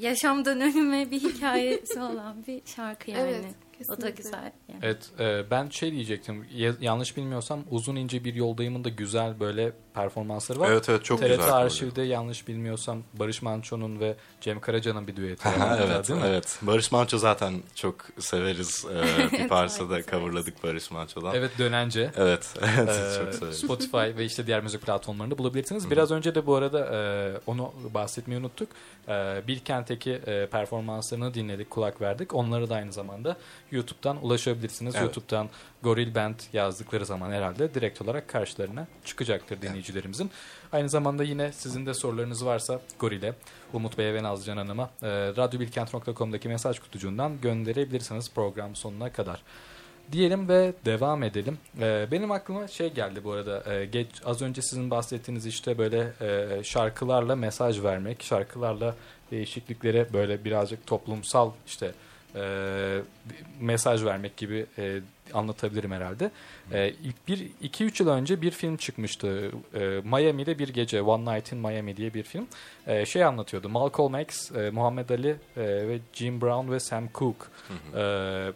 yaşamdan 0.00 0.60
ölüme 0.60 1.10
bir 1.10 1.20
hikayesi 1.20 2.00
olan 2.00 2.46
bir 2.46 2.62
şarkı 2.76 3.10
yani. 3.10 3.20
Evet, 3.22 3.44
o 3.84 3.88
da 3.88 3.96
kesinlikle. 3.96 4.10
güzel. 4.22 4.52
Yani. 4.68 4.80
Evet 4.82 5.10
e, 5.20 5.50
ben 5.50 5.68
şey 5.68 5.92
diyecektim 5.92 6.46
ya- 6.54 6.76
yanlış 6.80 7.16
bilmiyorsam 7.16 7.64
uzun 7.70 7.96
ince 7.96 8.24
bir 8.24 8.34
yoldayımın 8.34 8.84
da 8.84 8.88
güzel 8.88 9.40
böyle 9.40 9.72
performansları 9.96 10.60
var. 10.60 10.70
Evet 10.70 10.88
evet 10.88 11.04
çok 11.04 11.18
TRT 11.18 11.28
güzel. 11.28 11.52
arşivde 11.52 12.02
yanlış 12.02 12.48
bilmiyorsam 12.48 13.02
Barış 13.14 13.42
Manço'nun 13.42 14.00
ve 14.00 14.16
Cem 14.40 14.60
Karaca'nın 14.60 15.06
bir 15.06 15.16
düeti 15.16 15.48
var. 15.60 15.80
Evet, 15.86 16.08
değil 16.08 16.20
mi? 16.20 16.26
evet. 16.28 16.58
Barış 16.62 16.92
Manço 16.92 17.18
zaten 17.18 17.62
çok 17.74 17.94
severiz. 18.18 18.86
Ee, 18.90 19.32
bir 19.32 19.38
Evet, 19.38 19.48
parça 19.48 19.90
da 19.90 19.96
evet, 19.96 20.10
coverladık 20.10 20.64
Barış 20.64 20.90
Manço'dan. 20.90 21.34
Evet 21.34 21.50
dönence. 21.58 22.10
Evet, 22.16 22.54
evet 22.60 22.88
Ee, 22.88 23.24
çok 23.24 23.34
severiz. 23.34 23.58
Spotify 23.58 23.96
ve 23.96 24.24
işte 24.24 24.46
diğer 24.46 24.62
müzik 24.62 24.82
platformlarında 24.82 25.38
bulabilirsiniz. 25.38 25.90
Biraz 25.90 26.10
önce 26.10 26.34
de 26.34 26.46
bu 26.46 26.54
arada 26.54 26.78
e, 26.94 26.98
onu 27.46 27.72
bahsetmeyi 27.94 28.40
unuttuk. 28.40 28.68
E, 29.08 29.42
Bilkent'teki 29.48 30.12
e, 30.12 30.46
performanslarını 30.46 31.34
dinledik, 31.34 31.70
kulak 31.70 32.00
verdik. 32.00 32.34
Onları 32.34 32.70
da 32.70 32.74
aynı 32.74 32.92
zamanda 32.92 33.36
YouTube'dan 33.70 34.24
ulaşabilirsiniz. 34.24 34.94
Evet. 34.94 35.04
YouTube'dan 35.04 35.48
Goril 35.82 36.14
Band 36.14 36.34
yazdıkları 36.52 37.06
zaman 37.06 37.30
herhalde 37.30 37.74
direkt 37.74 38.02
olarak 38.02 38.28
karşılarına 38.28 38.86
çıkacaktır 39.04 39.62
dinleyicilerimizin. 39.86 40.30
Aynı 40.72 40.88
zamanda 40.88 41.24
yine 41.24 41.52
sizin 41.52 41.86
de 41.86 41.94
sorularınız 41.94 42.44
varsa 42.44 42.80
Goril'e, 42.98 43.34
Umut 43.72 43.98
Bey'e 43.98 44.14
ve 44.14 44.22
Nazlıcan 44.22 44.56
Hanım'a 44.56 44.90
e, 45.02 45.08
radyobilkent.com'daki 45.36 46.48
mesaj 46.48 46.78
kutucuğundan 46.78 47.40
gönderebilirsiniz 47.40 48.30
program 48.30 48.76
sonuna 48.76 49.12
kadar 49.12 49.42
diyelim 50.12 50.48
ve 50.48 50.72
devam 50.84 51.22
edelim. 51.22 51.58
Ee, 51.80 52.06
benim 52.10 52.30
aklıma 52.30 52.68
şey 52.68 52.92
geldi 52.92 53.24
bu 53.24 53.32
arada. 53.32 53.74
Ee, 53.74 53.84
geç 53.84 54.08
az 54.24 54.42
önce 54.42 54.62
sizin 54.62 54.90
bahsettiğiniz 54.90 55.46
işte 55.46 55.78
böyle 55.78 56.12
e, 56.20 56.64
şarkılarla 56.64 57.36
mesaj 57.36 57.82
vermek, 57.82 58.22
şarkılarla 58.22 58.94
değişikliklere 59.30 60.12
böyle 60.12 60.44
birazcık 60.44 60.86
toplumsal 60.86 61.50
işte 61.66 61.92
e, 62.34 63.00
mesaj 63.60 64.04
vermek 64.04 64.36
gibi 64.36 64.66
e, 64.78 65.00
anlatabilirim 65.34 65.92
herhalde. 65.92 66.30
E, 66.72 66.88
ilk 66.88 67.28
bir 67.28 67.48
iki 67.62 67.84
üç 67.84 68.00
yıl 68.00 68.08
önce 68.08 68.42
bir 68.42 68.50
film 68.50 68.76
çıkmıştı. 68.76 69.50
E, 69.74 69.78
Miami'de 70.04 70.58
bir 70.58 70.68
gece 70.68 71.02
One 71.02 71.36
Night 71.36 71.52
in 71.52 71.58
Miami 71.58 71.96
diye 71.96 72.14
bir 72.14 72.22
film. 72.22 72.46
E, 72.86 73.06
şey 73.06 73.24
anlatıyordu. 73.24 73.68
Malcolm 73.68 74.20
X, 74.20 74.52
e, 74.52 74.70
Muhammed 74.70 75.08
Ali 75.08 75.36
e, 75.56 75.62
ve 75.88 75.98
Jim 76.12 76.40
Brown 76.40 76.72
ve 76.72 76.80
Sam 76.80 77.08
Cooke. 77.14 77.44
E, 77.94 78.00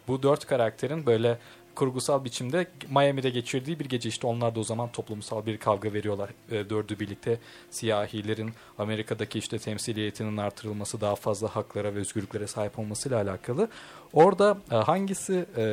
bu 0.08 0.22
dört 0.22 0.46
karakterin 0.46 1.06
böyle 1.06 1.38
kurgusal 1.74 2.24
biçimde 2.24 2.66
Miami'de 2.90 3.30
geçirdiği 3.30 3.78
bir 3.78 3.84
gece 3.84 4.08
işte 4.08 4.26
onlar 4.26 4.54
da 4.54 4.60
o 4.60 4.64
zaman 4.64 4.92
toplumsal 4.92 5.46
bir 5.46 5.58
kavga 5.58 5.92
veriyorlar. 5.92 6.30
E, 6.50 6.70
dördü 6.70 7.00
birlikte 7.00 7.38
siyahilerin 7.70 8.52
Amerika'daki 8.78 9.38
işte 9.38 9.58
temsiliyetinin 9.58 10.36
artırılması 10.36 11.00
daha 11.00 11.16
fazla 11.16 11.56
haklara 11.56 11.94
ve 11.94 11.98
özgürlüklere 11.98 12.46
sahip 12.46 12.78
olmasıyla 12.78 13.22
alakalı. 13.22 13.68
Orada 14.12 14.58
e, 14.70 14.74
hangisi 14.74 15.46
e, 15.56 15.64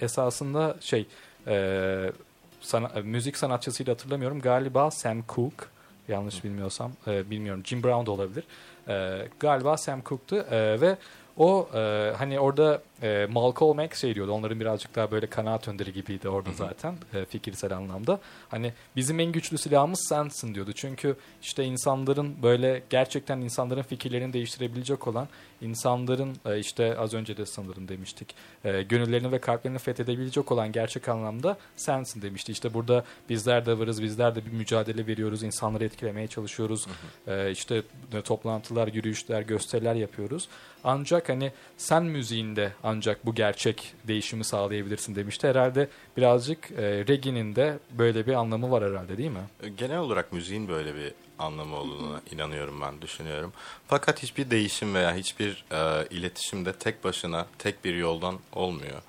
esasında 0.00 0.76
şey 0.80 1.06
e, 1.46 2.12
sana, 2.60 2.90
müzik 3.04 3.36
sanatçısıyla 3.36 3.92
hatırlamıyorum 3.92 4.40
galiba 4.40 4.90
Sam 4.90 5.22
Cooke 5.28 5.64
yanlış 6.08 6.44
bilmiyorsam 6.44 6.92
e, 7.06 7.30
bilmiyorum 7.30 7.62
Jim 7.64 7.82
Brown 7.82 8.06
da 8.06 8.10
olabilir. 8.10 8.44
E, 8.88 9.28
galiba 9.40 9.76
Sam 9.76 10.02
Cooke'tu 10.02 10.36
e, 10.36 10.80
ve 10.80 10.96
o 11.36 11.68
e, 11.74 12.12
hani 12.18 12.40
orada 12.40 12.82
e, 13.02 13.26
Malcolm 13.30 13.80
X 13.80 14.00
şey 14.00 14.14
diyordu. 14.14 14.32
Onların 14.32 14.60
birazcık 14.60 14.94
daha 14.94 15.10
böyle 15.10 15.26
kanaat 15.26 15.68
önderi 15.68 15.92
gibiydi 15.92 16.28
orada 16.28 16.52
zaten 16.52 16.94
e, 17.14 17.24
fikirsel 17.24 17.76
anlamda. 17.76 18.20
Hani 18.48 18.72
bizim 18.96 19.20
en 19.20 19.32
güçlü 19.32 19.58
silahımız 19.58 20.06
sensin 20.08 20.54
diyordu. 20.54 20.72
Çünkü 20.72 21.16
işte 21.42 21.64
insanların 21.64 22.42
böyle 22.42 22.82
gerçekten 22.90 23.40
insanların 23.40 23.82
fikirlerini 23.82 24.32
değiştirebilecek 24.32 25.08
olan 25.08 25.28
insanların 25.60 26.36
e, 26.46 26.58
işte 26.58 26.98
az 26.98 27.14
önce 27.14 27.36
de 27.36 27.46
sanırım 27.46 27.88
demiştik. 27.88 28.34
E, 28.64 28.82
gönüllerini 28.82 29.32
ve 29.32 29.38
kalplerini 29.38 29.78
fethedebilecek 29.78 30.52
olan 30.52 30.72
gerçek 30.72 31.08
anlamda 31.08 31.58
sensin 31.76 32.22
demişti. 32.22 32.52
İşte 32.52 32.74
burada 32.74 33.04
bizler 33.28 33.66
de 33.66 33.78
varız. 33.78 34.02
Bizler 34.02 34.34
de 34.34 34.46
bir 34.46 34.52
mücadele 34.52 35.06
veriyoruz. 35.06 35.42
insanları 35.42 35.84
etkilemeye 35.84 36.26
çalışıyoruz. 36.26 36.86
E, 37.26 37.50
işte 37.50 37.82
toplantılar, 38.24 38.88
yürüyüşler, 38.88 39.42
gösteriler 39.42 39.94
yapıyoruz. 39.94 40.48
Ancak 40.84 41.28
hani 41.28 41.52
sen 41.76 42.04
müziğinde 42.04 42.72
ancak 42.82 43.26
bu 43.26 43.34
gerçek 43.34 43.94
değişimi 44.08 44.44
sağlayabilirsin 44.44 45.14
demişti. 45.14 45.48
Herhalde 45.48 45.88
birazcık 46.16 46.70
e, 46.70 47.06
reggae'nin 47.06 47.56
de 47.56 47.78
böyle 47.98 48.26
bir 48.26 48.32
anlamı 48.32 48.70
var 48.70 48.84
herhalde 48.84 49.18
değil 49.18 49.30
mi? 49.30 49.70
Genel 49.76 49.98
olarak 49.98 50.32
müziğin 50.32 50.68
böyle 50.68 50.94
bir 50.94 51.12
anlamı 51.38 51.76
olduğuna 51.76 52.20
inanıyorum 52.30 52.80
ben, 52.80 53.02
düşünüyorum. 53.02 53.52
Fakat 53.88 54.22
hiçbir 54.22 54.50
değişim 54.50 54.94
veya 54.94 55.14
hiçbir 55.14 55.64
e, 55.70 56.08
iletişim 56.10 56.64
de 56.64 56.72
tek 56.72 57.04
başına, 57.04 57.46
tek 57.58 57.84
bir 57.84 57.94
yoldan 57.94 58.38
olmuyor. 58.52 59.02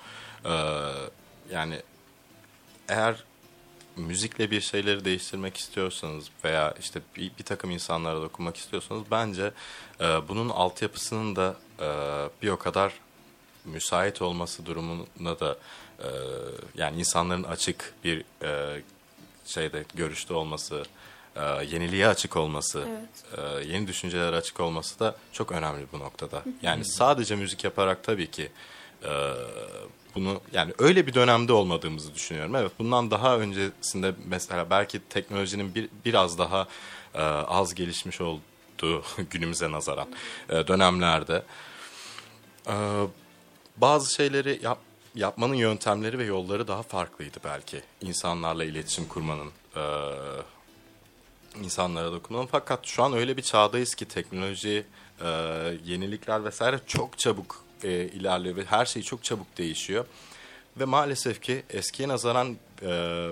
E, 0.45 0.53
yani 1.51 1.81
eğer 2.89 3.23
müzikle 3.95 4.51
bir 4.51 4.61
şeyleri 4.61 5.05
değiştirmek 5.05 5.57
istiyorsanız 5.57 6.29
veya 6.43 6.73
işte 6.79 7.01
bir, 7.15 7.31
bir 7.39 7.43
takım 7.43 7.71
insanlara 7.71 8.21
dokunmak 8.21 8.57
istiyorsanız 8.57 9.03
bence 9.11 9.51
e, 10.01 10.27
bunun 10.27 10.49
altyapısının 10.49 11.35
da 11.35 11.55
e, 11.79 11.87
bir 12.41 12.49
o 12.49 12.57
kadar 12.57 12.93
müsait 13.65 14.21
olması 14.21 14.65
durumuna 14.65 15.39
da 15.39 15.57
e, 15.99 16.07
yani 16.75 16.99
insanların 16.99 17.43
açık 17.43 17.93
bir 18.03 18.23
e, 18.43 18.81
şeyde 19.45 19.83
görüşte 19.95 20.33
olması, 20.33 20.83
yeniliğe 21.41 22.07
açık 22.07 22.37
olması, 22.37 22.87
Evet. 22.89 23.39
e, 23.65 23.67
yeni 23.73 23.87
düşüncelere 23.87 24.35
açık 24.35 24.59
olması 24.59 24.99
da 24.99 25.15
çok 25.31 25.51
önemli 25.51 25.85
bu 25.93 25.99
noktada. 25.99 26.43
Yani 26.61 26.85
sadece 26.85 27.35
müzik 27.35 27.63
yaparak 27.63 28.03
tabii 28.03 28.31
ki 28.31 28.51
e, 29.03 29.31
bunu 30.15 30.41
yani 30.53 30.73
öyle 30.79 31.07
bir 31.07 31.13
dönemde 31.13 31.53
olmadığımızı 31.53 32.15
düşünüyorum. 32.15 32.55
Evet 32.55 32.71
bundan 32.79 33.11
daha 33.11 33.37
öncesinde 33.37 34.13
mesela 34.25 34.69
belki 34.69 34.99
teknolojinin 35.09 35.75
bir, 35.75 35.89
biraz 36.05 36.37
daha 36.37 36.67
e, 37.13 37.21
az 37.23 37.75
gelişmiş 37.75 38.21
olduğu 38.21 39.03
günümüze 39.29 39.71
nazaran 39.71 40.07
e, 40.49 40.67
dönemlerde 40.67 41.43
e, 42.67 42.73
bazı 43.77 44.13
şeyleri 44.13 44.59
yap, 44.63 44.79
yapmanın 45.15 45.55
yöntemleri 45.55 46.19
ve 46.19 46.23
yolları 46.23 46.67
daha 46.67 46.83
farklıydı 46.83 47.37
belki. 47.43 47.81
İnsanlarla 48.01 48.63
iletişim 48.63 49.07
kurmanın, 49.07 49.51
e, 49.75 49.81
insanlara 51.63 52.11
dokunmanın. 52.11 52.47
Fakat 52.51 52.87
şu 52.87 53.03
an 53.03 53.13
öyle 53.13 53.37
bir 53.37 53.41
çağdayız 53.41 53.95
ki 53.95 54.05
teknoloji, 54.05 54.85
e, 55.21 55.27
yenilikler 55.85 56.45
vesaire 56.45 56.79
çok 56.87 57.17
çabuk 57.17 57.63
e, 57.83 57.89
ilerliyor 57.89 58.55
ve 58.55 58.65
her 58.65 58.85
şey 58.85 59.01
çok 59.01 59.23
çabuk 59.23 59.57
değişiyor. 59.57 60.05
Ve 60.79 60.85
maalesef 60.85 61.41
ki 61.41 61.63
eskiye 61.69 62.09
nazaran 62.09 62.57
e, 62.81 63.27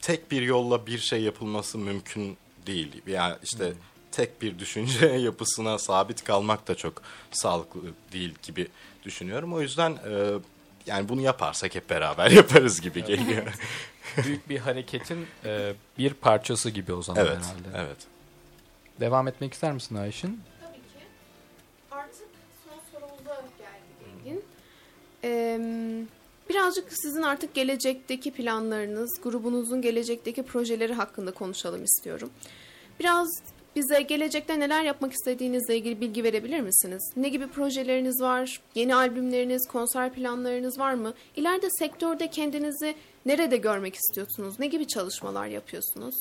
tek 0.00 0.30
bir 0.30 0.42
yolla 0.42 0.86
bir 0.86 0.98
şey 0.98 1.22
yapılması 1.22 1.78
mümkün 1.78 2.36
değil. 2.66 3.02
Yani 3.06 3.36
işte 3.42 3.72
tek 4.12 4.42
bir 4.42 4.58
düşünce 4.58 5.06
yapısına 5.28 5.78
sabit 5.78 6.24
kalmak 6.24 6.68
da 6.68 6.74
çok 6.74 7.02
sağlıklı 7.30 7.80
değil 8.12 8.34
gibi 8.42 8.68
düşünüyorum. 9.04 9.54
O 9.54 9.60
yüzden 9.60 9.90
e, 9.90 10.38
yani 10.88 11.08
bunu 11.08 11.20
yaparsak 11.20 11.74
hep 11.74 11.90
beraber 11.90 12.30
yaparız 12.40 12.80
gibi 12.80 13.04
geliyor. 13.04 13.46
Büyük 14.24 14.48
bir 14.48 14.58
hareketin 14.58 15.26
e, 15.44 15.72
bir 15.98 16.14
parçası 16.14 16.70
gibi 16.70 16.92
o 16.92 17.02
zaman 17.02 17.26
evet, 17.26 17.36
herhalde. 17.36 17.86
evet. 17.86 17.96
Devam 19.00 19.28
etmek 19.28 19.52
ister 19.52 19.72
misin 19.72 19.94
Ayşin? 19.94 20.40
Tabii 20.60 20.76
ki. 20.76 21.06
Artık 21.90 22.28
son 22.64 23.00
sorumuza 23.00 23.34
geldik 23.58 24.26
Engin. 24.26 24.44
Ee, 25.24 25.60
birazcık 26.48 26.92
sizin 26.92 27.22
artık 27.22 27.54
gelecekteki 27.54 28.32
planlarınız, 28.32 29.20
grubunuzun 29.22 29.82
gelecekteki 29.82 30.42
projeleri 30.42 30.94
hakkında 30.94 31.30
konuşalım 31.30 31.84
istiyorum. 31.84 32.30
Biraz 33.00 33.28
bize 33.76 34.02
gelecekte 34.02 34.60
neler 34.60 34.82
yapmak 34.82 35.12
istediğinizle 35.12 35.76
ilgili 35.76 36.00
bilgi 36.00 36.24
verebilir 36.24 36.60
misiniz? 36.60 37.12
Ne 37.16 37.28
gibi 37.28 37.46
projeleriniz 37.46 38.20
var? 38.20 38.60
Yeni 38.74 38.94
albümleriniz, 38.94 39.68
konser 39.68 40.12
planlarınız 40.12 40.78
var 40.78 40.94
mı? 40.94 41.14
İleride 41.36 41.68
sektörde 41.70 42.28
kendinizi 42.28 42.94
nerede 43.26 43.56
görmek 43.56 43.94
istiyorsunuz? 43.94 44.60
Ne 44.60 44.66
gibi 44.66 44.86
çalışmalar 44.86 45.46
yapıyorsunuz? 45.46 46.14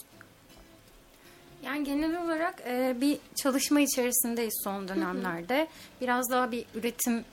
Yani 1.63 1.83
genel 1.83 2.23
olarak 2.23 2.63
e, 2.67 2.95
bir 3.01 3.17
çalışma 3.35 3.79
içerisindeyiz 3.79 4.61
son 4.63 4.87
dönemlerde. 4.87 5.67
Biraz 6.01 6.31
daha 6.31 6.51
bir 6.51 6.65
üretim 6.75 7.25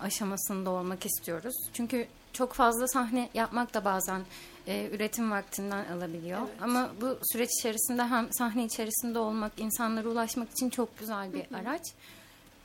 aşamasında 0.00 0.70
olmak 0.70 1.06
istiyoruz. 1.06 1.54
Çünkü 1.72 2.06
çok 2.36 2.52
fazla 2.52 2.88
sahne 2.88 3.28
yapmak 3.34 3.74
da 3.74 3.84
bazen 3.84 4.20
e, 4.66 4.88
üretim 4.92 5.30
vaktinden 5.30 5.84
alabiliyor. 5.84 6.40
Evet. 6.40 6.62
Ama 6.62 6.90
bu 7.00 7.18
süreç 7.32 7.50
içerisinde 7.60 8.04
hem 8.04 8.32
sahne 8.32 8.64
içerisinde 8.64 9.18
olmak, 9.18 9.52
insanlara 9.56 10.08
ulaşmak 10.08 10.50
için 10.50 10.70
çok 10.70 10.98
güzel 10.98 11.32
bir 11.32 11.46
araç. 11.56 11.82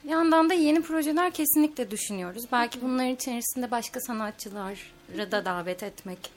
Bir 0.03 0.09
yandan 0.09 0.49
da 0.49 0.53
yeni 0.53 0.81
projeler 0.81 1.31
kesinlikle 1.31 1.91
düşünüyoruz. 1.91 2.43
Belki 2.51 2.81
bunların 2.81 3.11
içerisinde 3.11 3.71
başka 3.71 3.99
sanatçıları 3.99 5.31
da 5.31 5.45
davet 5.45 5.83
etmek 5.83 6.31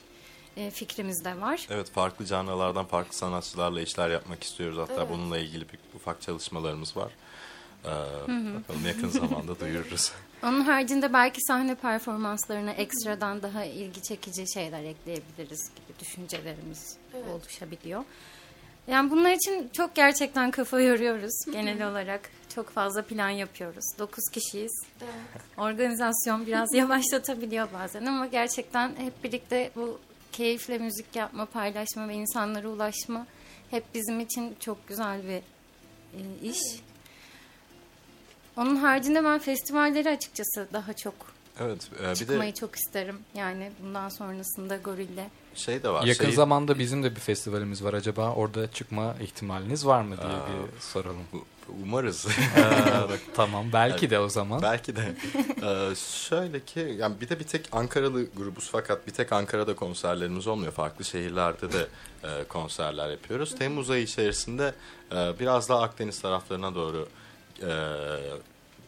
e, 0.57 0.71
fikrimiz 0.71 1.25
de 1.25 1.41
var. 1.41 1.67
Evet 1.69 1.91
farklı 1.91 2.25
canlılardan 2.25 2.85
farklı 2.85 3.13
sanatçılarla 3.13 3.81
işler 3.81 4.09
yapmak 4.09 4.43
istiyoruz. 4.43 4.77
Hatta 4.77 5.09
bununla 5.09 5.37
ilgili 5.37 5.61
bir 5.69 5.79
ufak 5.95 6.21
çalışmalarımız 6.21 6.97
var. 6.97 7.11
Ee, 7.85 8.55
bakalım 8.55 8.85
yakın 8.87 9.09
zamanda 9.09 9.59
duyururuz. 9.59 10.11
Onun 10.43 10.61
haricinde 10.61 11.13
belki 11.13 11.41
sahne 11.41 11.75
performanslarına 11.75 12.71
ekstradan 12.71 13.41
daha 13.41 13.65
ilgi 13.65 14.01
çekici 14.01 14.53
şeyler 14.53 14.83
ekleyebiliriz 14.83 15.69
gibi 15.75 15.99
düşüncelerimiz 15.99 16.97
oluşabiliyor. 17.33 18.03
Yani 18.87 19.11
bunlar 19.11 19.31
için 19.31 19.69
çok 19.73 19.95
gerçekten 19.95 20.51
kafa 20.51 20.81
yoruyoruz 20.81 21.33
genel 21.53 21.89
olarak. 21.89 22.29
Çok 22.55 22.69
fazla 22.69 23.01
plan 23.01 23.29
yapıyoruz. 23.29 23.85
9 23.99 24.23
kişiyiz. 24.31 24.83
Organizasyon 25.57 26.45
biraz 26.45 26.73
yavaşlatabiliyor 26.73 27.67
bazen 27.73 28.05
ama 28.05 28.25
gerçekten 28.27 28.95
hep 28.97 29.23
birlikte 29.23 29.71
bu 29.75 29.99
keyifle 30.31 30.77
müzik 30.77 31.15
yapma, 31.15 31.45
paylaşma 31.45 32.07
ve 32.07 32.13
insanlara 32.13 32.67
ulaşma 32.67 33.27
hep 33.71 33.83
bizim 33.93 34.19
için 34.19 34.55
çok 34.59 34.87
güzel 34.87 35.23
bir 35.23 35.41
e, 36.19 36.21
iş. 36.43 36.59
Onun 38.57 38.75
haricinde 38.75 39.23
ben 39.23 39.39
festivalleri 39.39 40.09
açıkçası 40.09 40.67
daha 40.73 40.93
çok 40.93 41.13
Evet 41.59 41.89
e, 42.03 42.09
bir 42.09 42.15
çıkmayı 42.15 42.51
de 42.51 42.55
çok 42.55 42.75
isterim. 42.75 43.19
Yani 43.35 43.71
bundan 43.83 44.09
sonrasında 44.09 44.77
Gorille. 44.77 45.29
şey 45.55 45.83
de 45.83 45.89
var. 45.89 46.03
Yakın 46.03 46.25
şey, 46.25 46.33
zamanda 46.33 46.79
bizim 46.79 47.03
de 47.03 47.15
bir 47.15 47.19
festivalimiz 47.19 47.83
var. 47.83 47.93
Acaba 47.93 48.33
orada 48.33 48.71
çıkma 48.71 49.15
ihtimaliniz 49.21 49.85
var 49.85 50.01
mı 50.01 50.17
diye 50.17 50.29
bir 50.29 50.81
soralım. 50.81 51.23
Umarız. 51.83 52.27
Ee, 52.57 52.61
tamam 53.35 53.65
belki 53.73 54.09
de 54.09 54.19
o 54.19 54.29
zaman. 54.29 54.61
Belki 54.61 54.95
de. 54.95 55.15
Ee, 55.63 55.95
şöyle 55.95 56.59
ki 56.59 56.95
yani 56.99 57.21
bir 57.21 57.29
de 57.29 57.39
bir 57.39 57.43
tek 57.43 57.69
Ankaralı 57.71 58.25
grubuz 58.37 58.69
fakat 58.71 59.07
bir 59.07 59.11
tek 59.11 59.33
Ankara'da 59.33 59.75
konserlerimiz 59.75 60.47
olmuyor. 60.47 60.71
Farklı 60.71 61.05
şehirlerde 61.05 61.73
de 61.73 61.87
e, 62.23 62.43
konserler 62.43 63.09
yapıyoruz. 63.09 63.55
Temmuz 63.55 63.89
ayı 63.89 64.03
içerisinde 64.03 64.73
e, 65.11 65.39
biraz 65.39 65.69
daha 65.69 65.81
Akdeniz 65.81 66.21
taraflarına 66.21 66.75
doğru 66.75 67.07
e, 67.61 67.71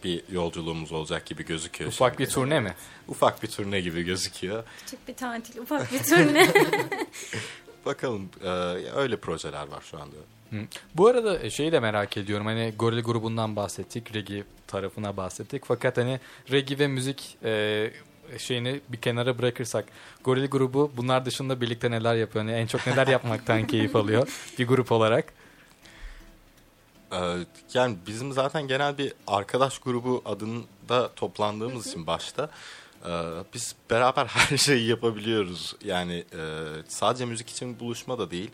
bir 0.04 0.24
yolculuğumuz 0.32 0.92
olacak 0.92 1.26
gibi 1.26 1.46
gözüküyor. 1.46 1.92
Ufak 1.92 2.14
şimdi. 2.14 2.24
bir 2.24 2.34
turne 2.34 2.60
mi? 2.60 2.76
Ufak 3.08 3.44
bir 3.44 3.48
turne 3.48 3.82
gibi 3.82 4.04
gözüküyor. 4.04 4.64
Küçük 4.80 5.08
bir 5.08 5.16
tatil, 5.16 5.60
ufak 5.60 5.94
bir 5.94 6.04
turne. 6.04 6.54
Bakalım 7.86 8.30
e, 8.44 8.50
öyle 8.96 9.18
projeler 9.18 9.68
var 9.68 9.84
şu 9.92 9.98
anda. 9.98 10.16
Hı. 10.50 10.58
Bu 10.96 11.08
arada 11.08 11.50
şeyi 11.50 11.72
de 11.72 11.80
merak 11.80 12.18
ediyorum. 12.18 12.46
Hani 12.46 12.74
Goril 12.80 13.02
grubundan 13.02 13.56
bahsettik. 13.56 14.16
Regi 14.16 14.44
tarafına 14.68 15.18
bahsettik. 15.18 15.64
Fakat 15.66 15.98
hani 15.98 16.20
regi 16.52 16.80
ve 16.80 16.88
müzik 16.88 17.38
e, 17.44 17.92
şeyini 18.38 18.80
bir 18.90 18.98
kenara 18.98 19.38
bırakırsak 19.38 19.86
Goril 20.24 20.48
grubu 20.48 20.92
bunlar 20.98 21.26
dışında 21.26 21.62
birlikte 21.62 21.92
neler 21.92 22.16
yapıyor? 22.16 22.46
Hani 22.46 22.56
en 22.56 22.68
çok 22.68 22.88
neler 22.88 23.08
yapmaktan 23.08 23.68
keyif 23.68 23.96
alıyor 23.96 24.28
bir 24.60 24.68
grup 24.68 24.92
olarak? 24.92 25.34
Ee, 27.12 27.38
yani 27.74 27.98
bizim 28.08 28.32
zaten 28.34 28.68
genel 28.68 28.98
bir 28.98 29.14
arkadaş 29.28 29.80
grubu 29.80 30.22
adında 30.26 31.14
toplandığımız 31.16 31.88
için 31.88 32.08
başta 32.08 32.50
e, 33.06 33.10
biz 33.54 33.76
beraber 33.90 34.26
her 34.28 34.58
şeyi 34.58 34.88
yapabiliyoruz. 34.88 35.76
Yani 35.86 36.26
e, 36.34 36.64
sadece 36.88 37.26
müzik 37.26 37.50
için 37.50 37.80
buluşma 37.80 38.20
da 38.20 38.32
değil. 38.32 38.52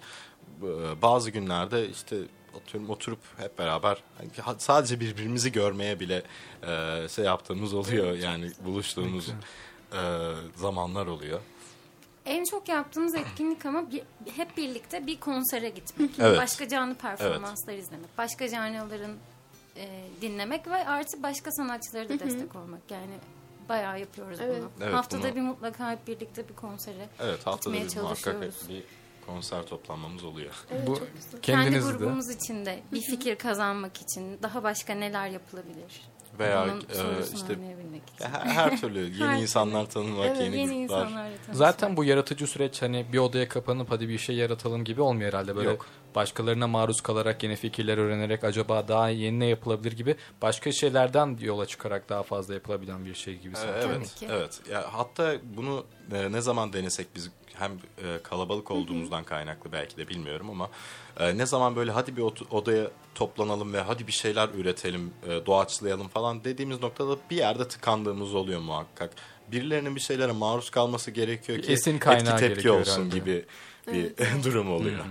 E, 0.64 1.02
Bazı 1.02 1.30
günlerde 1.32 1.90
işte 1.90 2.18
oturup, 2.54 2.90
oturup 2.90 3.20
hep 3.38 3.58
beraber 3.60 3.98
hani 4.18 4.30
ha- 4.42 4.56
sadece 4.58 5.00
birbirimizi 5.00 5.52
görmeye 5.52 6.00
bile 6.00 6.24
şey 7.10 7.26
yaptığımız 7.26 7.74
oluyor. 7.74 8.14
Yani 8.14 8.52
buluştuğumuz 8.66 9.30
zamanlar 10.56 11.06
oluyor. 11.08 11.40
En 12.26 12.44
çok 12.44 12.70
yaptığımız 12.70 13.16
etkinlik 13.16 13.66
ama 13.66 13.92
bir, 13.92 14.04
hep 14.36 14.58
birlikte 14.58 15.08
bir 15.08 15.20
konsere 15.20 15.70
gitmek. 15.70 16.10
Evet. 16.20 16.38
Başka 16.40 16.68
canlı 16.68 16.96
performanslar 16.96 17.74
izlemek. 17.74 18.18
Başka 18.18 18.50
canlıların 18.50 19.16
e, 19.78 20.04
dinlemek 20.22 20.68
ve 20.68 20.86
artı 20.88 21.24
başka 21.24 21.52
sanatçılara 21.52 22.10
da 22.10 22.20
destek 22.20 22.56
olmak. 22.56 22.92
Yani 22.92 23.14
bayağı 23.70 24.00
yapıyoruz 24.00 24.40
Evet. 24.42 24.62
bunu. 24.62 24.70
Evet, 24.82 24.94
Haftada 24.94 25.24
bunu- 25.24 25.36
bir 25.36 25.42
mutlaka 25.42 25.92
hep 25.92 26.08
birlikte 26.08 26.50
bir 26.50 26.54
konsere 26.56 27.10
Evet 27.20 27.48
haftada 27.48 27.76
gitmeye 27.76 27.86
bir 27.86 27.90
çalışıyoruz. 27.94 28.70
bir 28.70 28.84
konser 29.26 29.66
toplanmamız 29.66 30.24
oluyor. 30.24 30.54
Evet, 30.72 30.88
Bu. 30.88 30.94
Kendi 31.42 31.42
kendiniz 31.42 31.88
de 31.88 31.92
grubumuz 31.92 32.30
için 32.30 32.66
de 32.66 32.80
bir 32.94 33.02
fikir 33.02 33.36
kazanmak 33.36 34.02
için 34.02 34.40
daha 34.44 34.64
başka 34.64 34.94
neler 34.94 35.28
yapılabilir? 35.28 36.02
Veya 36.40 36.66
e, 36.68 37.34
işte 37.34 37.58
her, 38.20 38.46
her 38.46 38.82
türlü 38.82 39.00
yeni 39.00 39.18
Her 39.20 39.42
insanlar 39.42 39.86
tanımak, 39.86 40.26
Evet, 40.28 40.42
yeni, 40.42 40.58
Yeni 40.58 40.88
gruplar. 40.88 41.30
Zaten 41.52 41.98
bu 41.98 42.04
yaratıcı 42.04 42.48
süreç 42.48 42.82
hani 42.82 43.06
bir 43.14 43.18
odaya 43.18 43.50
kapanıp 43.50 43.92
hadi 43.92 44.10
bir 44.10 44.18
şey 44.18 44.36
yaratalım 44.36 44.84
gibi 44.84 45.02
olmuyor 45.02 45.34
herhalde. 45.34 45.56
Böyle 45.56 45.70
Yok. 45.70 45.86
başkalarına 46.16 46.68
maruz 46.68 47.02
kalarak 47.02 47.44
yeni 47.44 47.56
fikirler 47.56 47.98
öğrenerek 47.98 48.44
acaba 48.44 48.88
daha 48.88 49.10
yeni 49.10 49.40
ne 49.40 49.46
yapılabilir 49.46 49.92
gibi 49.92 50.16
başka 50.42 50.72
şeylerden 50.72 51.38
yola 51.42 51.66
çıkarak 51.66 52.10
daha 52.10 52.24
fazla 52.24 52.54
yapılabilen 52.54 53.06
bir 53.06 53.14
şey 53.14 53.38
gibi. 53.38 53.56
Sanki. 53.56 53.80
Evet, 53.86 54.24
evet. 54.30 54.62
Ya 54.72 54.86
hatta 54.92 55.36
bunu 55.58 55.86
e, 56.12 56.32
ne 56.32 56.42
zaman 56.42 56.74
denesek 56.74 57.08
biz 57.16 57.30
hem 57.60 57.72
e, 57.72 58.20
kalabalık 58.24 58.72
olduğumuzdan 58.72 59.24
kaynaklı 59.24 59.72
belki 59.72 59.98
de 59.98 60.08
bilmiyorum 60.08 60.50
ama 60.50 60.70
e, 61.20 61.38
ne 61.38 61.46
zaman 61.46 61.76
böyle 61.76 61.92
hadi 61.92 62.18
bir 62.18 62.22
odaya 62.52 62.92
toplanalım 63.16 63.74
ve 63.74 63.82
hadi 63.82 64.08
bir 64.08 64.12
şeyler 64.12 64.50
üretelim, 64.50 65.14
e, 65.28 65.46
doğaçlayalım 65.46 66.08
falan 66.08 66.44
dediğimiz 66.44 66.82
noktada 66.82 67.18
bir 67.30 67.38
yerde 67.38 67.68
tıkandığımız 67.68 68.36
oluyor 68.36 68.60
muhakkak. 68.60 69.12
Birilerinin 69.52 69.96
bir 69.96 70.02
şeylere 70.02 70.32
maruz 70.32 70.70
kalması 70.70 71.12
gerekiyor 71.12 71.62
ki 71.62 71.72
esin 71.72 72.00
kaynağı 72.00 72.36
etki 72.36 72.48
tepki 72.48 72.72
olsun 72.72 72.92
herhalde. 72.92 73.18
gibi 73.20 73.46
bir 73.88 74.12
durum 74.44 74.72
oluyor. 74.72 75.06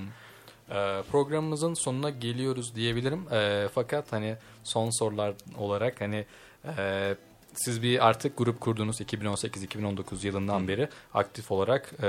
Ee, 0.71 1.03
programımızın 1.13 1.75
sonuna 1.75 2.11
geliyoruz 2.11 2.75
diyebilirim. 2.75 3.27
Ee, 3.33 3.69
fakat 3.75 4.13
hani 4.13 4.37
son 4.65 4.91
sorular 4.91 5.35
olarak 5.59 6.01
hani 6.01 6.27
e, 6.79 7.15
siz 7.55 7.83
bir 7.83 8.07
artık 8.09 8.39
grup 8.39 8.61
kurdunuz 8.61 9.01
2018-2019 9.01 10.27
yılından 10.27 10.69
beri 10.69 10.89
aktif 11.15 11.51
olarak 11.51 11.93
e, 12.03 12.09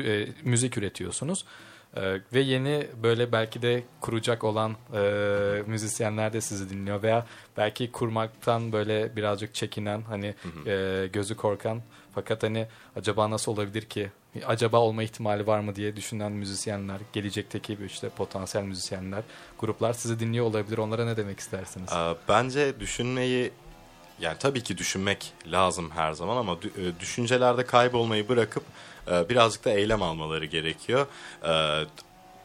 e, 0.00 0.28
müzik 0.44 0.78
üretiyorsunuz. 0.78 1.44
E, 1.96 2.20
ve 2.32 2.40
yeni 2.40 2.86
böyle 3.02 3.32
belki 3.32 3.62
de 3.62 3.82
kuracak 4.00 4.44
olan 4.44 4.76
e, 4.94 5.62
müzisyenler 5.66 6.32
de 6.32 6.40
sizi 6.40 6.70
dinliyor 6.70 7.02
veya 7.02 7.26
belki 7.56 7.92
kurmaktan 7.92 8.72
böyle 8.72 9.16
birazcık 9.16 9.54
çekinen 9.54 10.02
hani 10.02 10.34
e, 10.66 11.06
gözü 11.12 11.36
korkan 11.36 11.82
fakat 12.14 12.42
hani 12.42 12.66
acaba 12.96 13.30
nasıl 13.30 13.52
olabilir 13.52 13.82
ki 13.82 14.10
acaba 14.46 14.80
olma 14.80 15.02
ihtimali 15.02 15.46
var 15.46 15.60
mı 15.60 15.76
diye 15.76 15.96
düşünen 15.96 16.32
müzisyenler 16.32 16.98
gelecekteki 17.12 17.78
işte 17.86 18.08
potansiyel 18.08 18.64
müzisyenler 18.64 19.22
gruplar 19.58 19.92
sizi 19.92 20.20
dinliyor 20.20 20.46
olabilir 20.46 20.78
onlara 20.78 21.04
ne 21.04 21.16
demek 21.16 21.40
istersiniz? 21.40 21.90
Bence 22.28 22.80
düşünmeyi 22.80 23.52
yani 24.20 24.38
tabii 24.38 24.62
ki 24.62 24.78
düşünmek 24.78 25.32
lazım 25.46 25.90
her 25.90 26.12
zaman 26.12 26.36
ama 26.36 26.52
e, 26.52 27.00
düşüncelerde 27.00 27.64
kaybolmayı 27.66 28.28
bırakıp 28.28 28.62
e, 29.10 29.28
birazcık 29.28 29.64
da 29.64 29.70
eylem 29.70 30.02
almaları 30.02 30.44
gerekiyor. 30.44 31.06
Ee, 31.44 31.84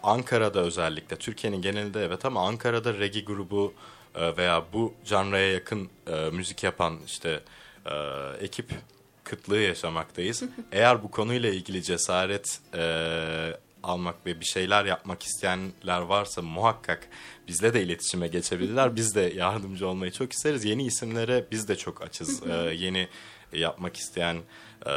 Ankara'da 0.03 0.59
özellikle 0.59 1.15
Türkiye'nin 1.15 1.61
genelinde 1.61 2.05
evet 2.05 2.25
ama 2.25 2.47
Ankara'da 2.47 2.93
regi 2.93 3.25
grubu 3.25 3.73
e, 4.15 4.37
veya 4.37 4.63
bu 4.73 4.93
janraya 5.05 5.51
yakın 5.51 5.89
e, 6.07 6.15
müzik 6.15 6.63
yapan 6.63 6.99
işte 7.05 7.39
e, 7.85 7.93
ekip 8.41 8.71
kıtlığı 9.23 9.59
yaşamaktayız. 9.59 10.43
Eğer 10.71 11.03
bu 11.03 11.11
konuyla 11.11 11.49
ilgili 11.49 11.83
cesaret 11.83 12.59
e, 12.73 12.83
almak 13.83 14.25
ve 14.25 14.39
bir 14.39 14.45
şeyler 14.45 14.85
yapmak 14.85 15.23
isteyenler 15.23 16.01
varsa 16.01 16.41
muhakkak 16.41 17.07
bizle 17.47 17.73
de 17.73 17.83
iletişime 17.83 18.27
geçebilirler. 18.27 18.95
Biz 18.95 19.15
de 19.15 19.21
yardımcı 19.21 19.87
olmayı 19.87 20.11
çok 20.11 20.33
isteriz. 20.33 20.65
Yeni 20.65 20.85
isimlere 20.85 21.45
biz 21.51 21.67
de 21.67 21.75
çok 21.75 22.01
açız. 22.01 22.47
E, 22.47 22.53
yeni 22.53 23.07
yapmak 23.53 23.97
isteyen 23.97 24.35
e, 24.85 24.93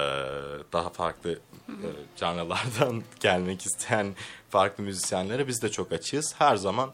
daha 0.72 0.90
farklı 0.90 1.32
e, 1.68 1.88
canlılardan 2.16 3.02
gelmek 3.20 3.66
isteyen 3.66 4.14
farklı 4.50 4.84
müzisyenlere 4.84 5.48
biz 5.48 5.62
de 5.62 5.70
çok 5.70 5.92
açığız. 5.92 6.34
Her 6.38 6.56
zaman 6.56 6.92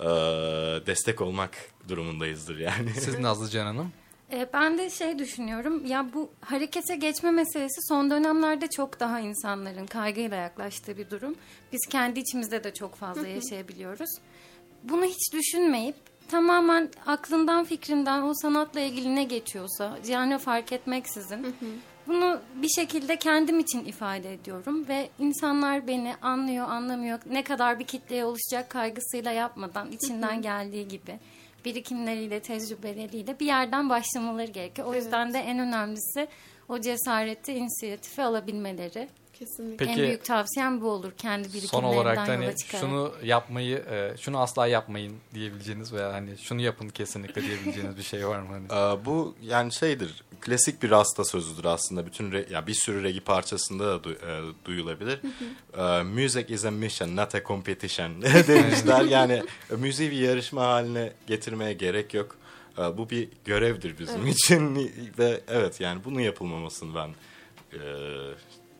e, 0.00 0.06
destek 0.86 1.20
olmak 1.20 1.56
durumundayızdır 1.88 2.58
yani. 2.58 2.90
Siz 2.90 3.18
Nazlıcan 3.18 3.66
Hanım? 3.66 3.92
E, 4.32 4.48
ben 4.52 4.78
de 4.78 4.90
şey 4.90 5.18
düşünüyorum 5.18 5.86
ya 5.86 6.06
bu 6.14 6.30
harekete 6.40 6.96
geçme 6.96 7.30
meselesi 7.30 7.80
son 7.88 8.10
dönemlerde 8.10 8.66
çok 8.66 9.00
daha 9.00 9.20
insanların 9.20 9.86
kaygıyla 9.86 10.36
yaklaştığı 10.36 10.96
bir 10.96 11.10
durum. 11.10 11.34
Biz 11.72 11.80
kendi 11.90 12.20
içimizde 12.20 12.64
de 12.64 12.74
çok 12.74 12.94
fazla 12.94 13.28
yaşayabiliyoruz. 13.28 14.10
Bunu 14.84 15.04
hiç 15.04 15.32
düşünmeyip 15.32 15.96
tamamen 16.30 16.88
aklından 17.06 17.64
fikrinden 17.64 18.22
o 18.22 18.32
sanatla 18.34 18.80
ilgili 18.80 19.16
ne 19.16 19.24
geçiyorsa 19.24 19.98
yani 20.06 20.38
fark 20.38 20.72
etmeksizin 20.72 21.54
bunu 22.08 22.40
bir 22.54 22.68
şekilde 22.68 23.16
kendim 23.16 23.58
için 23.58 23.84
ifade 23.84 24.32
ediyorum 24.32 24.88
ve 24.88 25.08
insanlar 25.18 25.86
beni 25.86 26.14
anlıyor 26.22 26.68
anlamıyor. 26.68 27.18
Ne 27.30 27.44
kadar 27.44 27.78
bir 27.78 27.84
kitleye 27.84 28.24
oluşacak 28.24 28.70
kaygısıyla 28.70 29.32
yapmadan 29.32 29.92
içinden 29.92 30.42
geldiği 30.42 30.88
gibi 30.88 31.18
birikimleriyle, 31.64 32.40
tecrübeleriyle 32.40 33.40
bir 33.40 33.46
yerden 33.46 33.88
başlamaları 33.90 34.50
gerekiyor. 34.50 34.88
O 34.88 34.94
yüzden 34.94 35.34
de 35.34 35.38
en 35.38 35.58
önemlisi 35.58 36.28
o 36.68 36.80
cesareti, 36.80 37.52
inisiyatifi 37.52 38.22
alabilmeleri. 38.22 39.08
Kesinlikle. 39.38 39.86
en 39.86 39.96
büyük 39.96 40.24
tavsiyem 40.24 40.80
bu 40.80 40.90
olur. 40.90 41.12
Kendi 41.18 41.48
son 41.48 41.54
birikimlerinden 41.54 41.96
olarak 41.96 42.16
da 42.28 42.34
yola 42.34 42.46
hani 42.46 42.54
şunu 42.80 43.12
yapmayı, 43.22 43.76
e, 43.76 44.16
şunu 44.20 44.40
asla 44.40 44.66
yapmayın 44.66 45.16
diyebileceğiniz 45.34 45.92
veya 45.92 46.12
hani 46.12 46.38
şunu 46.38 46.60
yapın 46.60 46.88
kesinlikle 46.88 47.42
diyebileceğiniz 47.42 47.96
bir 47.96 48.02
şey 48.02 48.28
var 48.28 48.40
mı? 48.40 48.48
Hani? 48.48 48.64
Ee, 48.78 49.04
bu 49.04 49.34
yani 49.42 49.72
şeydir 49.72 50.24
klasik 50.40 50.82
bir 50.82 50.90
rasta 50.90 51.24
sözüdür 51.24 51.64
aslında 51.64 52.06
bütün 52.06 52.32
re, 52.32 52.46
ya 52.50 52.66
bir 52.66 52.74
sürü 52.74 53.02
regi 53.02 53.20
parçasında 53.20 53.86
da 53.86 54.04
du, 54.04 54.12
e, 54.12 54.42
duyulabilir. 54.64 55.20
Ee, 55.78 56.02
music 56.02 56.54
is 56.54 56.64
a 56.64 56.70
mission 56.70 57.16
not 57.16 57.34
a 57.34 57.42
competition 57.42 58.22
demişler 58.22 59.04
yani 59.04 59.42
e, 59.70 59.76
müziği 59.76 60.10
bir 60.10 60.16
yarışma 60.16 60.62
haline 60.62 61.12
getirmeye 61.26 61.72
gerek 61.72 62.14
yok. 62.14 62.36
Ee, 62.78 62.98
bu 62.98 63.10
bir 63.10 63.28
görevdir 63.44 63.98
bizim 63.98 64.26
için 64.26 64.92
ve 65.18 65.40
evet 65.48 65.80
yani 65.80 66.00
bunun 66.04 66.20
yapılmamasını 66.20 66.94
ben 66.94 67.10
e, 67.72 67.80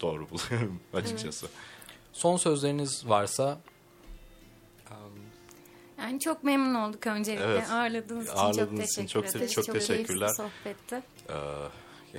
doğru 0.00 0.26
buluyorum 0.30 0.80
açıkçası. 0.94 1.46
Son 2.12 2.36
sözleriniz 2.36 3.08
varsa 3.08 3.58
Yani 5.98 6.20
çok 6.20 6.44
memnun 6.44 6.74
olduk 6.74 7.06
öncelikle. 7.06 7.44
Evet. 7.44 7.70
Ağırladığınız 7.70 8.24
için 8.26 8.36
Ağırladığınız 8.36 8.68
çok 8.68 8.78
teşekkür 8.96 9.08
çok 9.08 9.24
te- 9.32 9.38
ederiz. 9.38 9.52
çok 9.52 9.64
keyifli 9.64 9.86
teşekkürler. 9.86 10.28
bir 10.28 10.34
sohbetti. 10.34 11.02
Ee, 11.28 11.34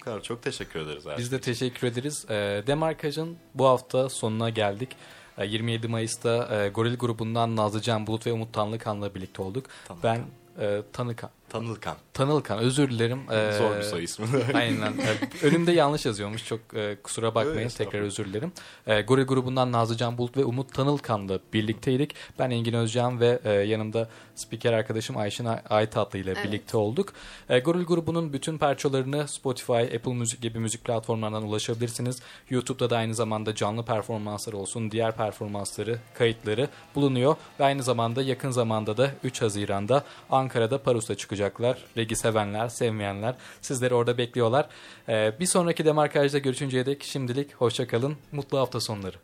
bu 0.00 0.04
kadar 0.04 0.22
çok 0.22 0.42
teşekkür 0.42 0.80
ederiz. 0.80 1.04
Biz 1.18 1.32
de 1.32 1.40
teşekkür 1.40 1.86
ederiz. 1.86 2.24
E, 2.30 2.62
Demarkaj'ın 2.66 3.36
bu 3.54 3.66
hafta 3.66 4.08
sonuna 4.08 4.50
geldik. 4.50 4.96
E, 5.38 5.46
27 5.46 5.88
Mayıs'ta 5.88 6.56
e, 6.64 6.68
Goril 6.68 6.96
grubundan 6.96 7.56
Nazlı 7.56 7.80
Can 7.82 8.06
Bulut 8.06 8.26
ve 8.26 8.32
Umut 8.32 8.52
Tanlıkan'la 8.52 9.14
birlikte 9.14 9.42
olduk. 9.42 9.66
Tanlıkan. 9.88 10.18
Ben 10.58 10.64
e, 10.64 10.82
Tanıkan. 10.92 11.30
Tanılkan. 11.50 11.96
Tanılkan 12.14 12.58
özür 12.58 12.90
dilerim. 12.90 13.20
E, 13.32 13.52
Zor 13.58 13.76
bir 13.76 13.82
soy 13.82 14.04
ismi. 14.04 14.26
Aynen. 14.54 14.92
E, 14.92 15.46
Önümde 15.46 15.72
yanlış 15.72 16.06
yazıyormuş. 16.06 16.44
Çok 16.46 16.60
e, 16.74 16.96
kusura 17.02 17.34
bakmayın. 17.34 17.58
Öyle, 17.58 17.68
Tekrar 17.68 18.00
özür 18.00 18.24
dilerim. 18.24 18.52
E, 18.86 19.00
Goril 19.00 19.24
grubundan 19.26 19.72
Nazlı 19.72 19.96
Can 19.96 20.18
Bulut 20.18 20.36
ve 20.36 20.44
Umut 20.44 20.74
Tanılkan'la 20.74 21.38
birlikteydik. 21.52 22.14
Ben 22.38 22.50
Engin 22.50 22.72
Özcan 22.74 23.20
ve 23.20 23.40
e, 23.44 23.50
yanımda 23.52 24.08
spiker 24.34 24.72
arkadaşım 24.72 25.16
Ayşin 25.16 25.44
Ay- 25.44 25.60
Aytatlı 25.70 26.18
ile 26.18 26.30
Evet. 26.30 26.44
birlikte 26.44 26.76
olduk. 26.76 27.12
E, 27.48 27.58
Goril 27.58 27.84
grubunun 27.84 28.32
bütün 28.32 28.58
parçalarını 28.58 29.28
Spotify, 29.28 29.72
Apple 29.72 30.14
Müzik 30.14 30.42
gibi 30.42 30.58
müzik 30.58 30.84
platformlarından 30.84 31.42
ulaşabilirsiniz. 31.42 32.22
YouTube'da 32.50 32.90
da 32.90 32.96
aynı 32.96 33.14
zamanda 33.14 33.54
canlı 33.54 33.84
performansları 33.84 34.56
olsun, 34.56 34.90
diğer 34.90 35.16
performansları, 35.16 35.98
kayıtları 36.14 36.68
bulunuyor. 36.94 37.36
Ve 37.60 37.64
aynı 37.64 37.82
zamanda 37.82 38.22
yakın 38.22 38.50
zamanda 38.50 38.96
da 38.96 39.10
3 39.24 39.42
Haziran'da 39.42 40.04
Ankara'da 40.30 40.82
Parus'ta 40.82 41.14
çıkacaklar. 41.40 41.84
Regi 41.96 42.16
sevenler, 42.16 42.68
sevmeyenler 42.68 43.34
sizleri 43.60 43.94
orada 43.94 44.18
bekliyorlar. 44.18 44.68
E, 45.08 45.32
bir 45.40 45.46
sonraki 45.46 45.84
demarkajda 45.84 46.38
görüşünceye 46.38 46.86
dek 46.86 47.02
şimdilik 47.02 47.54
hoşçakalın. 47.54 48.16
Mutlu 48.32 48.58
hafta 48.58 48.80
sonları. 48.80 49.16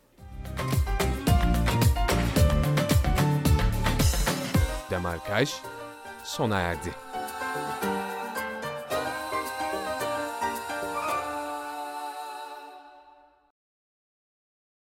Demarkaj 4.89 5.49
sona 6.23 6.59
erdi. 6.59 7.06